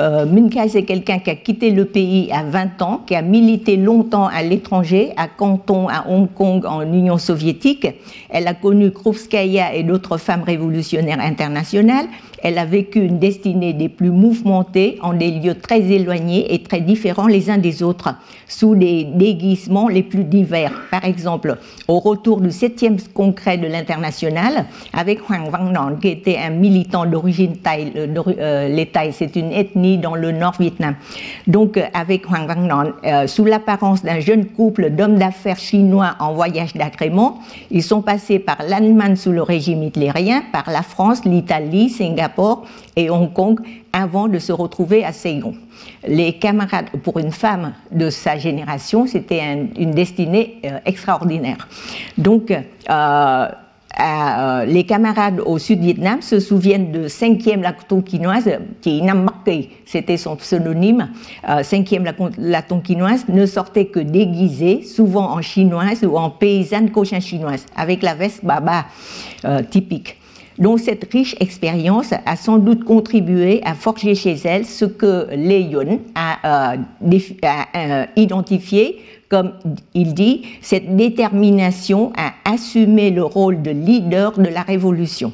Euh, 0.00 0.24
Minkai, 0.24 0.68
c'est 0.70 0.84
quelqu'un 0.84 1.18
qui 1.18 1.28
a 1.28 1.34
quitté 1.34 1.70
le 1.70 1.84
pays 1.84 2.32
à 2.32 2.44
20 2.44 2.80
ans, 2.80 3.02
qui 3.06 3.14
a 3.14 3.20
milité 3.20 3.76
longtemps 3.76 4.26
à 4.26 4.42
l'étranger, 4.42 5.12
à 5.18 5.28
Canton, 5.28 5.86
à 5.88 6.06
Hong 6.08 6.32
Kong, 6.32 6.64
en 6.64 6.80
Union 6.80 7.18
soviétique. 7.18 7.86
Elle 8.30 8.48
a 8.48 8.54
connu 8.54 8.90
Krupskaya 8.90 9.74
et 9.74 9.82
d'autres 9.82 10.16
femmes 10.16 10.44
révolutionnaires 10.44 11.20
internationales. 11.20 12.06
Elle 12.42 12.58
a 12.58 12.64
vécu 12.64 13.00
une 13.00 13.18
destinée 13.18 13.72
des 13.72 13.88
plus 13.88 14.10
mouvementées 14.10 14.98
en 15.00 15.12
des 15.12 15.30
lieux 15.30 15.54
très 15.54 15.80
éloignés 15.80 16.52
et 16.52 16.62
très 16.62 16.80
différents 16.80 17.28
les 17.28 17.50
uns 17.50 17.58
des 17.58 17.82
autres, 17.84 18.14
sous 18.48 18.74
des 18.74 19.04
déguisements 19.04 19.88
les 19.88 20.02
plus 20.02 20.24
divers. 20.24 20.72
Par 20.90 21.04
exemple, 21.04 21.56
au 21.86 22.00
retour 22.00 22.40
du 22.40 22.48
7e 22.48 22.98
congrès 23.14 23.58
de 23.58 23.68
l'international, 23.68 24.64
avec 24.92 25.20
Hoàng 25.30 25.50
Văn 25.50 25.70
Non, 25.70 25.96
qui 25.96 26.08
était 26.08 26.36
un 26.36 26.50
militant 26.50 27.06
d'origine 27.06 27.58
thaï, 27.58 27.92
euh, 27.96 28.08
euh, 28.38 28.84
c'est 29.12 29.36
une 29.36 29.52
ethnie 29.52 29.91
dans 29.98 30.14
le 30.14 30.32
nord 30.32 30.54
Vietnam. 30.58 30.94
Donc, 31.46 31.76
euh, 31.76 31.86
avec 31.94 32.30
Hoàng 32.30 32.46
Văn 32.46 32.66
Non, 32.66 33.26
sous 33.26 33.44
l'apparence 33.44 34.02
d'un 34.02 34.20
jeune 34.20 34.46
couple 34.46 34.90
d'hommes 34.90 35.18
d'affaires 35.18 35.58
chinois 35.58 36.16
en 36.20 36.32
voyage 36.34 36.74
d'agrément, 36.74 37.40
ils 37.70 37.82
sont 37.82 38.02
passés 38.02 38.38
par 38.38 38.58
l'Allemagne 38.66 39.16
sous 39.16 39.32
le 39.32 39.42
régime 39.42 39.82
hitlérien, 39.82 40.42
par 40.52 40.70
la 40.70 40.82
France, 40.82 41.24
l'Italie, 41.24 41.90
Singapour, 41.90 42.64
et 42.96 43.10
Hong 43.10 43.32
Kong 43.32 43.60
avant 43.92 44.28
de 44.28 44.38
se 44.38 44.52
retrouver 44.52 45.04
à 45.04 45.12
Saigon. 45.12 45.54
Les 46.06 46.34
camarades, 46.34 46.90
pour 47.02 47.18
une 47.18 47.32
femme 47.32 47.72
de 47.90 48.10
sa 48.10 48.36
génération, 48.38 49.06
c'était 49.06 49.68
une 49.76 49.92
destinée 49.92 50.60
euh, 50.64 50.78
extraordinaire. 50.84 51.68
Donc, 52.18 52.50
euh, 52.50 53.48
euh, 54.00 54.64
les 54.64 54.84
camarades 54.84 55.40
au 55.44 55.58
Sud-Vietnam 55.58 56.22
se 56.22 56.40
souviennent 56.40 56.92
de 56.92 57.08
5e 57.08 57.60
la 57.60 57.72
tonkinoise, 57.72 58.50
qui 58.80 59.02
Nam 59.02 59.30
c'était 59.84 60.16
son 60.16 60.36
pseudonyme. 60.36 61.10
5e 61.46 62.04
la, 62.38 62.62
ne 63.28 63.46
sortait 63.46 63.86
que 63.86 64.00
déguisée, 64.00 64.82
souvent 64.82 65.30
en 65.32 65.42
chinoise 65.42 66.04
ou 66.04 66.16
en 66.16 66.30
paysanne 66.30 66.90
cochin 66.90 67.20
chinoise, 67.20 67.66
avec 67.76 68.02
la 68.02 68.14
veste 68.14 68.44
baba 68.44 68.86
typique. 69.70 70.16
Donc 70.58 70.80
cette 70.80 71.10
riche 71.12 71.34
expérience 71.40 72.12
a 72.26 72.36
sans 72.36 72.58
doute 72.58 72.84
contribué 72.84 73.60
à 73.64 73.74
forger 73.74 74.14
chez 74.14 74.36
elle 74.44 74.66
ce 74.66 74.84
que 74.84 75.34
Yun 75.34 75.98
a, 76.14 76.74
euh, 76.74 76.76
euh, 77.44 78.04
identifié 78.16 79.02
comme 79.32 79.54
il 79.94 80.12
dit, 80.12 80.42
cette 80.60 80.94
détermination 80.94 82.12
à 82.18 82.34
assumer 82.44 83.10
le 83.10 83.24
rôle 83.24 83.62
de 83.62 83.70
leader 83.70 84.32
de 84.32 84.48
la 84.48 84.60
révolution. 84.60 85.32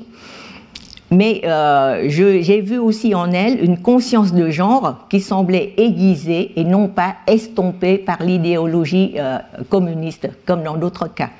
Mais 1.10 1.40
euh, 1.44 2.04
j'ai 2.08 2.60
vu 2.60 2.78
aussi 2.78 3.14
en 3.14 3.32
elle 3.32 3.64
une 3.64 3.78
conscience 3.78 4.34
de 4.34 4.50
genre 4.50 5.06
qui 5.08 5.20
semblait 5.20 5.72
aiguisée 5.78 6.52
et 6.56 6.64
non 6.64 6.88
pas 6.88 7.16
estompée 7.26 7.96
par 7.96 8.22
l'idéologie 8.22 9.14
euh, 9.16 9.38
communiste, 9.70 10.28
comme 10.44 10.62
dans 10.62 10.76
d'autres 10.76 11.08
cas. 11.08 11.30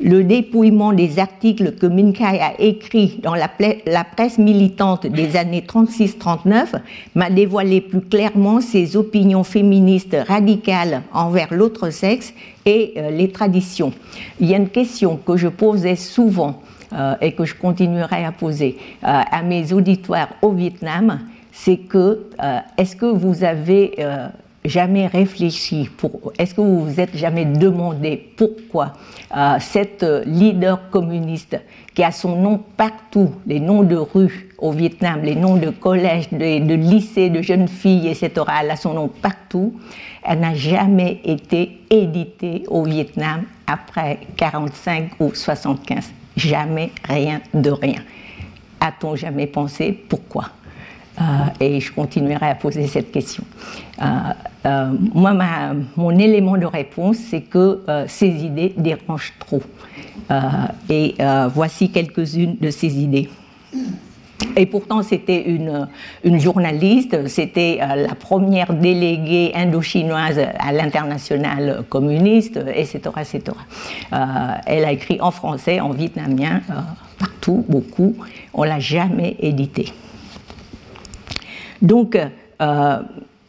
Le 0.00 0.24
dépouillement 0.24 0.92
des 0.92 1.18
articles 1.18 1.76
que 1.76 1.86
Minkai 1.86 2.40
a 2.40 2.60
écrits 2.60 3.20
dans 3.22 3.34
la, 3.34 3.48
presse 3.48 4.38
militante 4.38 5.06
des 5.06 5.36
années 5.36 5.64
36-39 5.68 6.80
m'a 7.14 7.30
dévoilé 7.30 7.80
plus 7.80 8.00
clairement 8.00 8.60
ses 8.60 8.96
opinions 8.96 9.44
féministes 9.44 10.16
radicales 10.26 11.02
envers 11.12 11.54
l'autre 11.54 11.90
sexe 11.90 12.34
et 12.66 12.94
euh, 12.96 13.10
les 13.10 13.30
traditions. 13.30 13.92
Il 14.40 14.48
y 14.50 14.54
a 14.54 14.56
une 14.56 14.70
question 14.70 15.16
que 15.16 15.36
je 15.36 15.48
posais 15.48 15.96
souvent 15.96 16.62
et 17.20 17.32
que 17.32 17.44
je 17.44 17.54
continuerai 17.54 18.24
à 18.24 18.32
poser 18.32 18.76
euh, 19.02 19.06
à 19.30 19.42
mes 19.42 19.72
auditoires 19.72 20.28
au 20.42 20.52
Vietnam, 20.52 21.20
c'est 21.52 21.76
que 21.76 22.26
euh, 22.42 22.58
est-ce 22.76 22.96
que 22.96 23.06
vous 23.06 23.44
avez 23.44 23.94
jamais 24.64 25.06
réfléchi, 25.06 25.90
est-ce 26.38 26.54
que 26.54 26.62
vous 26.62 26.86
vous 26.86 26.98
êtes 26.98 27.14
jamais 27.14 27.44
demandé 27.44 28.32
pourquoi 28.34 28.94
cette 29.60 30.06
leader 30.24 30.88
communiste 30.88 31.60
qui 31.94 32.02
a 32.02 32.10
son 32.10 32.36
nom 32.36 32.62
partout, 32.76 33.32
les 33.46 33.60
noms 33.60 33.82
de 33.82 33.96
rues 33.96 34.48
au 34.56 34.72
Vietnam, 34.72 35.20
les 35.22 35.34
noms 35.34 35.56
de 35.56 35.68
collèges, 35.68 36.30
de, 36.30 36.66
de 36.66 36.74
lycées, 36.74 37.28
de 37.28 37.42
jeunes 37.42 37.68
filles, 37.68 38.08
etc., 38.08 38.30
elle 38.62 38.70
a 38.70 38.76
son 38.76 38.94
nom 38.94 39.08
partout, 39.08 39.74
elle 40.24 40.40
n'a 40.40 40.54
jamais 40.54 41.20
été 41.24 41.80
éditée 41.90 42.64
au 42.68 42.84
Vietnam 42.84 43.42
après 43.66 44.20
45 44.36 45.10
ou 45.20 45.34
75 45.34 46.23
Jamais 46.36 46.90
rien 47.04 47.40
de 47.52 47.70
rien. 47.70 48.02
A-t-on 48.80 49.16
jamais 49.16 49.46
pensé 49.46 49.92
pourquoi? 49.92 50.50
Euh, 51.20 51.22
Et 51.60 51.80
je 51.80 51.92
continuerai 51.92 52.46
à 52.46 52.54
poser 52.56 52.86
cette 52.88 53.12
question. 53.12 53.44
Euh, 54.02 54.04
euh, 54.66 54.92
moi, 55.14 55.32
mon 55.96 56.10
élément 56.18 56.56
de 56.56 56.66
réponse, 56.66 57.16
c'est 57.30 57.42
que 57.42 57.82
ces 58.08 58.28
idées 58.28 58.74
dérangent 58.76 59.34
trop. 59.38 59.62
et 60.90 61.14
voici 61.54 61.90
quelques-unes 61.90 62.56
de 62.60 62.70
ces 62.70 62.98
idées. 62.98 63.28
Et 64.56 64.66
pourtant, 64.66 65.02
c'était 65.02 65.42
une, 65.42 65.88
journaliste, 66.24 67.28
c'était 67.28 67.78
euh, 67.80 67.94
la 67.94 68.14
première 68.14 68.72
déléguée 68.72 69.52
indo-chinoise 69.54 70.40
à 70.58 70.72
l'international 70.72 71.84
communiste, 71.88 72.58
etc. 72.74 73.00
etc. 73.20 73.42
Euh, 74.12 74.16
elle 74.66 74.84
a 74.84 74.92
écrit 74.92 75.20
en 75.20 75.30
français, 75.30 75.80
en 75.80 75.90
vietnamien, 75.90 76.60
euh, 76.70 76.74
partout, 77.18 77.64
beaucoup. 77.68 78.16
On 78.52 78.64
l'a 78.64 78.80
jamais 78.80 79.36
édité. 79.40 79.92
Donc, 81.82 82.16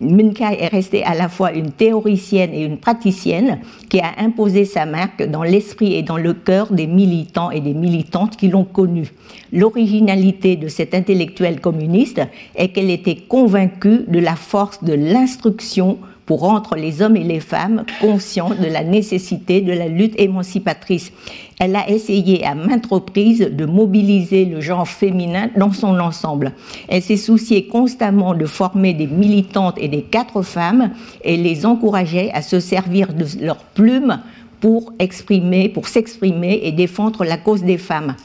Minkai 0.01 0.57
est 0.59 0.67
restée 0.67 1.03
à 1.03 1.15
la 1.15 1.29
fois 1.29 1.53
une 1.53 1.71
théoricienne 1.71 2.53
et 2.53 2.65
une 2.65 2.77
praticienne 2.77 3.59
qui 3.89 3.99
a 4.01 4.11
imposé 4.17 4.65
sa 4.65 4.85
marque 4.85 5.23
dans 5.23 5.43
l'esprit 5.43 5.93
et 5.93 6.03
dans 6.03 6.17
le 6.17 6.33
cœur 6.33 6.73
des 6.73 6.85
militants 6.87 7.49
et 7.49 7.61
des 7.61 7.73
militantes 7.73 8.35
qui 8.35 8.49
l'ont 8.49 8.65
connue. 8.65 9.13
L'originalité 9.53 10.57
de 10.57 10.67
cette 10.67 10.93
intellectuelle 10.93 11.61
communiste 11.61 12.21
est 12.55 12.69
qu'elle 12.69 12.89
était 12.89 13.15
convaincue 13.15 14.01
de 14.07 14.19
la 14.19 14.35
force 14.35 14.83
de 14.83 14.93
l'instruction 14.93 15.97
pour 16.25 16.39
rendre 16.41 16.75
les 16.75 17.01
hommes 17.01 17.15
et 17.15 17.23
les 17.23 17.39
femmes 17.39 17.85
conscients 18.01 18.49
de 18.49 18.67
la 18.67 18.83
nécessité 18.83 19.61
de 19.61 19.71
la 19.71 19.87
lutte 19.87 20.19
émancipatrice. 20.19 21.11
Elle 21.59 21.75
a 21.75 21.89
essayé 21.89 22.43
à 22.45 22.55
maintes 22.55 22.87
reprises 22.87 23.49
de 23.51 23.65
mobiliser 23.65 24.45
le 24.45 24.59
genre 24.59 24.87
féminin 24.87 25.49
dans 25.55 25.71
son 25.71 25.99
ensemble. 25.99 26.53
Elle 26.87 27.01
s'est 27.01 27.15
souciée 27.17 27.67
constamment 27.67 28.33
de 28.33 28.45
former 28.45 28.93
des 28.93 29.07
militantes 29.07 29.77
et 29.77 29.87
des 29.87 30.01
quatre 30.01 30.41
femmes 30.41 30.91
et 31.23 31.37
les 31.37 31.65
encourageait 31.65 32.31
à 32.33 32.41
se 32.41 32.59
servir 32.59 33.13
de 33.13 33.25
leurs 33.41 33.63
plumes 33.63 34.19
pour 34.59 34.93
exprimer, 34.97 35.69
pour 35.69 35.87
s'exprimer 35.87 36.61
et 36.63 36.71
défendre 36.71 37.23
la 37.23 37.37
cause 37.37 37.63
des 37.63 37.77
femmes. 37.77 38.15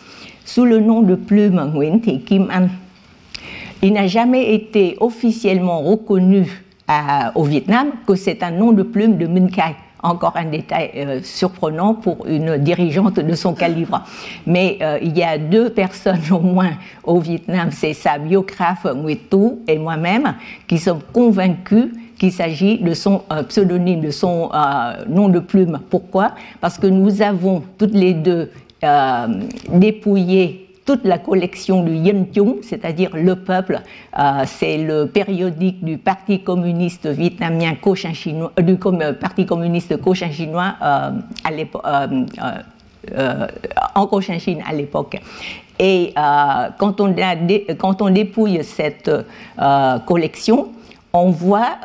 Sous 0.44 0.64
le 0.64 0.80
nom 0.80 1.02
de 1.02 1.14
plume 1.14 1.70
Nguyen 1.74 2.00
Kim 2.00 2.48
An, 2.50 2.68
il 3.82 3.92
n'a 3.92 4.06
jamais 4.06 4.54
été 4.54 4.96
officiellement 5.00 5.80
reconnu 5.82 6.64
au 7.34 7.44
Vietnam 7.44 7.92
que 8.06 8.14
c'est 8.14 8.42
un 8.42 8.50
nom 8.50 8.72
de 8.72 8.82
plume 8.82 9.16
de 9.16 9.26
Minh 9.26 9.50
Khai 9.50 9.74
encore 10.02 10.36
un 10.36 10.46
détail 10.46 10.90
euh, 10.96 11.20
surprenant 11.22 11.94
pour 11.94 12.26
une 12.26 12.58
dirigeante 12.58 13.20
de 13.20 13.34
son 13.34 13.54
calibre. 13.54 14.02
Mais 14.46 14.78
euh, 14.82 14.98
il 15.02 15.16
y 15.16 15.22
a 15.22 15.38
deux 15.38 15.70
personnes 15.70 16.20
au 16.30 16.40
moins 16.40 16.72
au 17.04 17.20
Vietnam, 17.20 17.68
c'est 17.70 17.92
sa 17.92 18.18
biographe 18.18 18.84
Nguyệt 18.84 19.30
Tu 19.30 19.36
et 19.72 19.78
moi-même, 19.78 20.34
qui 20.66 20.78
sommes 20.78 21.02
convaincus 21.12 21.88
qu'il 22.18 22.32
s'agit 22.32 22.78
de 22.78 22.94
son 22.94 23.22
euh, 23.32 23.42
pseudonyme, 23.42 24.00
de 24.00 24.10
son 24.10 24.50
nom 25.08 25.28
de 25.28 25.38
plume. 25.38 25.80
Pourquoi? 25.88 26.32
Parce 26.60 26.78
que 26.78 26.86
nous 26.86 27.22
avons 27.22 27.62
toutes 27.78 27.94
les 27.94 28.14
deux 28.14 28.50
dépouillé 29.68 30.69
toute 30.90 31.04
la 31.04 31.18
collection 31.18 31.84
du 31.84 31.94
Yen 31.94 32.26
Chung, 32.34 32.56
c'est-à-dire 32.62 33.10
Le 33.14 33.36
Peuple, 33.36 33.80
euh, 34.18 34.42
c'est 34.44 34.76
le 34.76 35.06
périodique 35.06 35.84
du 35.84 35.98
Parti 35.98 36.42
communiste 36.42 37.06
vietnamien 37.06 37.76
Cochin 37.76 38.12
chinois, 38.12 38.50
euh, 38.58 38.62
du 38.62 38.76
euh, 38.84 39.12
Parti 39.12 39.46
communiste 39.46 40.00
Cochin 40.02 40.32
chinois 40.32 40.74
à 40.80 41.50
l'époque. 41.52 41.84
en 43.94 44.06
Cochinchine 44.08 44.62
à 44.68 44.74
l'époque. 44.74 45.16
Et 45.78 46.12
quand, 46.78 47.00
on 47.00 47.14
quand 47.78 48.02
on 48.02 48.10
dépouille 48.10 48.64
cette 48.64 49.10
collection, 50.06 50.70
on 51.12 51.30
voit 51.30 51.78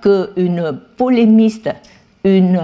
qu'une 0.00 0.78
polémiste, 0.96 1.68
une 2.22 2.60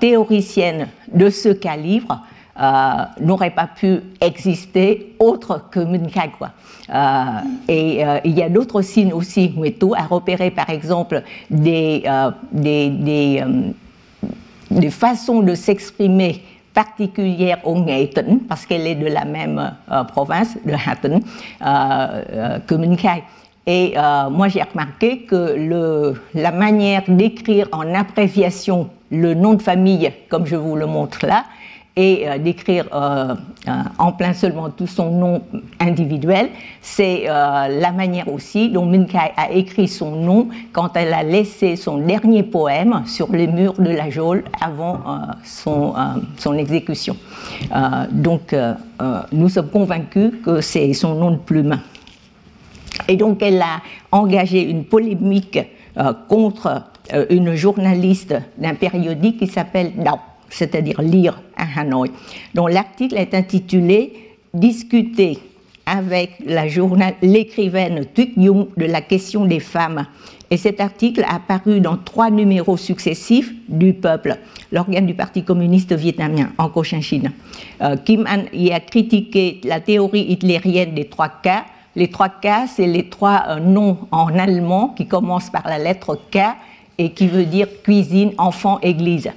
théoricienne 0.00 0.88
de 1.12 1.30
ce 1.30 1.48
calibre 1.48 2.20
n'aurait 3.20 3.50
pas 3.50 3.66
pu 3.66 4.00
exister 4.20 5.14
autre 5.18 5.64
que 5.70 5.80
Munkai. 5.80 6.30
Euh, 6.92 7.24
et 7.68 8.04
euh, 8.04 8.18
il 8.24 8.36
y 8.36 8.42
a 8.42 8.48
d'autres 8.48 8.82
signes 8.82 9.12
aussi. 9.12 9.54
Mueto 9.56 9.94
a 9.94 10.02
repéré 10.02 10.50
par 10.50 10.68
exemple 10.70 11.22
des, 11.48 12.02
des, 12.52 13.42
des, 14.70 14.90
façons 14.90 15.40
de 15.40 15.54
s'exprimer 15.54 16.42
particulières 16.74 17.58
au 17.64 17.76
Nghệ 17.76 18.10
parce 18.48 18.66
qu'elle 18.66 18.86
est 18.86 18.94
de 18.94 19.06
la 19.06 19.24
même 19.24 19.74
province, 20.08 20.56
de 20.64 20.72
Hatton, 20.72 21.20
que 22.66 22.74
Munkai. 22.74 23.22
Et 23.66 23.94
moi, 24.30 24.48
j'ai 24.48 24.62
remarqué 24.62 25.22
que 25.22 25.54
le, 25.56 26.20
la 26.34 26.52
manière 26.52 27.02
d'écrire 27.08 27.68
en 27.72 27.94
abréviation 27.94 28.90
le 29.10 29.34
nom 29.34 29.54
de 29.54 29.62
famille, 29.62 30.12
comme 30.28 30.46
je 30.46 30.56
vous 30.56 30.76
le 30.76 30.86
montre 30.86 31.26
là, 31.26 31.44
et 31.96 32.28
euh, 32.28 32.38
d'écrire 32.38 32.86
euh, 32.92 33.34
euh, 33.66 33.70
en 33.98 34.12
plein 34.12 34.32
seulement 34.32 34.70
tout 34.70 34.86
son 34.86 35.10
nom 35.10 35.42
individuel, 35.78 36.50
c'est 36.80 37.24
la 37.24 37.92
manière 37.92 38.32
aussi 38.32 38.70
dont 38.70 38.86
Minkai 38.86 39.32
a 39.36 39.50
écrit 39.52 39.88
son 39.88 40.16
nom 40.16 40.48
quand 40.72 40.96
elle 40.96 41.12
a 41.12 41.22
laissé 41.22 41.76
son 41.76 41.98
dernier 41.98 42.42
poème 42.42 43.02
sur 43.06 43.30
les 43.32 43.46
murs 43.46 43.74
de 43.74 43.90
la 43.90 44.08
geôle 44.10 44.44
avant 44.60 45.00
son, 45.44 45.94
exécution. 46.56 47.16
donc 48.10 48.54
nous 49.32 49.48
sommes 49.48 49.68
convaincus 49.68 50.32
que 50.44 50.60
c'est 50.60 50.92
son 50.92 51.14
nom 51.14 51.30
de 51.32 51.38
plume. 51.38 51.78
Et 53.08 53.16
donc 53.16 53.42
elle 53.42 53.60
a 53.60 53.80
engagé 54.12 54.62
une 54.62 54.84
polémique 54.84 55.58
contre 56.28 56.84
une 57.30 57.54
journaliste 57.54 58.34
d'un 58.58 58.74
périodique 58.74 59.38
qui 59.38 59.46
s'appelle 59.46 59.92
Dao 59.96 60.18
c'est-à-dire 60.50 61.00
lire 61.00 61.40
à 61.56 61.80
Hanoï, 61.80 62.10
dont 62.54 62.66
l'article 62.66 63.16
est 63.16 63.34
intitulé 63.34 64.26
Discuter 64.52 65.38
avec 65.86 66.38
l'écrivaine 67.22 68.04
Thuy 68.14 68.32
Dung 68.36 68.66
de 68.76 68.84
la 68.84 69.00
question 69.00 69.44
des 69.44 69.60
femmes. 69.60 70.06
Et 70.50 70.56
cet 70.56 70.80
article 70.80 71.22
a 71.22 71.36
apparu 71.36 71.80
dans 71.80 71.96
trois 71.96 72.30
numéros 72.30 72.76
successifs 72.76 73.52
du 73.68 73.92
Peuple, 73.92 74.36
l'organe 74.72 75.06
du 75.06 75.14
Parti 75.14 75.44
communiste 75.44 75.92
vietnamien 75.92 76.50
en 76.58 76.68
Cochinchine. 76.68 77.32
Euh, 77.80 77.96
Kim 77.96 78.26
An 78.26 78.42
y 78.52 78.72
a 78.72 78.80
critiqué 78.80 79.60
la 79.62 79.78
théorie 79.78 80.26
hitlérienne 80.28 80.94
des 80.94 81.04
trois 81.04 81.28
cas. 81.28 81.64
Les 81.94 82.08
trois 82.08 82.28
cas, 82.28 82.66
c'est 82.66 82.88
les 82.88 83.08
trois 83.08 83.44
euh, 83.48 83.60
noms 83.60 83.98
en 84.10 84.36
allemand 84.36 84.88
qui 84.96 85.06
commencent 85.06 85.50
par 85.50 85.68
la 85.68 85.78
lettre 85.78 86.18
K 86.32 86.38
et 86.98 87.12
qui 87.12 87.28
veut 87.28 87.46
dire 87.46 87.68
cuisine, 87.84 88.32
enfant, 88.36 88.80
église. 88.80 89.30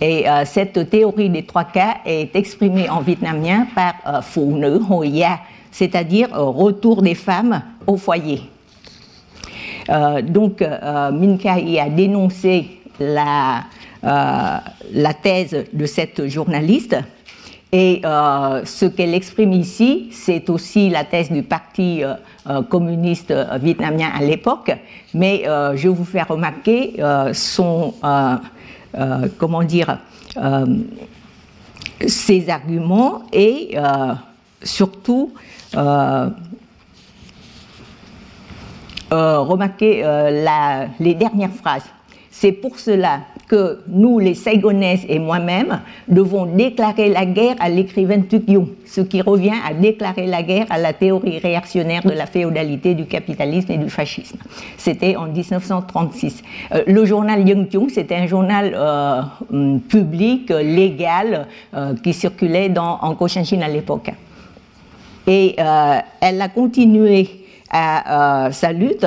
Et 0.00 0.26
euh, 0.28 0.44
cette 0.46 0.88
théorie 0.88 1.28
des 1.28 1.42
trois 1.42 1.64
cas 1.64 1.96
est 2.06 2.34
exprimée 2.34 2.88
en 2.88 3.00
vietnamien 3.00 3.66
par 3.74 3.94
euh, 4.06 4.22
Phụ 4.22 4.56
nữ 4.56 4.80
Hoya, 4.88 5.40
c'est-à-dire 5.70 6.28
euh, 6.34 6.44
retour 6.44 7.02
des 7.02 7.14
femmes 7.14 7.62
au 7.86 7.96
foyer. 7.96 8.42
donc, 10.22 10.62
Minh 11.12 11.36
Khai 11.36 11.80
a 11.80 11.88
dénoncé 11.88 12.80
la, 13.00 13.64
thèse 15.22 15.64
de 15.72 15.86
cette 15.86 16.28
journaliste. 16.28 16.96
Et 17.72 18.02
ce 18.04 18.86
qu'elle 18.86 19.14
exprime 19.14 19.52
ici, 19.52 20.08
c'est 20.12 20.48
aussi 20.48 20.90
la 20.90 21.02
thèse 21.02 21.32
du 21.32 21.42
Parti 21.42 22.02
communiste 22.68 23.34
vietnamien 23.60 24.10
à 24.16 24.22
l'époque, 24.22 24.70
mais 25.12 25.42
je 25.74 25.88
vous 25.88 26.04
fais 26.04 26.22
remarquer 26.22 27.02
son 27.32 27.94
euh, 28.04 28.36
comment 29.38 29.62
dire, 29.62 29.98
euh, 30.36 30.66
ses 32.06 32.48
arguments 32.48 33.22
et 33.32 33.76
euh, 33.76 34.14
surtout 34.62 35.32
remarquer 39.10 40.02
les 40.98 41.14
dernières 41.14 41.52
phrases. 41.52 41.84
C'est 42.30 42.52
pour 42.52 42.78
cela 42.78 43.20
que 43.50 43.80
nous, 43.88 44.20
les 44.20 44.34
Saigonaises 44.34 45.04
et 45.08 45.18
moi-même, 45.18 45.80
devons 46.06 46.46
déclarer 46.46 47.08
la 47.08 47.26
guerre 47.26 47.56
à 47.58 47.68
l'écrivain 47.68 48.20
Tukyung, 48.20 48.68
ce 48.86 49.00
qui 49.00 49.20
revient 49.22 49.56
à 49.68 49.74
déclarer 49.74 50.28
la 50.28 50.44
guerre 50.44 50.66
à 50.70 50.78
la 50.78 50.92
théorie 50.92 51.40
réactionnaire 51.40 52.04
de 52.04 52.12
la 52.12 52.26
féodalité, 52.26 52.94
du 52.94 53.06
capitalisme 53.06 53.72
et 53.72 53.76
du 53.76 53.90
fascisme. 53.90 54.38
C'était 54.76 55.16
en 55.16 55.26
1936. 55.26 56.44
Euh, 56.70 56.84
le 56.86 57.04
journal 57.04 57.48
Yung 57.48 57.66
c'était 57.88 58.14
un 58.14 58.28
journal 58.28 58.72
euh, 58.72 59.22
hum, 59.52 59.80
public, 59.80 60.50
légal, 60.50 61.48
euh, 61.74 61.94
qui 62.04 62.12
circulait 62.12 62.72
en 62.78 63.14
Cochinchine 63.16 63.64
à 63.64 63.68
l'époque. 63.68 64.12
Et 65.26 65.56
elle 65.58 66.40
a 66.40 66.48
continué 66.48 67.28
sa 67.72 68.72
lutte 68.72 69.06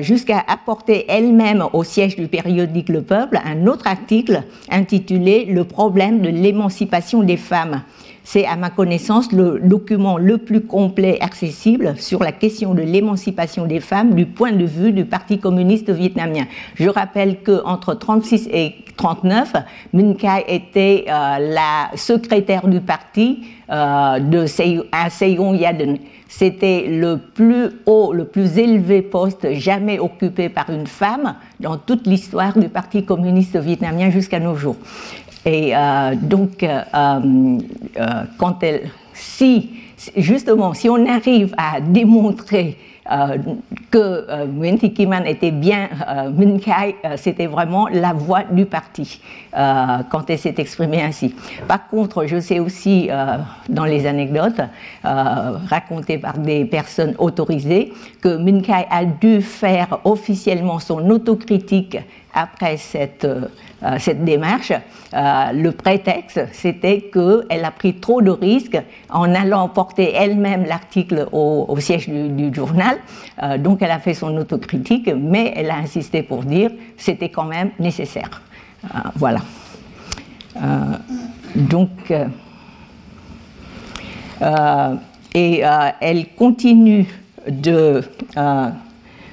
jusqu'à 0.00 0.44
apporter 0.48 1.04
elle-même 1.08 1.64
au 1.72 1.84
siège 1.84 2.16
du 2.16 2.28
périodique 2.28 2.88
Le 2.88 3.02
Peuple 3.02 3.40
un 3.44 3.66
autre 3.66 3.86
article 3.86 4.42
intitulé 4.70 5.44
Le 5.46 5.64
problème 5.64 6.20
de 6.20 6.28
l'émancipation 6.28 7.22
des 7.22 7.36
femmes. 7.36 7.82
C'est 8.26 8.44
à 8.44 8.56
ma 8.56 8.70
connaissance 8.70 9.30
le 9.30 9.60
document 9.62 10.18
le 10.18 10.38
plus 10.38 10.60
complet 10.60 11.16
accessible 11.20 11.94
sur 11.96 12.24
la 12.24 12.32
question 12.32 12.74
de 12.74 12.82
l'émancipation 12.82 13.66
des 13.66 13.78
femmes 13.78 14.16
du 14.16 14.26
point 14.26 14.50
de 14.50 14.64
vue 14.64 14.90
du 14.90 15.04
Parti 15.04 15.38
communiste 15.38 15.90
vietnamien. 15.90 16.46
Je 16.74 16.88
rappelle 16.88 17.40
que 17.42 17.64
entre 17.64 17.94
36 17.94 18.48
et 18.52 18.74
39, 18.96 19.52
Minh 19.92 20.16
Khai 20.16 20.44
était 20.48 21.04
euh, 21.08 21.38
la 21.38 21.90
secrétaire 21.94 22.66
du 22.66 22.80
parti 22.80 23.46
euh, 23.70 24.18
de 24.18 24.46
Saigon 24.46 25.54
Yaden. 25.54 25.98
C'était 26.28 26.86
le 26.88 27.18
plus 27.18 27.68
haut, 27.86 28.12
le 28.12 28.24
plus 28.24 28.58
élevé 28.58 29.00
poste 29.00 29.52
jamais 29.54 29.98
occupé 29.98 30.48
par 30.48 30.70
une 30.70 30.86
femme 30.86 31.36
dans 31.60 31.76
toute 31.76 32.06
l'histoire 32.06 32.58
du 32.58 32.68
Parti 32.68 33.04
communiste 33.04 33.56
vietnamien 33.56 34.10
jusqu'à 34.10 34.40
nos 34.40 34.56
jours. 34.56 34.76
Et 35.44 35.76
euh, 35.76 36.14
donc, 36.20 36.64
euh, 36.64 36.82
euh, 36.92 38.22
quand 38.36 38.62
elle, 38.64 38.90
si 39.14 39.70
justement, 40.16 40.74
si 40.74 40.88
on 40.88 41.06
arrive 41.06 41.54
à 41.56 41.80
démontrer 41.80 42.76
que 43.90 43.98
euh, 43.98 44.46
Nguyen 44.46 44.78
Thi 44.78 44.92
Kim 44.92 45.12
était 45.26 45.50
bien 45.50 45.88
euh, 46.08 46.30
Minh 46.30 46.60
Khai, 46.60 46.96
c'était 47.16 47.46
vraiment 47.46 47.88
la 47.88 48.12
voix 48.12 48.42
du 48.42 48.66
parti 48.66 49.20
quand 49.52 50.28
elle 50.28 50.38
s'est 50.38 50.54
exprimée 50.58 51.02
ainsi. 51.02 51.34
Par 51.66 51.88
contre, 51.88 52.26
je 52.26 52.38
sais 52.38 52.58
aussi 52.58 53.08
dans 53.70 53.86
les 53.86 54.06
anecdotes 54.06 54.60
racontées 55.02 56.18
par 56.18 56.36
des 56.36 56.66
personnes 56.66 57.14
autorisées 57.18 57.92
que 58.20 58.36
Minh 58.36 58.60
Khai 58.60 58.86
a 58.90 59.04
dû 59.06 59.40
faire 59.40 59.98
officiellement 60.04 60.78
son 60.78 61.08
autocritique 61.08 61.96
après 62.36 62.76
cette 62.76 63.26
euh, 63.82 63.98
cette 63.98 64.24
démarche. 64.24 64.72
Euh, 64.72 65.52
le 65.52 65.70
prétexte, 65.70 66.40
c'était 66.52 67.10
qu'elle 67.12 67.62
a 67.62 67.70
pris 67.70 67.96
trop 67.96 68.22
de 68.22 68.30
risques 68.30 68.80
en 69.10 69.34
allant 69.34 69.68
porter 69.68 70.14
elle-même 70.14 70.64
l'article 70.64 71.28
au, 71.30 71.76
siège 71.78 72.08
du, 72.08 72.54
journal. 72.54 72.96
Euh, 73.42 73.58
donc 73.58 73.82
elle 73.82 73.90
a 73.90 73.98
fait 73.98 74.14
son 74.14 74.34
autocritique, 74.38 75.10
mais 75.14 75.52
elle 75.54 75.70
a 75.70 75.76
insisté 75.76 76.22
pour 76.22 76.44
dire 76.44 76.70
c'était 76.96 77.28
quand 77.28 77.44
même 77.44 77.70
nécessaire. 77.78 78.40
voilà. 79.14 79.40
donc, 81.54 81.90
et 85.34 85.62
elle 86.00 86.26
continue 86.34 87.06
de 87.46 88.02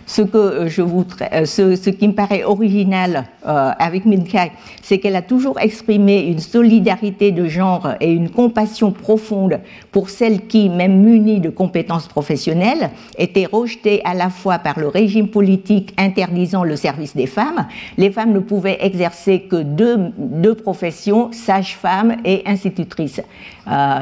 ce 0.05 0.21
que 0.21 0.37
euh, 0.37 0.67
je 0.67 0.81
voudrais, 0.81 1.29
euh, 1.33 1.45
ce, 1.45 1.89
qui 1.89 2.07
me 2.07 2.13
paraît 2.13 2.43
original 2.43 3.25
euh, 3.45 3.71
avec 3.77 4.05
Minkai, 4.05 4.51
c'est 4.81 4.99
qu'elle 4.99 5.15
a 5.15 5.21
toujours 5.21 5.59
exprimé 5.59 6.21
une 6.21 6.39
solidarité 6.39 7.31
de 7.31 7.47
genre 7.47 7.89
et 7.99 8.11
une 8.11 8.29
compassion 8.29 8.91
profonde 8.91 9.59
pour 9.91 10.09
celles 10.09 10.47
qui, 10.47 10.69
même 10.69 11.01
munies 11.01 11.39
de 11.39 11.49
compétences 11.49 12.07
professionnelles, 12.07 12.89
étaient 13.17 13.45
rejetées 13.45 14.01
à 14.03 14.13
la 14.13 14.29
fois 14.29 14.59
par 14.59 14.79
le 14.79 14.87
régime 14.87 15.29
politique 15.29 15.93
interdisant 15.97 16.63
le 16.63 16.75
service 16.75 17.15
des 17.15 17.27
femmes. 17.27 17.67
Les 17.97 18.11
femmes 18.11 18.33
ne 18.33 18.39
pouvaient 18.39 18.77
exercer 18.81 19.41
que 19.41 19.61
deux, 19.63 20.55
professions, 20.55 21.31
sage-femme 21.31 22.17
et 22.25 22.43
institutrice. 22.45 23.21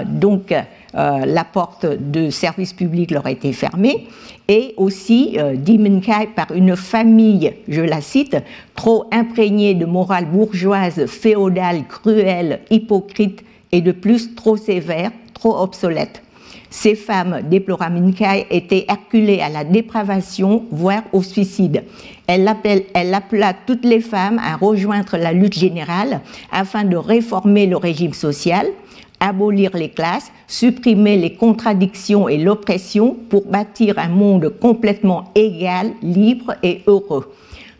donc, 0.05 0.53
euh, 0.95 1.25
la 1.25 1.43
porte 1.43 1.85
de 1.85 2.29
service 2.29 2.73
public 2.73 3.11
leur 3.11 3.25
a 3.25 3.31
été 3.31 3.53
fermée, 3.53 4.07
et 4.47 4.73
aussi 4.77 5.37
euh, 5.37 5.55
dit 5.55 5.79
par 6.35 6.51
une 6.51 6.75
famille, 6.75 7.53
je 7.67 7.81
la 7.81 8.01
cite, 8.01 8.37
trop 8.75 9.05
imprégnée 9.11 9.73
de 9.73 9.85
morale 9.85 10.25
bourgeoise, 10.25 11.05
féodale, 11.05 11.85
cruelle, 11.87 12.59
hypocrite 12.69 13.43
et 13.71 13.81
de 13.81 13.91
plus 13.91 14.35
trop 14.35 14.57
sévère, 14.57 15.11
trop 15.33 15.57
obsolète. 15.57 16.21
Ces 16.69 16.95
femmes, 16.95 17.41
déplora 17.49 17.89
Minkai, 17.89 18.47
étaient 18.49 18.85
acculées 18.87 19.41
à 19.41 19.49
la 19.49 19.65
dépravation, 19.65 20.63
voire 20.71 21.03
au 21.11 21.21
suicide. 21.21 21.83
Elle, 22.27 22.47
appela 22.47 23.53
toutes 23.67 23.83
les 23.83 23.99
femmes 23.99 24.39
à 24.39 24.55
rejoindre 24.55 25.17
la 25.17 25.33
lutte 25.33 25.59
générale 25.59 26.21
afin 26.49 26.85
de 26.85 26.95
réformer 26.95 27.67
le 27.67 27.75
régime 27.75 28.13
social, 28.13 28.67
abolir 29.21 29.77
les 29.77 29.89
classes, 29.89 30.31
supprimer 30.47 31.15
les 31.15 31.35
contradictions 31.35 32.27
et 32.27 32.37
l'oppression 32.37 33.15
pour 33.29 33.45
bâtir 33.45 33.97
un 33.97 34.09
monde 34.09 34.49
complètement 34.59 35.31
égal, 35.35 35.91
libre 36.01 36.55
et 36.63 36.81
heureux, 36.87 37.31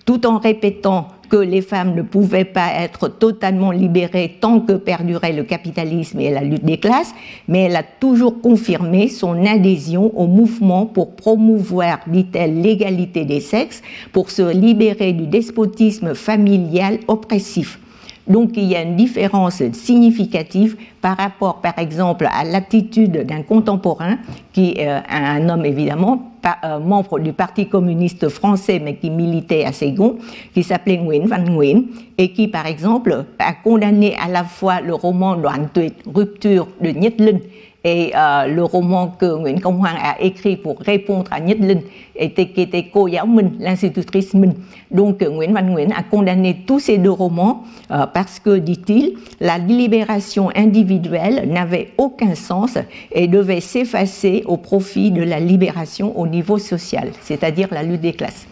tout 0.06 0.26
en 0.26 0.38
répétant 0.38 1.08
que 1.32 1.38
les 1.38 1.62
femmes 1.62 1.96
ne 1.96 2.02
pouvaient 2.02 2.46
pas 2.46 2.74
être 2.78 3.08
totalement 3.08 3.72
libérées 3.72 4.38
tant 4.42 4.60
que 4.60 4.74
perdurait 4.74 5.32
le 5.32 5.44
capitalisme 5.44 6.20
et 6.20 6.30
la 6.30 6.42
lutte 6.42 6.66
des 6.66 6.78
classes, 6.78 7.14
mais 7.48 7.62
elle 7.64 7.76
a 7.78 7.84
toujours 7.84 8.42
confirmé 8.42 9.08
son 9.08 9.46
adhésion 9.46 10.12
au 10.20 10.28
mouvement 10.28 10.86
pour 10.86 11.16
promouvoir, 11.16 12.00
dit-elle, 12.08 12.62
l'égalité 12.62 13.24
des 13.24 13.40
sexes, 13.40 13.82
pour 14.12 14.30
se 14.30 14.54
libérer 14.54 15.14
du 15.14 15.26
despotisme 15.26 16.16
familial 16.16 17.00
oppressif. 17.08 17.80
Donc 18.28 18.52
il 18.56 18.66
y 18.66 18.76
a 18.76 18.84
une 18.84 18.96
différence 18.96 19.64
significative 19.74 20.78
par 21.02 21.18
rapport, 21.18 21.62
par 21.62 21.78
exemple, 21.80 22.28
à 22.32 22.44
l'attitude 22.44 23.26
d'un 23.26 23.42
contemporain, 23.42 24.18
qui 24.54 24.74
est 24.78 24.88
euh, 24.88 25.00
un 25.10 25.50
homme 25.50 25.66
évidemment, 25.66 26.32
euh, 26.64 26.80
membre 26.80 27.20
du 27.20 27.34
Parti 27.34 27.68
communiste 27.68 28.30
français, 28.30 28.80
mais 28.84 28.96
qui 28.96 29.10
militait 29.10 29.66
à 29.66 29.72
Saigon, 29.72 30.18
qui 30.54 30.64
s'appelait 30.64 30.98
Nguyen 30.98 31.26
Van 31.26 31.40
Nguyen, 31.40 31.84
et 32.18 32.32
qui, 32.32 32.48
par 32.48 32.68
exemple, 32.68 33.26
a 33.40 33.54
condamné 33.54 34.16
à 34.24 34.28
la 34.28 34.44
fois 34.44 34.82
le 34.82 34.94
roman 34.94 35.36
Đoàn 35.36 35.68
Rupture 36.14 36.68
de 36.82 36.90
Nhật 36.92 37.20
Linh 37.20 37.40
et 37.84 38.12
euh, 38.16 38.46
le 38.48 38.64
roman 38.64 39.08
que 39.08 39.26
Nguyễn 39.26 39.60
Công 39.60 39.80
Hoàng 39.80 39.98
a 39.98 40.22
écrit 40.22 40.56
pour 40.56 40.80
répondre 40.80 41.32
à 41.32 41.40
Nhất 41.40 41.58
Linh 41.60 41.82
était, 42.16 42.48
qui 42.50 42.62
était 42.62 42.84
Cô 42.94 43.08
Giáo 43.08 43.26
Minh, 43.26 43.54
l'institutrice 43.60 44.34
Minh. 44.36 44.54
Donc 44.92 45.22
Nguyễn 45.22 45.54
Văn 45.54 45.74
Nguyễn 45.74 45.92
a 45.92 46.04
condamné 46.04 46.64
tous 46.68 46.80
ces 46.80 46.98
deux 47.00 47.12
romans 47.12 47.64
euh, 47.90 48.06
parce 48.06 48.40
que, 48.40 48.58
dit-il, 48.58 49.14
la 49.40 49.58
libération 49.58 50.50
individuelle 50.56 51.50
n'avait 51.50 51.90
aucun 51.98 52.36
sens 52.36 52.78
et 53.12 53.28
devait 53.28 53.62
s'effacer 53.62 54.44
au 54.46 54.58
profit 54.58 55.10
de 55.12 55.24
la 55.24 55.40
libération 55.40 56.18
au 56.20 56.28
niveau 56.28 56.60
social, 56.60 57.10
c'est-à-dire 57.22 57.70
la 57.72 57.82
lutte 57.82 58.02
des 58.02 58.14
classes. 58.14 58.46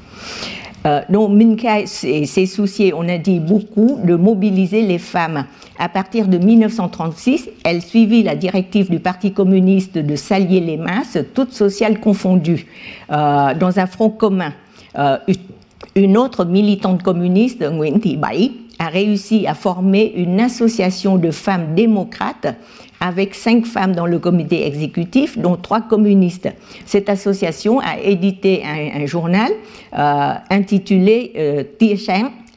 Euh, 0.85 1.01
donc 1.09 1.31
Minkai 1.31 1.85
s'est 1.87 2.45
soucié, 2.45 2.93
on 2.93 3.07
a 3.09 3.17
dit 3.17 3.39
beaucoup, 3.39 3.99
de 4.03 4.15
mobiliser 4.15 4.81
les 4.81 4.97
femmes. 4.97 5.45
À 5.77 5.89
partir 5.89 6.27
de 6.27 6.37
1936, 6.37 7.49
elle 7.63 7.81
suivit 7.81 8.23
la 8.23 8.35
directive 8.35 8.89
du 8.89 8.99
Parti 8.99 9.33
communiste 9.33 9.97
de 9.97 10.15
s'allier 10.15 10.61
les 10.61 10.77
masses, 10.77 11.17
toutes 11.33 11.53
sociales 11.53 11.99
confondues, 11.99 12.65
euh, 13.11 13.53
dans 13.55 13.79
un 13.79 13.87
front 13.87 14.09
commun. 14.09 14.53
Euh, 14.97 15.17
une 15.95 16.17
autre 16.17 16.45
militante 16.45 17.03
communiste, 17.03 17.61
Nguyen 17.61 17.99
Thi 17.99 18.17
a 18.79 18.87
réussi 18.87 19.45
à 19.47 19.55
former 19.55 20.13
une 20.15 20.39
association 20.39 21.17
de 21.17 21.31
femmes 21.31 21.75
démocrates 21.75 22.55
avec 22.99 23.35
cinq 23.35 23.65
femmes 23.65 23.93
dans 23.93 24.05
le 24.05 24.19
comité 24.19 24.65
exécutif, 24.65 25.37
dont 25.37 25.55
trois 25.55 25.81
communistes. 25.81 26.49
Cette 26.85 27.09
association 27.09 27.79
a 27.79 27.99
édité 27.99 28.63
un, 28.65 29.05
journal 29.05 29.51
euh, 29.97 30.33
intitulé 30.49 31.33
euh, 31.37 31.63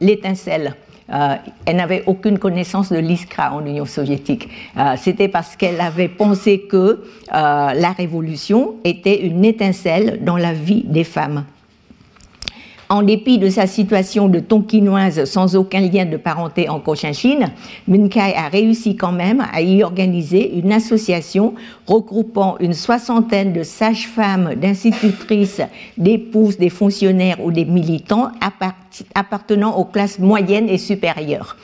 l'étincelle. 0.01 0.75
Euh, 1.13 1.35
elle 1.67 1.77
n'avait 1.77 2.05
aucune 2.07 2.39
connaissance 2.39 2.91
de 2.91 2.99
l'ISKRA 2.99 3.55
en 3.55 3.65
Union 3.67 3.85
soviétique. 3.85 4.49
Euh, 4.77 4.95
c'était 4.97 5.29
parce 5.29 5.57
qu'elle 5.57 5.81
avait 5.81 6.09
pensé 6.09 6.61
que 6.61 7.05
la 7.31 7.93
révolution 7.97 8.75
était 8.85 9.21
une 9.27 9.45
étincelle 9.45 10.21
dans 10.23 10.37
la 10.37 10.53
vie 10.53 10.85
des 10.85 11.05
femmes. 11.05 11.45
En 12.93 13.01
dépit 13.03 13.39
de 13.39 13.49
sa 13.49 13.67
situation 13.67 14.29
de 14.29 14.39
tonkinoise 14.39 15.25
sans 15.25 15.57
aucun 15.57 15.81
lien 15.81 16.05
de 16.05 16.19
parenté 16.19 16.69
en 16.69 16.79
Cochinchine, 16.79 17.47
Munkai 17.89 18.35
a 18.37 18.49
réussi 18.49 18.97
quand 18.97 19.13
même 19.13 19.43
à 19.51 19.63
y 19.63 19.83
organiser 19.83 20.59
une 20.59 20.71
association 20.73 21.55
regroupant 21.87 22.59
une 22.61 22.75
soixantaine 22.75 23.55
de 23.55 23.63
sages-femmes, 23.63 24.57
d'institutrices, 24.57 25.63
d'épouses 25.97 26.59
des 26.59 26.69
fonctionnaires 26.69 27.43
ou 27.43 27.51
des 27.51 27.65
militants 27.65 28.31
appartenant 29.15 29.75
aux 29.79 29.87
classes 29.87 30.19
moyennes 30.19 30.69
et 30.69 30.77
supérieures. 30.77 31.57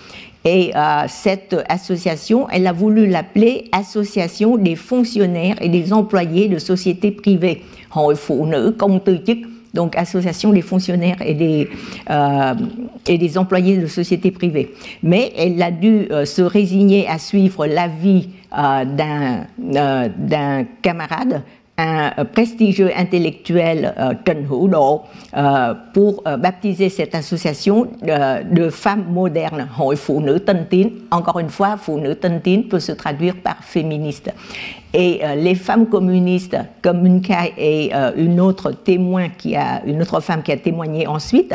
Et 0.47 0.71
euh, 0.75 1.03
cette 1.09 1.55
association, 1.69 2.49
elle 2.49 2.67
a 2.67 2.73
voulu 2.73 3.07
l'appeler 3.07 3.69
Association 3.73 4.57
des 4.57 4.77
fonctionnaires 4.77 5.57
et 5.61 5.69
des 5.69 5.93
employés 5.93 6.49
de 6.49 6.59
sociétés 6.59 7.11
privées 7.11 7.65
donc 9.75 9.97
association 9.97 10.53
des 10.53 10.63
fonctionnaires 10.63 11.21
et 11.25 11.35
des, 11.35 11.69
euh, 12.11 12.55
et 13.07 13.19
des 13.19 13.39
employés 13.39 13.77
de 13.77 13.87
sociétés 13.87 14.31
privées. 14.31 14.75
Mais 15.03 15.33
elle 15.37 15.63
a 15.63 15.71
dû 15.71 16.09
euh, 16.11 16.25
se 16.25 16.43
résigner 16.43 17.09
à 17.09 17.19
suivre 17.19 17.67
l'avis 17.67 18.29
euh, 18.57 18.85
d'un 18.85 20.65
camarade 20.83 21.43
un 21.81 22.25
prestigieux 22.25 22.91
intellectuel 22.97 23.95
euh, 23.97 25.75
pour 25.95 26.23
baptiser 26.25 26.89
cette 26.89 27.15
association 27.15 27.87
de 28.03 28.69
femmes 28.69 29.05
modernes, 29.13 29.69
Phụ 29.95 30.21
nữ 30.21 30.41
Tân. 30.41 30.67
Encore 31.13 31.39
une 31.39 31.49
fois, 31.49 31.77
Phụ 31.77 32.01
nữ 32.01 32.17
Tân 32.17 32.41
peut 32.69 32.81
se 32.81 32.91
traduire 32.91 33.37
par 33.37 33.63
féministe. 33.63 34.33
Et 34.95 35.21
les 35.37 35.55
femmes 35.55 35.87
communistes, 35.87 36.57
comme 36.83 37.03
Munkai 37.03 37.53
et 37.59 37.93
une 38.17 38.41
autre 38.41 38.71
témoin 38.73 39.29
qui 39.29 39.55
a, 39.55 39.83
une 39.85 40.01
autre 40.01 40.21
femme 40.21 40.43
qui 40.43 40.51
a 40.51 40.57
témoigné 40.57 41.07
ensuite, 41.07 41.55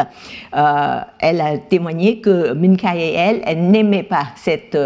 elle 0.52 1.42
a 1.42 1.58
témoigné 1.58 2.20
que 2.20 2.54
Munkai 2.54 3.00
et 3.00 3.14
elle, 3.14 3.42
elle 3.46 3.72
n'aimaient 3.72 4.04
pas 4.04 4.28
cette 4.36 4.78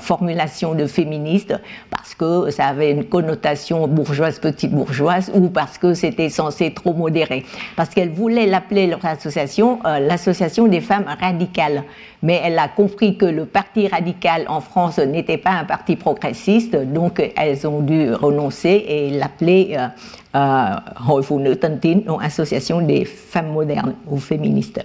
formulation 0.00 0.74
de 0.74 0.86
féministe 0.86 1.54
parce 1.90 2.14
que 2.14 2.50
ça 2.50 2.66
avait 2.66 2.90
une 2.90 3.04
connotation 3.04 3.88
bourgeoise, 3.88 4.38
petite 4.38 4.72
bourgeoise 4.72 5.30
ou 5.34 5.48
parce 5.48 5.78
que 5.78 5.94
c'était 5.94 6.28
censé 6.28 6.74
trop 6.74 6.92
modéré. 6.92 7.44
Parce 7.76 7.88
qu'elle 7.88 8.10
voulait 8.10 8.46
l'appeler 8.46 8.86
leur 8.86 9.04
association 9.04 9.78
euh, 9.86 9.98
l'association 10.00 10.66
des 10.66 10.80
femmes 10.80 11.06
radicales. 11.20 11.84
Mais 12.22 12.40
elle 12.42 12.58
a 12.58 12.68
compris 12.68 13.16
que 13.16 13.26
le 13.26 13.44
parti 13.44 13.86
radical 13.86 14.46
en 14.48 14.60
France 14.60 14.98
n'était 14.98 15.36
pas 15.36 15.50
un 15.50 15.64
parti 15.64 15.96
progressiste, 15.96 16.74
donc 16.74 17.22
elles 17.36 17.66
ont 17.66 17.80
dû 17.80 17.93
renoncer 18.14 18.84
et 18.88 19.10
l'appeler 19.10 19.76
euh, 19.78 19.88
euh, 20.36 22.18
association 22.20 22.80
des 22.80 23.04
femmes 23.04 23.52
modernes 23.52 23.94
ou 24.08 24.18
féministes. 24.18 24.80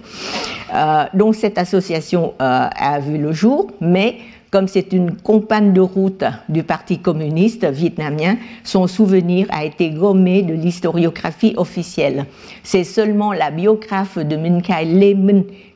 Euh, 0.74 1.04
donc 1.14 1.34
cette 1.34 1.58
association 1.58 2.34
a 2.38 2.98
vu 3.00 3.18
le 3.18 3.32
jour, 3.32 3.70
mais 3.80 4.16
comme 4.50 4.66
c'est 4.66 4.92
une 4.92 5.16
compagne 5.16 5.72
de 5.72 5.80
route 5.80 6.24
du 6.48 6.64
Parti 6.64 6.98
communiste 6.98 7.64
vietnamien, 7.64 8.36
son 8.64 8.86
souvenir 8.88 9.46
a 9.50 9.64
été 9.64 9.90
gommé 9.90 10.42
de 10.42 10.54
l'historiographie 10.54 11.54
officielle. 11.56 12.26
C'est 12.64 12.84
seulement 12.84 13.32
la 13.32 13.50
biographe 13.50 14.18
de 14.18 14.36
Minh 14.36 14.62
Khai 14.62 14.84
Lê 14.84 15.16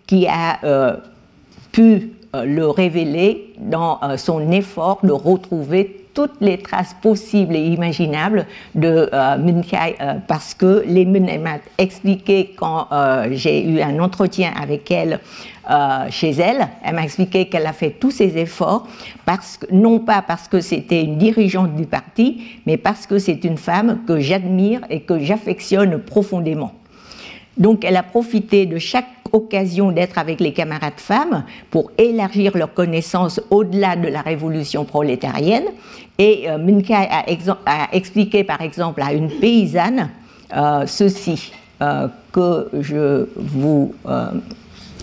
qui 0.07 0.27
a 0.27 0.59
euh, 0.65 0.97
pu 1.73 2.11
euh, 2.35 2.45
le 2.45 2.69
révéler 2.69 3.55
dans 3.59 4.01
euh, 4.03 4.17
son 4.17 4.51
effort 4.51 4.99
de 5.03 5.13
retrouver 5.13 6.04
toutes 6.15 6.41
les 6.41 6.59
traces 6.59 6.95
possibles 7.03 7.55
et 7.57 7.67
imaginables 7.67 8.47
de 8.75 9.11
euh, 9.13 9.37
euh, 9.37 10.15
parce 10.27 10.55
que 10.55 10.85
les 10.87 11.05
Min 11.05 11.39
m'a 11.39 11.59
expliqué 11.77 12.55
quand 12.57 12.87
euh, 12.93 13.29
j'ai 13.33 13.67
eu 13.67 13.81
un 13.81 13.99
entretien 13.99 14.53
avec 14.61 14.91
elle 14.91 15.21
chez 16.11 16.33
elle, 16.33 16.69
elle 16.85 16.95
m'a 16.95 17.05
expliqué 17.05 17.47
qu'elle 17.47 17.67
a 17.67 17.73
fait 17.73 17.93
tous 17.93 18.11
ses 18.11 18.37
efforts, 18.37 18.87
parce 19.25 19.57
que, 19.57 19.73
non 19.73 19.99
pas 19.99 20.21
parce 20.21 20.47
que 20.47 20.61
c'était 20.61 21.03
une 21.03 21.17
dirigeante 21.17 21.75
du 21.75 21.87
parti, 21.87 22.43
mais 22.67 22.77
parce 22.77 23.07
que 23.07 23.19
c'est 23.19 23.45
une 23.45 23.57
femme 23.57 24.01
que 24.07 24.21
j'admire 24.21 24.83
et 24.91 25.01
que 25.01 25.19
j'affectionne 25.19 26.01
profondément. 26.01 26.75
Donc 27.57 27.83
elle 27.85 27.97
a 27.97 28.03
profité 28.03 28.67
de 28.67 28.79
chaque 28.79 29.07
occasion 29.35 29.91
d'être 29.91 30.17
avec 30.17 30.41
les 30.41 30.53
camarades 30.53 30.99
femmes 30.99 31.45
pour 31.71 31.91
élargir 31.99 32.57
leurs 32.57 32.73
connaissances 32.73 33.41
au-delà 33.51 33.97
de 33.97 34.09
la 34.09 34.23
révolution 34.23 34.85
prolétarienne. 34.85 35.65
Et 36.19 36.49
euh, 36.49 36.57
Minkai 36.57 37.09
a, 37.11 37.25
expliqué 37.93 38.45
par 38.45 38.63
exemple 38.63 39.03
à 39.03 39.13
une 39.13 39.29
paysanne 39.29 40.09
euh, 40.57 40.87
ceci, 40.87 41.53
euh, 41.83 42.07
que 42.33 42.69
je 42.81 43.27
vous, 43.37 43.93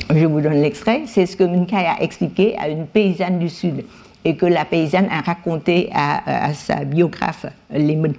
je 0.09 0.25
vous 0.25 0.41
donne 0.41 0.61
l'extrait, 0.61 1.03
c'est 1.05 1.25
ce 1.25 1.35
que 1.35 1.43
Minkai 1.43 1.85
a 1.85 2.01
expliqué 2.01 2.57
à 2.57 2.69
une 2.69 2.85
paysanne 2.85 3.39
du 3.39 3.49
Sud 3.49 3.83
et 4.23 4.35
que 4.35 4.45
la 4.45 4.65
paysanne 4.65 5.07
a 5.11 5.21
raconté 5.21 5.89
à, 5.93 6.47
à 6.47 6.53
sa 6.53 6.85
biographe 6.85 7.45
Lemon. 7.73 8.13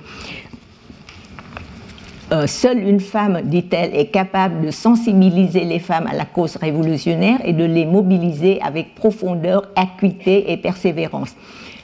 Euh, 2.33 2.47
seule 2.47 2.78
une 2.78 3.01
femme, 3.01 3.43
dit-elle, 3.45 3.95
est 3.95 4.07
capable 4.07 4.64
de 4.64 4.70
sensibiliser 4.70 5.64
les 5.64 5.78
femmes 5.78 6.07
à 6.07 6.14
la 6.14 6.24
cause 6.24 6.57
révolutionnaire 6.57 7.39
et 7.45 7.53
de 7.53 7.64
les 7.64 7.85
mobiliser 7.85 8.59
avec 8.62 8.95
profondeur, 8.95 9.68
acuité 9.76 10.51
et 10.51 10.57
persévérance. 10.57 11.35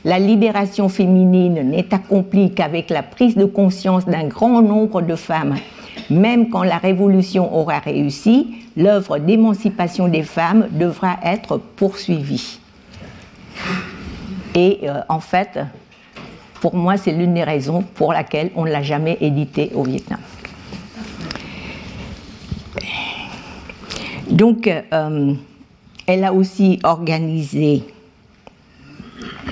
La 0.06 0.18
libération 0.18 0.88
féminine 0.88 1.68
n'est 1.68 1.92
accomplie 1.92 2.54
qu'avec 2.54 2.88
la 2.88 3.02
prise 3.02 3.36
de 3.36 3.44
conscience 3.44 4.06
d'un 4.06 4.24
grand 4.24 4.62
nombre 4.62 5.02
de 5.02 5.16
femmes. 5.16 5.56
Même 6.08 6.48
quand 6.48 6.62
la 6.62 6.78
révolution 6.78 7.54
aura 7.54 7.80
réussi, 7.80 8.54
l'œuvre 8.74 9.18
d'émancipation 9.18 10.08
des 10.08 10.22
femmes 10.22 10.68
devra 10.70 11.18
être 11.24 11.58
poursuivie. 11.58 12.58
Et 14.54 14.78
euh, 14.84 15.00
en 15.10 15.20
fait, 15.20 15.58
pour 16.62 16.74
moi, 16.74 16.96
c'est 16.96 17.12
l'une 17.12 17.34
des 17.34 17.44
raisons 17.44 17.82
pour 17.82 18.14
laquelle 18.14 18.50
on 18.56 18.64
ne 18.64 18.70
l'a 18.70 18.82
jamais 18.82 19.18
édité 19.20 19.70
au 19.74 19.82
Vietnam. 19.82 20.20
Donc, 24.30 24.66
euh, 24.66 25.34
elle 26.06 26.24
a 26.24 26.32
aussi 26.32 26.78
organisé 26.82 27.82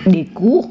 des 0.06 0.26
cours 0.26 0.70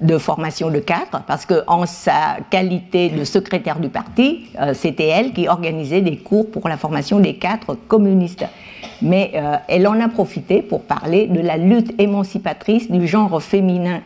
de 0.00 0.18
formation 0.18 0.70
de 0.70 0.78
cadres, 0.78 1.22
parce 1.26 1.46
qu'en 1.46 1.86
sa 1.86 2.38
qualité 2.50 3.08
de 3.08 3.24
secrétaire 3.24 3.78
du 3.78 3.88
parti, 3.88 4.46
euh, 4.60 4.74
c'était 4.74 5.06
elle 5.06 5.32
qui 5.32 5.48
organisait 5.48 6.02
des 6.02 6.18
cours 6.18 6.50
pour 6.50 6.68
la 6.68 6.76
formation 6.76 7.18
des 7.18 7.36
cadres 7.36 7.78
communistes. 7.88 8.44
Mais 9.00 9.32
euh, 9.34 9.56
elle 9.68 9.86
en 9.86 9.98
a 10.00 10.08
profité 10.08 10.60
pour 10.60 10.82
parler 10.82 11.28
de 11.28 11.40
la 11.40 11.56
lutte 11.56 11.98
émancipatrice 12.00 12.90
du 12.90 13.06
genre 13.06 13.40
féminin. 13.42 14.00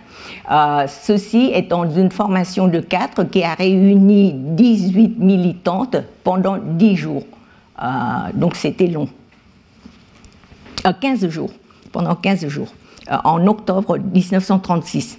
ceci 0.87 1.51
étant 1.55 1.85
une 1.85 2.11
formation 2.11 2.69
de 2.69 2.81
cadres 2.81 3.25
qui 3.25 3.43
a 3.43 3.55
réuni 3.55 4.33
18 4.35 5.19
militantes 5.19 5.97
pendant 6.23 6.59
10 6.59 6.97
jours. 6.97 7.25
donc 8.35 8.55
c'était 8.55 8.89
long. 8.89 9.09
15 10.83 11.25
euh, 11.25 11.31
jours, 11.31 11.51
pendant 11.93 12.15
15 12.15 12.47
jours, 12.49 12.73
euh, 13.11 13.17
en 13.25 13.47
octobre 13.47 13.99
1936. 13.99 15.19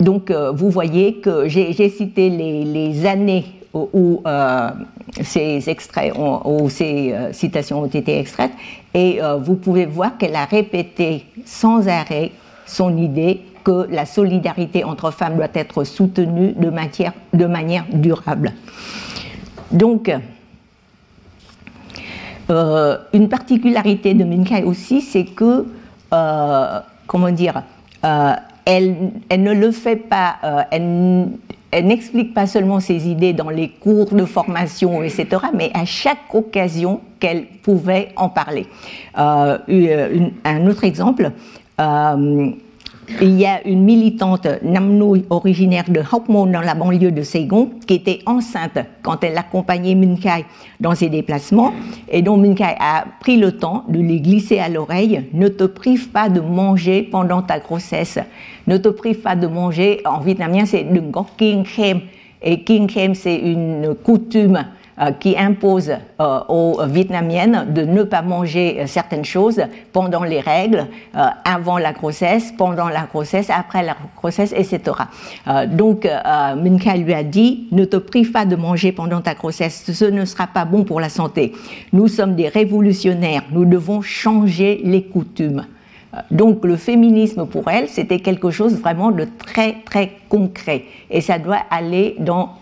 Donc 0.00 0.30
euh, 0.30 0.50
vous 0.52 0.70
voyez 0.70 1.16
que 1.20 1.48
j'ai 1.48 1.88
cité 1.88 2.28
les, 2.30 3.06
années 3.06 3.46
où, 3.72 4.22
ces 5.22 5.68
extraits, 5.68 6.14
où 6.16 6.68
ces 6.70 7.14
citations 7.32 7.82
ont 7.82 7.86
été 7.86 8.18
extraites, 8.18 8.52
et 8.94 9.20
vous 9.40 9.54
pouvez 9.54 9.84
voir 9.84 10.16
qu'elle 10.16 10.34
a 10.34 10.46
répété 10.46 11.26
sans 11.44 11.86
arrêt 11.86 12.32
son 12.64 12.96
idée 12.96 13.42
que 13.64 13.86
la 13.90 14.06
solidarité 14.06 14.82
entre 14.82 15.10
femmes 15.10 15.36
doit 15.36 15.48
être 15.52 15.84
soutenue 15.84 16.52
de, 16.52 16.70
de 17.36 17.46
manière 17.46 17.84
durable. 17.92 18.52
Donc, 19.72 20.10
euh, 22.50 22.98
une 23.12 23.28
particularité 23.28 24.14
de 24.14 24.24
Minkai 24.24 24.62
aussi, 24.62 25.00
c'est 25.00 25.24
que, 25.24 25.66
euh, 26.12 26.80
comment 27.06 27.30
dire, 27.30 27.62
euh, 28.04 28.32
elle, 28.64 29.10
elle, 29.28 29.42
ne 29.42 29.52
le 29.52 29.70
fait 29.70 29.96
pas, 29.96 30.36
elle, 30.70 31.28
elle 31.70 31.86
n'explique 31.86 32.34
pas 32.34 32.46
seulement 32.46 32.80
ses 32.80 33.08
idées 33.08 33.32
dans 33.32 33.50
les 33.50 33.68
cours 33.68 34.06
de 34.06 34.24
formation, 34.24 35.02
etc., 35.02 35.26
mais 35.54 35.70
à 35.74 35.84
chaque 35.84 36.34
occasion 36.34 37.00
qu'elle 37.20 37.46
pouvait 37.62 38.08
en 38.16 38.28
parler. 38.28 38.66
un 39.14 40.66
autre 40.66 40.84
exemple, 40.84 41.30
il 43.20 43.38
y 43.38 43.46
a 43.46 43.66
une 43.66 43.82
militante 43.82 44.46
Namnoui 44.62 45.24
originaire 45.30 45.84
de 45.88 46.00
Hokmon 46.00 46.46
dans 46.46 46.60
la 46.60 46.74
banlieue 46.74 47.12
de 47.12 47.22
Saigon 47.22 47.70
qui 47.86 47.94
était 47.94 48.20
enceinte 48.26 48.78
quand 49.02 49.22
elle 49.22 49.38
accompagnait 49.38 49.94
Minkai 49.94 50.44
dans 50.80 50.94
ses 50.94 51.08
déplacements 51.08 51.72
et 52.08 52.22
dont 52.22 52.36
Minkai 52.36 52.74
a 52.78 53.04
pris 53.20 53.36
le 53.36 53.52
temps 53.52 53.84
de 53.88 53.98
lui 53.98 54.20
glisser 54.20 54.58
à 54.58 54.68
l'oreille 54.68 55.22
ne 55.32 55.48
te 55.48 55.64
prive 55.64 56.08
pas 56.08 56.28
de 56.28 56.40
manger 56.40 57.02
pendant 57.02 57.42
ta 57.42 57.58
grossesse. 57.58 58.18
Ne 58.66 58.76
te 58.78 58.88
prive 58.88 59.20
pas 59.20 59.36
de 59.36 59.46
manger 59.46 60.00
en 60.04 60.20
vietnamien 60.20 60.66
c'est 60.66 60.84
đừng 60.84 61.12
có 61.12 61.24
kiêng 61.38 61.64
khem 61.64 62.00
et 62.40 62.64
kiêng 62.64 62.86
khem 62.88 63.14
c'est 63.14 63.36
une 63.36 63.94
coutume 64.04 64.58
qui 65.20 65.36
impose 65.36 65.92
euh, 66.20 66.40
aux 66.48 66.80
Vietnamiennes 66.86 67.66
de 67.72 67.82
ne 67.82 68.02
pas 68.02 68.22
manger 68.22 68.78
euh, 68.80 68.86
certaines 68.86 69.24
choses 69.24 69.62
pendant 69.92 70.24
les 70.24 70.40
règles, 70.40 70.86
avant 71.44 71.78
la 71.78 71.92
grossesse, 71.92 72.52
pendant 72.56 72.88
la 72.88 73.02
grossesse, 73.02 73.50
après 73.50 73.82
la 73.82 73.96
grossesse, 74.16 74.52
etc. 74.56 74.96
donc, 75.68 76.06
Minka 76.56 76.96
lui 76.96 77.14
a 77.14 77.22
dit, 77.22 77.68
ne 77.72 77.84
te 77.84 77.96
prive 77.96 78.32
pas 78.32 78.44
de 78.44 78.56
manger 78.56 78.92
pendant 78.92 79.20
ta 79.20 79.34
grossesse, 79.34 79.90
ce 79.90 80.04
ne 80.04 80.24
sera 80.24 80.46
pas 80.46 80.64
bon 80.64 80.84
pour 80.84 81.00
la 81.00 81.08
santé. 81.08 81.52
Nous 81.92 82.08
sommes 82.08 82.34
des 82.34 82.48
révolutionnaires, 82.48 83.42
nous 83.52 83.64
devons 83.64 84.02
changer 84.02 84.80
les 84.84 85.02
coutumes. 85.04 85.64
Donc 86.30 86.64
le 86.64 86.76
féminisme 86.76 87.46
pour 87.46 87.68
elle, 87.70 87.88
c'était 87.88 88.20
quelque 88.20 88.50
chose 88.50 88.78
vraiment 88.78 89.10
de 89.10 89.26
très 89.38 89.76
très 89.84 90.12
concret 90.28 90.84
et 91.10 91.20
ça 91.20 91.38
doit 91.38 91.60
aller 91.70 92.16
dans, 92.18 92.54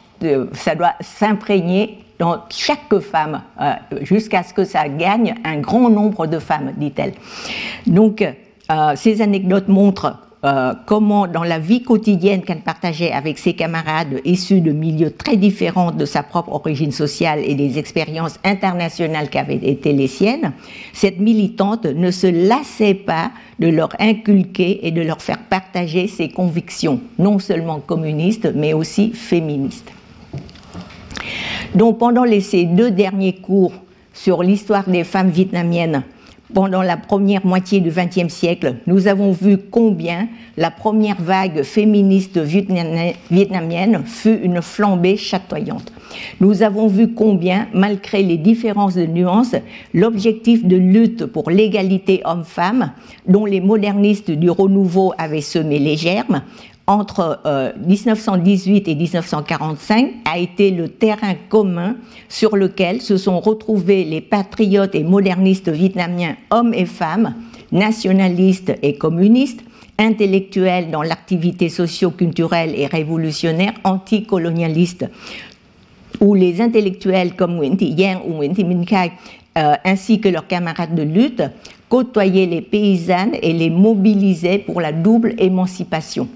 ça 0.53 0.75
doit 0.75 0.95
s'imprégner 1.01 2.04
dans 2.25 2.41
chaque 2.49 2.99
femme, 3.01 3.43
euh, 3.61 3.73
jusqu'à 4.01 4.43
ce 4.43 4.55
que 4.55 4.65
ça 4.65 4.89
gagne 4.89 5.35
un 5.45 5.59
grand 5.59 5.91
nombre 5.91 6.27
de 6.27 6.39
femmes, 6.39 6.73
dit-elle. 6.79 7.13
Donc, 7.87 8.23
euh, 8.23 8.93
ces 8.97 9.21
anecdotes 9.21 9.69
montrent 9.69 10.17
euh, 10.47 10.73
comment, 10.87 11.27
dans 11.27 11.45
la 11.45 11.59
vie 11.59 11.83
quotidienne 11.83 12.43
qu'elle 12.43 12.63
partageait 12.63 13.13
avec 13.13 13.37
ses 13.39 13.53
camarades 13.53 14.21
issus 14.25 14.63
de 14.63 14.73
milieux 14.73 15.11
très 15.11 15.37
différents 15.37 15.91
de 15.91 16.07
sa 16.07 16.23
propre 16.23 16.53
origine 16.53 16.93
sociale 16.93 17.41
et 17.45 17.55
des 17.55 17.79
expériences 17.79 18.39
internationales 18.43 19.29
qui 19.29 19.37
avaient 19.37 19.57
été 19.57 19.93
les 19.93 20.07
siennes, 20.07 20.53
cette 20.95 21.19
militante 21.19 21.85
ne 21.85 22.11
se 22.11 22.27
lassait 22.27 22.95
pas 22.95 23.33
de 23.59 23.69
leur 23.69 23.91
inculquer 23.99 24.87
et 24.87 24.93
de 24.93 25.03
leur 25.03 25.21
faire 25.21 25.41
partager 25.51 26.09
ses 26.09 26.31
convictions, 26.31 27.01
non 27.19 27.39
seulement 27.39 27.81
communistes, 27.81 28.51
mais 28.55 28.73
aussi 28.73 29.13
féministes. 29.13 29.93
Donc 31.75 31.99
pendant 31.99 32.25
ces 32.41 32.65
deux 32.65 32.91
derniers 32.91 33.35
cours 33.35 33.73
sur 34.13 34.43
l'histoire 34.43 34.89
des 34.89 35.05
femmes 35.05 35.31
vietnamiennes, 35.31 36.03
pendant 36.53 36.83
la 36.83 36.97
première 36.97 37.45
moitié 37.45 37.81
du 37.81 37.91
XXe 37.91 38.33
siècle, 38.33 38.77
nous 38.87 39.09
avons 39.09 39.33
vu 39.33 39.59
combien 39.59 40.29
la 40.57 40.71
première 40.71 41.21
vague 41.21 41.63
féministe 41.63 42.39
vietnamienne 42.39 44.03
fut 44.05 44.39
une 44.43 44.63
flambée 44.63 45.17
chatoyante. 45.17 45.93
Nous 46.41 46.63
avons 46.63 46.87
vu 46.87 47.13
combien, 47.13 47.67
malgré 47.75 48.23
les 48.23 48.37
différences 48.37 48.95
de 48.95 49.07
nuances, 49.07 49.57
l'objectif 49.93 50.65
de 50.65 50.77
lutte 50.77 51.27
pour 51.27 51.51
l'égalité 51.51 52.23
homme-femme, 52.25 52.93
dont 53.27 53.47
les 53.47 53.61
modernistes 53.61 54.31
du 54.31 54.49
renouveau 54.49 55.13
avaient 55.19 55.41
semé 55.41 55.81
les 55.81 55.97
germes, 55.97 56.43
entre 56.87 57.41
1918 57.87 58.89
euh, 58.89 58.91
et 58.91 58.95
1945 58.95 60.11
a 60.31 60.39
été 60.39 60.71
le 60.71 60.89
terrain 60.89 61.35
commun 61.49 61.97
sur 62.29 62.57
lequel 62.57 63.01
se 63.01 63.17
sont 63.17 63.41
retrouvés 63.41 64.05
les 64.05 64.21
patriotes 64.21 64.95
et 64.95 65.03
modernistes 65.03 65.71
vietnamiens, 65.71 66.37
hommes 66.51 66.75
et 66.75 66.85
femmes, 66.85 67.35
nationalistes 67.73 68.75
et 68.83 68.97
communistes, 68.97 69.61
intellectuels 69.99 70.91
dans 70.91 71.03
l'activité 71.03 71.69
socio-culturelle 71.69 72.75
et 72.77 72.87
révolutionnaire 72.87 73.73
anticolonialiste, 73.85 75.07
où 76.21 76.35
les 76.35 76.61
intellectuels 76.61 77.35
comme 77.35 77.57
Nguyen 77.57 77.77
Thi 77.77 77.93
Yang 77.93 78.19
ou 78.27 78.35
Nguyen 78.35 78.55
Thi 78.55 78.65
Minh 78.65 78.85
Khai, 78.85 79.13
euh, 79.57 79.75
ainsi 79.85 80.21
que 80.21 80.29
leurs 80.29 80.49
camarades 80.49 80.95
de 80.95 81.03
lutte, 81.03 81.43
côtoyaient 81.89 82.47
les 82.47 82.61
paysannes 82.61 83.37
et 83.41 83.53
les 83.53 83.71
mobilisaient 83.71 84.59
pour 84.59 84.81
la 84.81 84.93
double 84.93 85.35
émancipation 85.39 86.29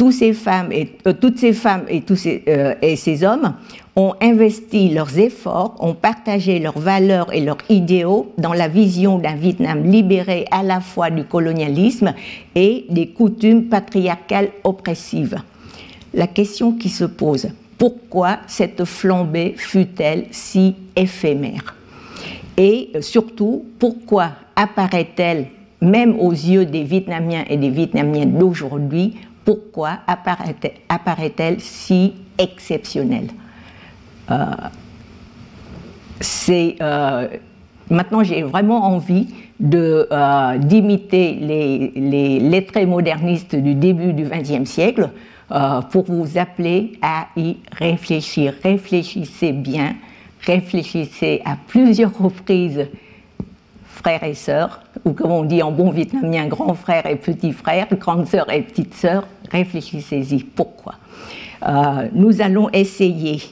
Euh, 0.00 1.12
toutes 1.12 1.38
ces 1.38 1.52
femmes 1.52 1.86
et, 1.88 2.00
tous 2.02 2.16
ces, 2.16 2.44
euh, 2.48 2.74
ces 2.96 3.24
hommes 3.24 3.54
ont 3.96 4.14
investi 4.20 4.90
leurs 4.90 5.18
efforts, 5.18 5.76
ont 5.80 5.94
partagé 5.94 6.60
leurs 6.60 6.78
valeurs 6.78 7.32
et 7.32 7.40
leurs 7.40 7.58
idéaux 7.68 8.32
dans 8.38 8.52
la 8.52 8.68
vision 8.68 9.18
d'un 9.18 9.34
Vietnam 9.34 9.84
libéré 9.84 10.44
à 10.52 10.62
la 10.62 10.80
fois 10.80 11.10
du 11.10 11.24
colonialisme 11.24 12.14
et 12.54 12.86
des 12.90 13.08
coutumes 13.08 13.64
patriarcales 13.64 14.50
oppressives. 14.62 15.42
La 16.14 16.28
question 16.28 16.72
qui 16.72 16.88
se 16.88 17.04
pose, 17.04 17.48
pourquoi 17.76 18.38
cette 18.46 18.84
flambée 18.84 19.54
fut-elle 19.56 20.26
si 20.30 20.76
éphémère? 20.94 21.74
Et 22.56 22.90
surtout, 23.00 23.64
pourquoi 23.78 24.30
apparaît-elle, 24.56 25.46
même 25.80 26.18
aux 26.18 26.32
yeux 26.32 26.66
des 26.66 26.82
Vietnamiens 26.82 27.44
et 27.48 27.56
des 27.56 27.70
Vietnamiennes 27.70 28.36
d'aujourd'hui, 28.38 29.14
pourquoi 29.48 30.00
apparaît-elle 30.06 31.58
si 31.58 32.12
exceptionnelle? 32.36 33.28
Euh, 34.30 34.44
euh, 36.50 37.28
maintenant 37.88 38.22
j'ai 38.22 38.42
vraiment 38.42 38.84
envie 38.84 39.28
de 39.58 40.06
euh, 40.12 40.58
d'imiter 40.58 41.36
les, 41.40 41.92
les, 41.96 42.40
lettrés 42.40 42.84
modernistes 42.84 43.56
du 43.56 43.74
début 43.74 44.12
du 44.12 44.24
XXe 44.24 44.68
siècle 44.68 45.08
pour 45.90 46.04
vous 46.04 46.36
appeler 46.36 46.98
à 47.00 47.28
y 47.34 47.56
réfléchir. 47.72 48.52
Réfléchissez 48.62 49.52
bien, 49.52 49.94
réfléchissez 50.44 51.40
à 51.46 51.56
plusieurs 51.68 52.18
reprises, 52.18 52.86
frères 53.98 54.22
et 54.22 54.34
sœurs, 54.34 54.80
ou 55.04 55.12
comme 55.12 55.32
on 55.32 55.44
dit 55.44 55.62
en 55.62 55.72
bon 55.72 55.90
vietnamien, 55.90 56.46
grand 56.46 56.74
frère 56.74 57.06
et 57.06 57.16
petit 57.16 57.52
frère, 57.52 57.86
grande 57.98 58.26
sœur 58.26 58.50
et 58.52 58.62
petite 58.62 58.94
sœur, 58.94 59.26
réfléchissez-y. 59.50 60.44
Pourquoi? 60.44 60.94
Nous 62.12 62.40
allons 62.40 62.70
essayer 62.70 63.42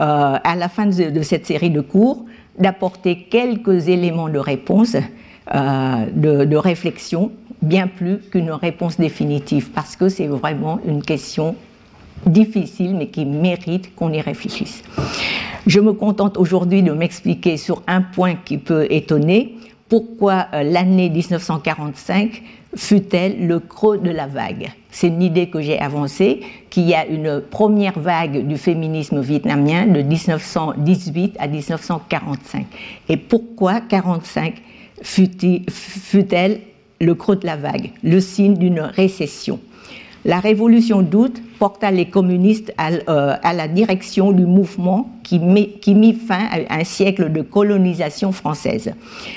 euh, 0.00 0.38
à 0.42 0.56
la 0.56 0.70
fin 0.70 0.86
de, 0.86 1.22
cette 1.22 1.46
série 1.46 1.68
de 1.68 1.82
cours, 1.82 2.24
d'apporter 2.58 3.26
quelques 3.30 3.88
éléments 3.88 4.30
de 4.30 4.38
réponse, 4.38 4.96
euh, 5.54 6.06
de, 6.14 6.56
réflexion, 6.56 7.30
bien 7.60 7.88
plus 7.88 8.18
qu'une 8.30 8.52
réponse 8.52 8.98
définitive, 8.98 9.68
parce 9.70 9.96
que 9.96 10.08
c'est 10.08 10.28
vraiment 10.28 10.80
une 10.86 11.02
question 11.02 11.56
difficile, 12.24 12.94
mais 12.94 13.08
qui 13.08 13.26
mérite 13.26 13.94
qu'on 13.94 14.12
y 14.12 14.20
réfléchisse. 14.22 14.82
Je 15.66 15.78
me 15.80 15.92
contente 15.92 16.38
aujourd'hui 16.38 16.82
de 16.82 16.92
m'expliquer 16.92 17.58
sur 17.58 17.82
un 17.86 18.00
point 18.00 18.34
qui 18.34 18.56
peut 18.56 18.86
étonner, 18.88 19.56
pourquoi 19.92 20.46
euh, 20.54 20.62
l'année 20.62 21.10
1945 21.10 22.42
fut-elle 22.74 23.46
le 23.46 23.60
creux 23.60 23.98
de 23.98 24.08
la 24.08 24.26
vague? 24.26 24.72
C'est 24.90 25.08
une 25.08 25.20
idée 25.20 25.50
que 25.50 25.60
j'ai 25.60 25.78
avancée, 25.78 26.40
qu'il 26.70 26.84
y 26.84 26.94
a 26.94 27.04
une 27.04 27.42
première 27.42 27.98
vague 27.98 28.46
du 28.46 28.56
féminisme 28.56 29.20
vietnamien 29.20 29.84
de 29.86 30.00
1918 30.00 31.36
à 31.38 31.46
1945. 31.46 32.64
Et 33.10 33.18
pourquoi 33.18 33.82
1945 33.82 34.62
fut-elle 35.02 36.60
le 36.98 37.14
creux 37.14 37.36
de 37.36 37.44
la 37.44 37.56
vague, 37.56 37.90
le 38.02 38.18
signe 38.20 38.54
d'une 38.54 38.80
récession 38.80 39.60
la 40.24 40.38
révolution 40.38 41.02
d'août 41.02 41.42
porta 41.58 41.90
les 41.90 42.06
communistes 42.06 42.72
euh, 42.80 43.34
à, 43.42 43.52
la 43.52 43.68
direction 43.68 44.32
du 44.32 44.46
mouvement 44.46 45.10
qui, 45.24 45.40
qui, 45.80 45.94
mit 45.94 46.14
fin 46.14 46.46
à 46.68 46.76
un 46.78 46.84
siècle 46.84 47.32
de 47.32 47.42
colonisation 47.42 48.30
française. 48.32 48.92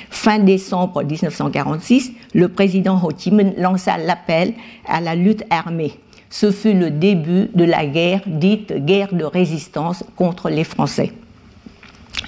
Fin 0.09 0.39
décembre 0.39 1.03
1946, 1.03 2.11
le 2.33 2.49
président 2.49 2.99
Ho 3.03 3.09
Chi 3.17 3.31
Minh 3.31 3.53
lança 3.57 3.97
l'appel 3.97 4.53
à 4.87 5.01
la 5.01 5.15
lutte 5.15 5.43
armée. 5.49 5.93
Ce 6.29 6.51
fut 6.51 6.73
le 6.73 6.91
début 6.91 7.49
de 7.53 7.63
la 7.63 7.85
guerre 7.85 8.21
dite 8.25 8.85
guerre 8.85 9.13
de 9.13 9.23
résistance 9.23 10.03
contre 10.15 10.49
les 10.49 10.63
Français. 10.63 11.13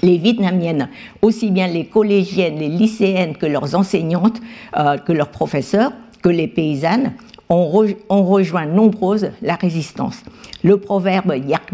Les 0.03 0.17
Vietnamiennes, 0.17 0.89
aussi 1.21 1.49
bien 1.49 1.67
les 1.67 1.85
collégiennes, 1.85 2.59
les 2.59 2.69
lycéennes 2.69 3.35
que 3.35 3.45
leurs 3.45 3.75
enseignantes, 3.75 4.39
euh, 4.77 4.97
que 4.97 5.11
leurs 5.11 5.29
professeurs, 5.29 5.91
que 6.21 6.29
les 6.29 6.47
paysannes, 6.47 7.13
on, 7.49 8.23
rejoint 8.23 8.65
nombreuses 8.65 9.31
la 9.41 9.55
résistance. 9.55 10.23
Le 10.63 10.77
proverbe 10.77 11.35
Yak 11.47 11.71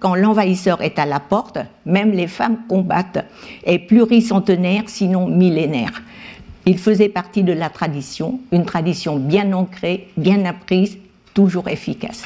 quand 0.00 0.14
l'envahisseur 0.14 0.82
est 0.82 0.98
à 0.98 1.06
la 1.06 1.20
porte, 1.20 1.58
même 1.86 2.10
les 2.12 2.26
femmes 2.26 2.58
combattent, 2.68 3.24
est 3.64 3.78
pluricentenaire 3.78 4.84
sinon 4.86 5.28
millénaire. 5.28 6.02
Il 6.66 6.78
faisait 6.78 7.08
partie 7.08 7.42
de 7.42 7.52
la 7.52 7.70
tradition, 7.70 8.40
une 8.52 8.64
tradition 8.64 9.16
bien 9.16 9.52
ancrée, 9.52 10.08
bien 10.16 10.44
apprise, 10.44 10.98
toujours 11.34 11.68
efficace. 11.68 12.24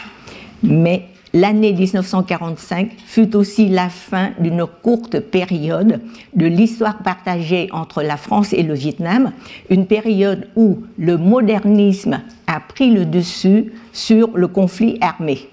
Mais 0.63 1.09
l'année 1.41 1.73
1945 1.73 2.93
fut 3.05 3.37
aussi 3.37 3.69
la 3.69 3.89
fin 3.89 4.31
d'une 4.39 4.65
courte 4.83 5.21
période 5.21 6.01
de 6.35 6.47
l'histoire 6.47 6.99
partagée 7.03 7.69
entre 7.73 8.03
la 8.03 8.17
France 8.17 8.53
et 8.53 8.63
le 8.63 8.75
Vietnam, 8.75 9.33
une 9.69 9.87
période 9.87 10.49
où 10.57 10.79
le 10.99 11.19
modernisme 11.19 12.21
a 12.47 12.61
pris 12.61 12.91
le 12.91 13.05
dessus 13.05 13.73
sur 13.93 14.31
le 14.35 14.49
conflit 14.49 14.97
armé. 15.01 15.49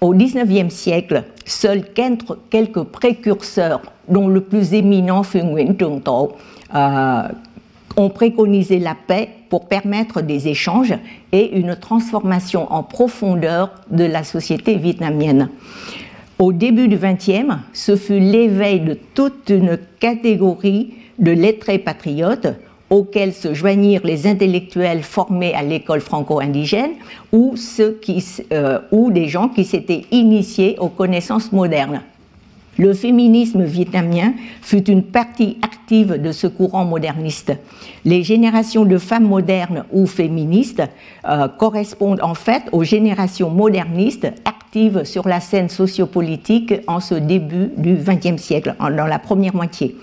Au 0.00 0.12
XIXe 0.12 0.74
siècle, 0.74 1.22
seuls 1.44 1.84
quelques 1.94 2.82
précurseurs, 2.82 3.82
dont 4.08 4.26
le 4.26 4.40
plus 4.40 4.74
éminent 4.74 5.22
fut 5.22 5.42
Nguyen 5.42 5.76
Trường 5.76 6.00
Tổ, 6.00 6.32
euh, 6.74 7.22
ont 7.96 8.10
préconisé 8.10 8.80
la 8.80 8.96
paix 8.96 9.28
pour 9.52 9.68
permettre 9.68 10.22
des 10.22 10.48
échanges 10.48 10.94
et 11.30 11.58
une 11.58 11.76
transformation 11.76 12.72
en 12.72 12.82
profondeur 12.82 13.70
de 13.90 14.04
la 14.04 14.24
société 14.24 14.76
vietnamienne. 14.76 15.50
Au 16.38 16.54
début 16.54 16.88
du 16.88 16.96
XXe, 16.96 17.52
ce 17.74 17.96
fut 17.96 18.18
l'éveil 18.18 18.80
de 18.80 18.98
toute 19.12 19.50
une 19.50 19.78
catégorie 20.00 20.94
de 21.18 21.32
lettrés 21.32 21.78
patriotes 21.78 22.48
auxquels 22.88 23.34
se 23.34 23.52
joignirent 23.52 24.06
les 24.06 24.26
intellectuels 24.26 25.02
formés 25.02 25.52
à 25.52 25.62
l'école 25.62 26.00
franco-indigène 26.00 26.92
ou, 27.30 27.54
ceux 27.58 27.98
qui, 28.00 28.24
euh, 28.54 28.78
ou 28.90 29.10
des 29.10 29.28
gens 29.28 29.50
qui 29.50 29.66
s'étaient 29.66 30.06
initiés 30.12 30.76
aux 30.78 30.88
connaissances 30.88 31.52
modernes. 31.52 32.00
Le 32.78 32.94
féminisme 32.94 33.64
vietnamien 33.64 34.32
fut 34.62 34.90
une 34.90 35.02
partie 35.02 35.58
active 35.60 36.20
de 36.20 36.32
ce 36.32 36.46
courant 36.46 36.86
moderniste. 36.86 37.52
Les 38.06 38.22
générations 38.22 38.86
de 38.86 38.96
femmes 38.96 39.28
modernes 39.28 39.84
ou 39.92 40.06
féministes 40.06 40.82
euh, 41.28 41.48
correspondent 41.48 42.22
en 42.22 42.34
fait 42.34 42.62
aux 42.72 42.82
générations 42.82 43.50
modernistes 43.50 44.32
actives 44.46 45.04
sur 45.04 45.28
la 45.28 45.40
scène 45.40 45.68
sociopolitique 45.68 46.74
en 46.86 47.00
ce 47.00 47.14
début 47.14 47.70
du 47.76 47.94
XXe 47.94 48.40
siècle, 48.40 48.74
dans 48.80 49.06
la 49.06 49.18
première 49.18 49.54
moitié. 49.54 49.94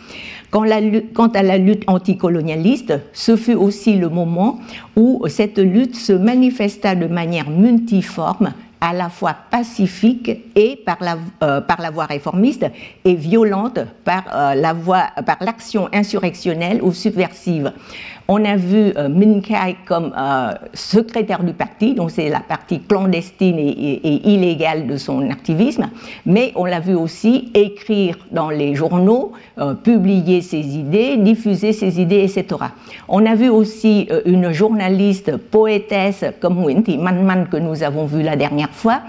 Quant, 0.51 0.61
à 0.63 1.43
la 1.43 1.57
lutte 1.57 1.83
anticolonialiste, 1.87 2.99
ce 3.13 3.35
fut 3.35 3.53
aussi 3.53 3.95
le 3.95 4.09
moment 4.09 4.59
où 4.95 5.23
cette 5.27 5.59
lutte 5.59 5.95
se 5.95 6.13
manifesta 6.13 6.95
de 6.95 7.07
manière 7.07 7.49
multiforme 7.49 8.53
à 8.81 8.93
la 8.93 9.09
fois 9.09 9.35
pacifique 9.49 10.31
et 10.55 10.75
par 10.77 10.97
la, 11.01 11.17
euh, 11.43 11.61
par 11.61 11.81
la 11.81 11.91
voie 11.91 12.05
réformiste 12.05 12.65
et 13.03 13.15
violente 13.15 13.79
par 14.03 14.23
euh, 14.33 14.55
la 14.55 14.73
voie, 14.73 15.07
par 15.25 15.37
l'action 15.41 15.89
insurrectionnelle 15.93 16.81
ou 16.81 16.93
subversive. 16.93 17.73
On 18.31 18.45
a 18.45 18.57
vu 18.57 18.93
euh, 18.95 19.09
Min 19.09 19.41
comme 19.87 20.13
euh, 20.15 20.51
secrétaire 20.75 21.43
du 21.43 21.53
parti, 21.53 21.95
donc 21.95 22.11
c'est 22.11 22.29
la 22.29 22.41
partie 22.41 22.79
clandestine 22.79 23.57
et, 23.57 24.31
illégale 24.31 24.85
de 24.85 24.97
son 24.97 25.31
activisme, 25.31 25.89
mais 26.27 26.51
on 26.55 26.65
l'a 26.65 26.79
vu 26.79 26.93
aussi 26.93 27.49
écrire 27.55 28.19
dans 28.29 28.51
les 28.51 28.75
journaux, 28.75 29.31
euh, 29.57 29.73
publier 29.73 30.41
ses 30.41 30.77
idées, 30.77 31.17
diffuser 31.17 31.73
ses 31.73 31.99
idées, 31.99 32.19
etc. 32.19 32.45
On 33.07 33.25
a 33.25 33.33
vu 33.33 33.49
aussi 33.49 34.07
une 34.25 34.51
journaliste 34.51 35.35
poétesse 35.37 36.23
comme 36.39 36.59
Nguyen 36.59 36.83
Thi 36.83 36.99
Man 36.99 37.23
Man 37.23 37.47
que 37.51 37.57
nous 37.57 37.81
avons 37.81 38.05
vu 38.05 38.21
la 38.21 38.35
dernière 38.35 38.69
fois 38.69 39.01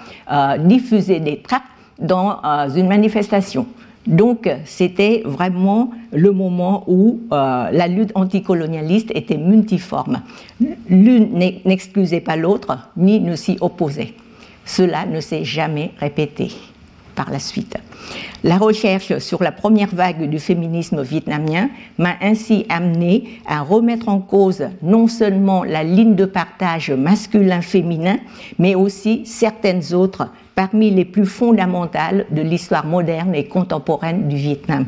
diffuser 0.61 1.21
des 1.21 1.37
tracts 1.37 1.65
dans 1.99 2.41
une 2.75 2.89
manifestation. 2.89 3.67
Donc 4.07 4.49
c'était 4.65 5.23
vraiment 5.25 5.91
le 6.13 6.33
moment 6.33 6.85
où 6.87 7.21
euh, 7.33 7.71
la 7.71 7.87
lutte 7.87 8.13
anticolonialiste 8.15 9.11
était 9.15 9.37
multiforme. 9.37 10.23
L'une 10.89 11.35
n'exclusait 11.65 12.21
pas 12.21 12.37
l'autre, 12.37 12.79
ni 12.97 13.21
ne 13.21 13.37
s'y 13.37 13.59
opposait. 13.61 14.15
Cela 14.65 15.05
ne 15.05 15.21
s'est 15.21 15.45
jamais 15.45 15.91
répété 15.99 16.51
par 17.15 17.31
la 17.31 17.39
suite. 17.39 17.77
La 18.43 18.57
recherche 18.57 19.19
sur 19.19 19.43
la 19.43 19.53
première 19.53 19.95
vague 19.95 20.31
du 20.31 20.39
féminisme 20.39 21.03
vietnamien 21.03 21.69
m'a 21.99 22.15
ainsi 22.23 22.65
amené 22.71 23.41
à 23.47 23.61
remettre 23.61 24.09
en 24.09 24.21
cause 24.21 24.65
non 24.83 25.09
seulement 25.09 25.63
la 25.63 25.85
ligne 25.85 26.15
de 26.15 26.25
partage 26.25 26.91
masculin-féminin, 26.91 28.17
mais 28.59 28.75
aussi 28.75 29.27
certaines 29.27 29.93
autres 29.93 30.29
parmi 30.61 30.91
les 30.91 31.07
plus 31.07 31.25
fondamentales 31.25 32.27
de 32.31 32.43
l'histoire 32.43 32.85
moderne 32.85 33.35
et 33.35 33.47
contemporaine 33.47 34.29
du 34.29 34.37
Vietnam. 34.37 34.85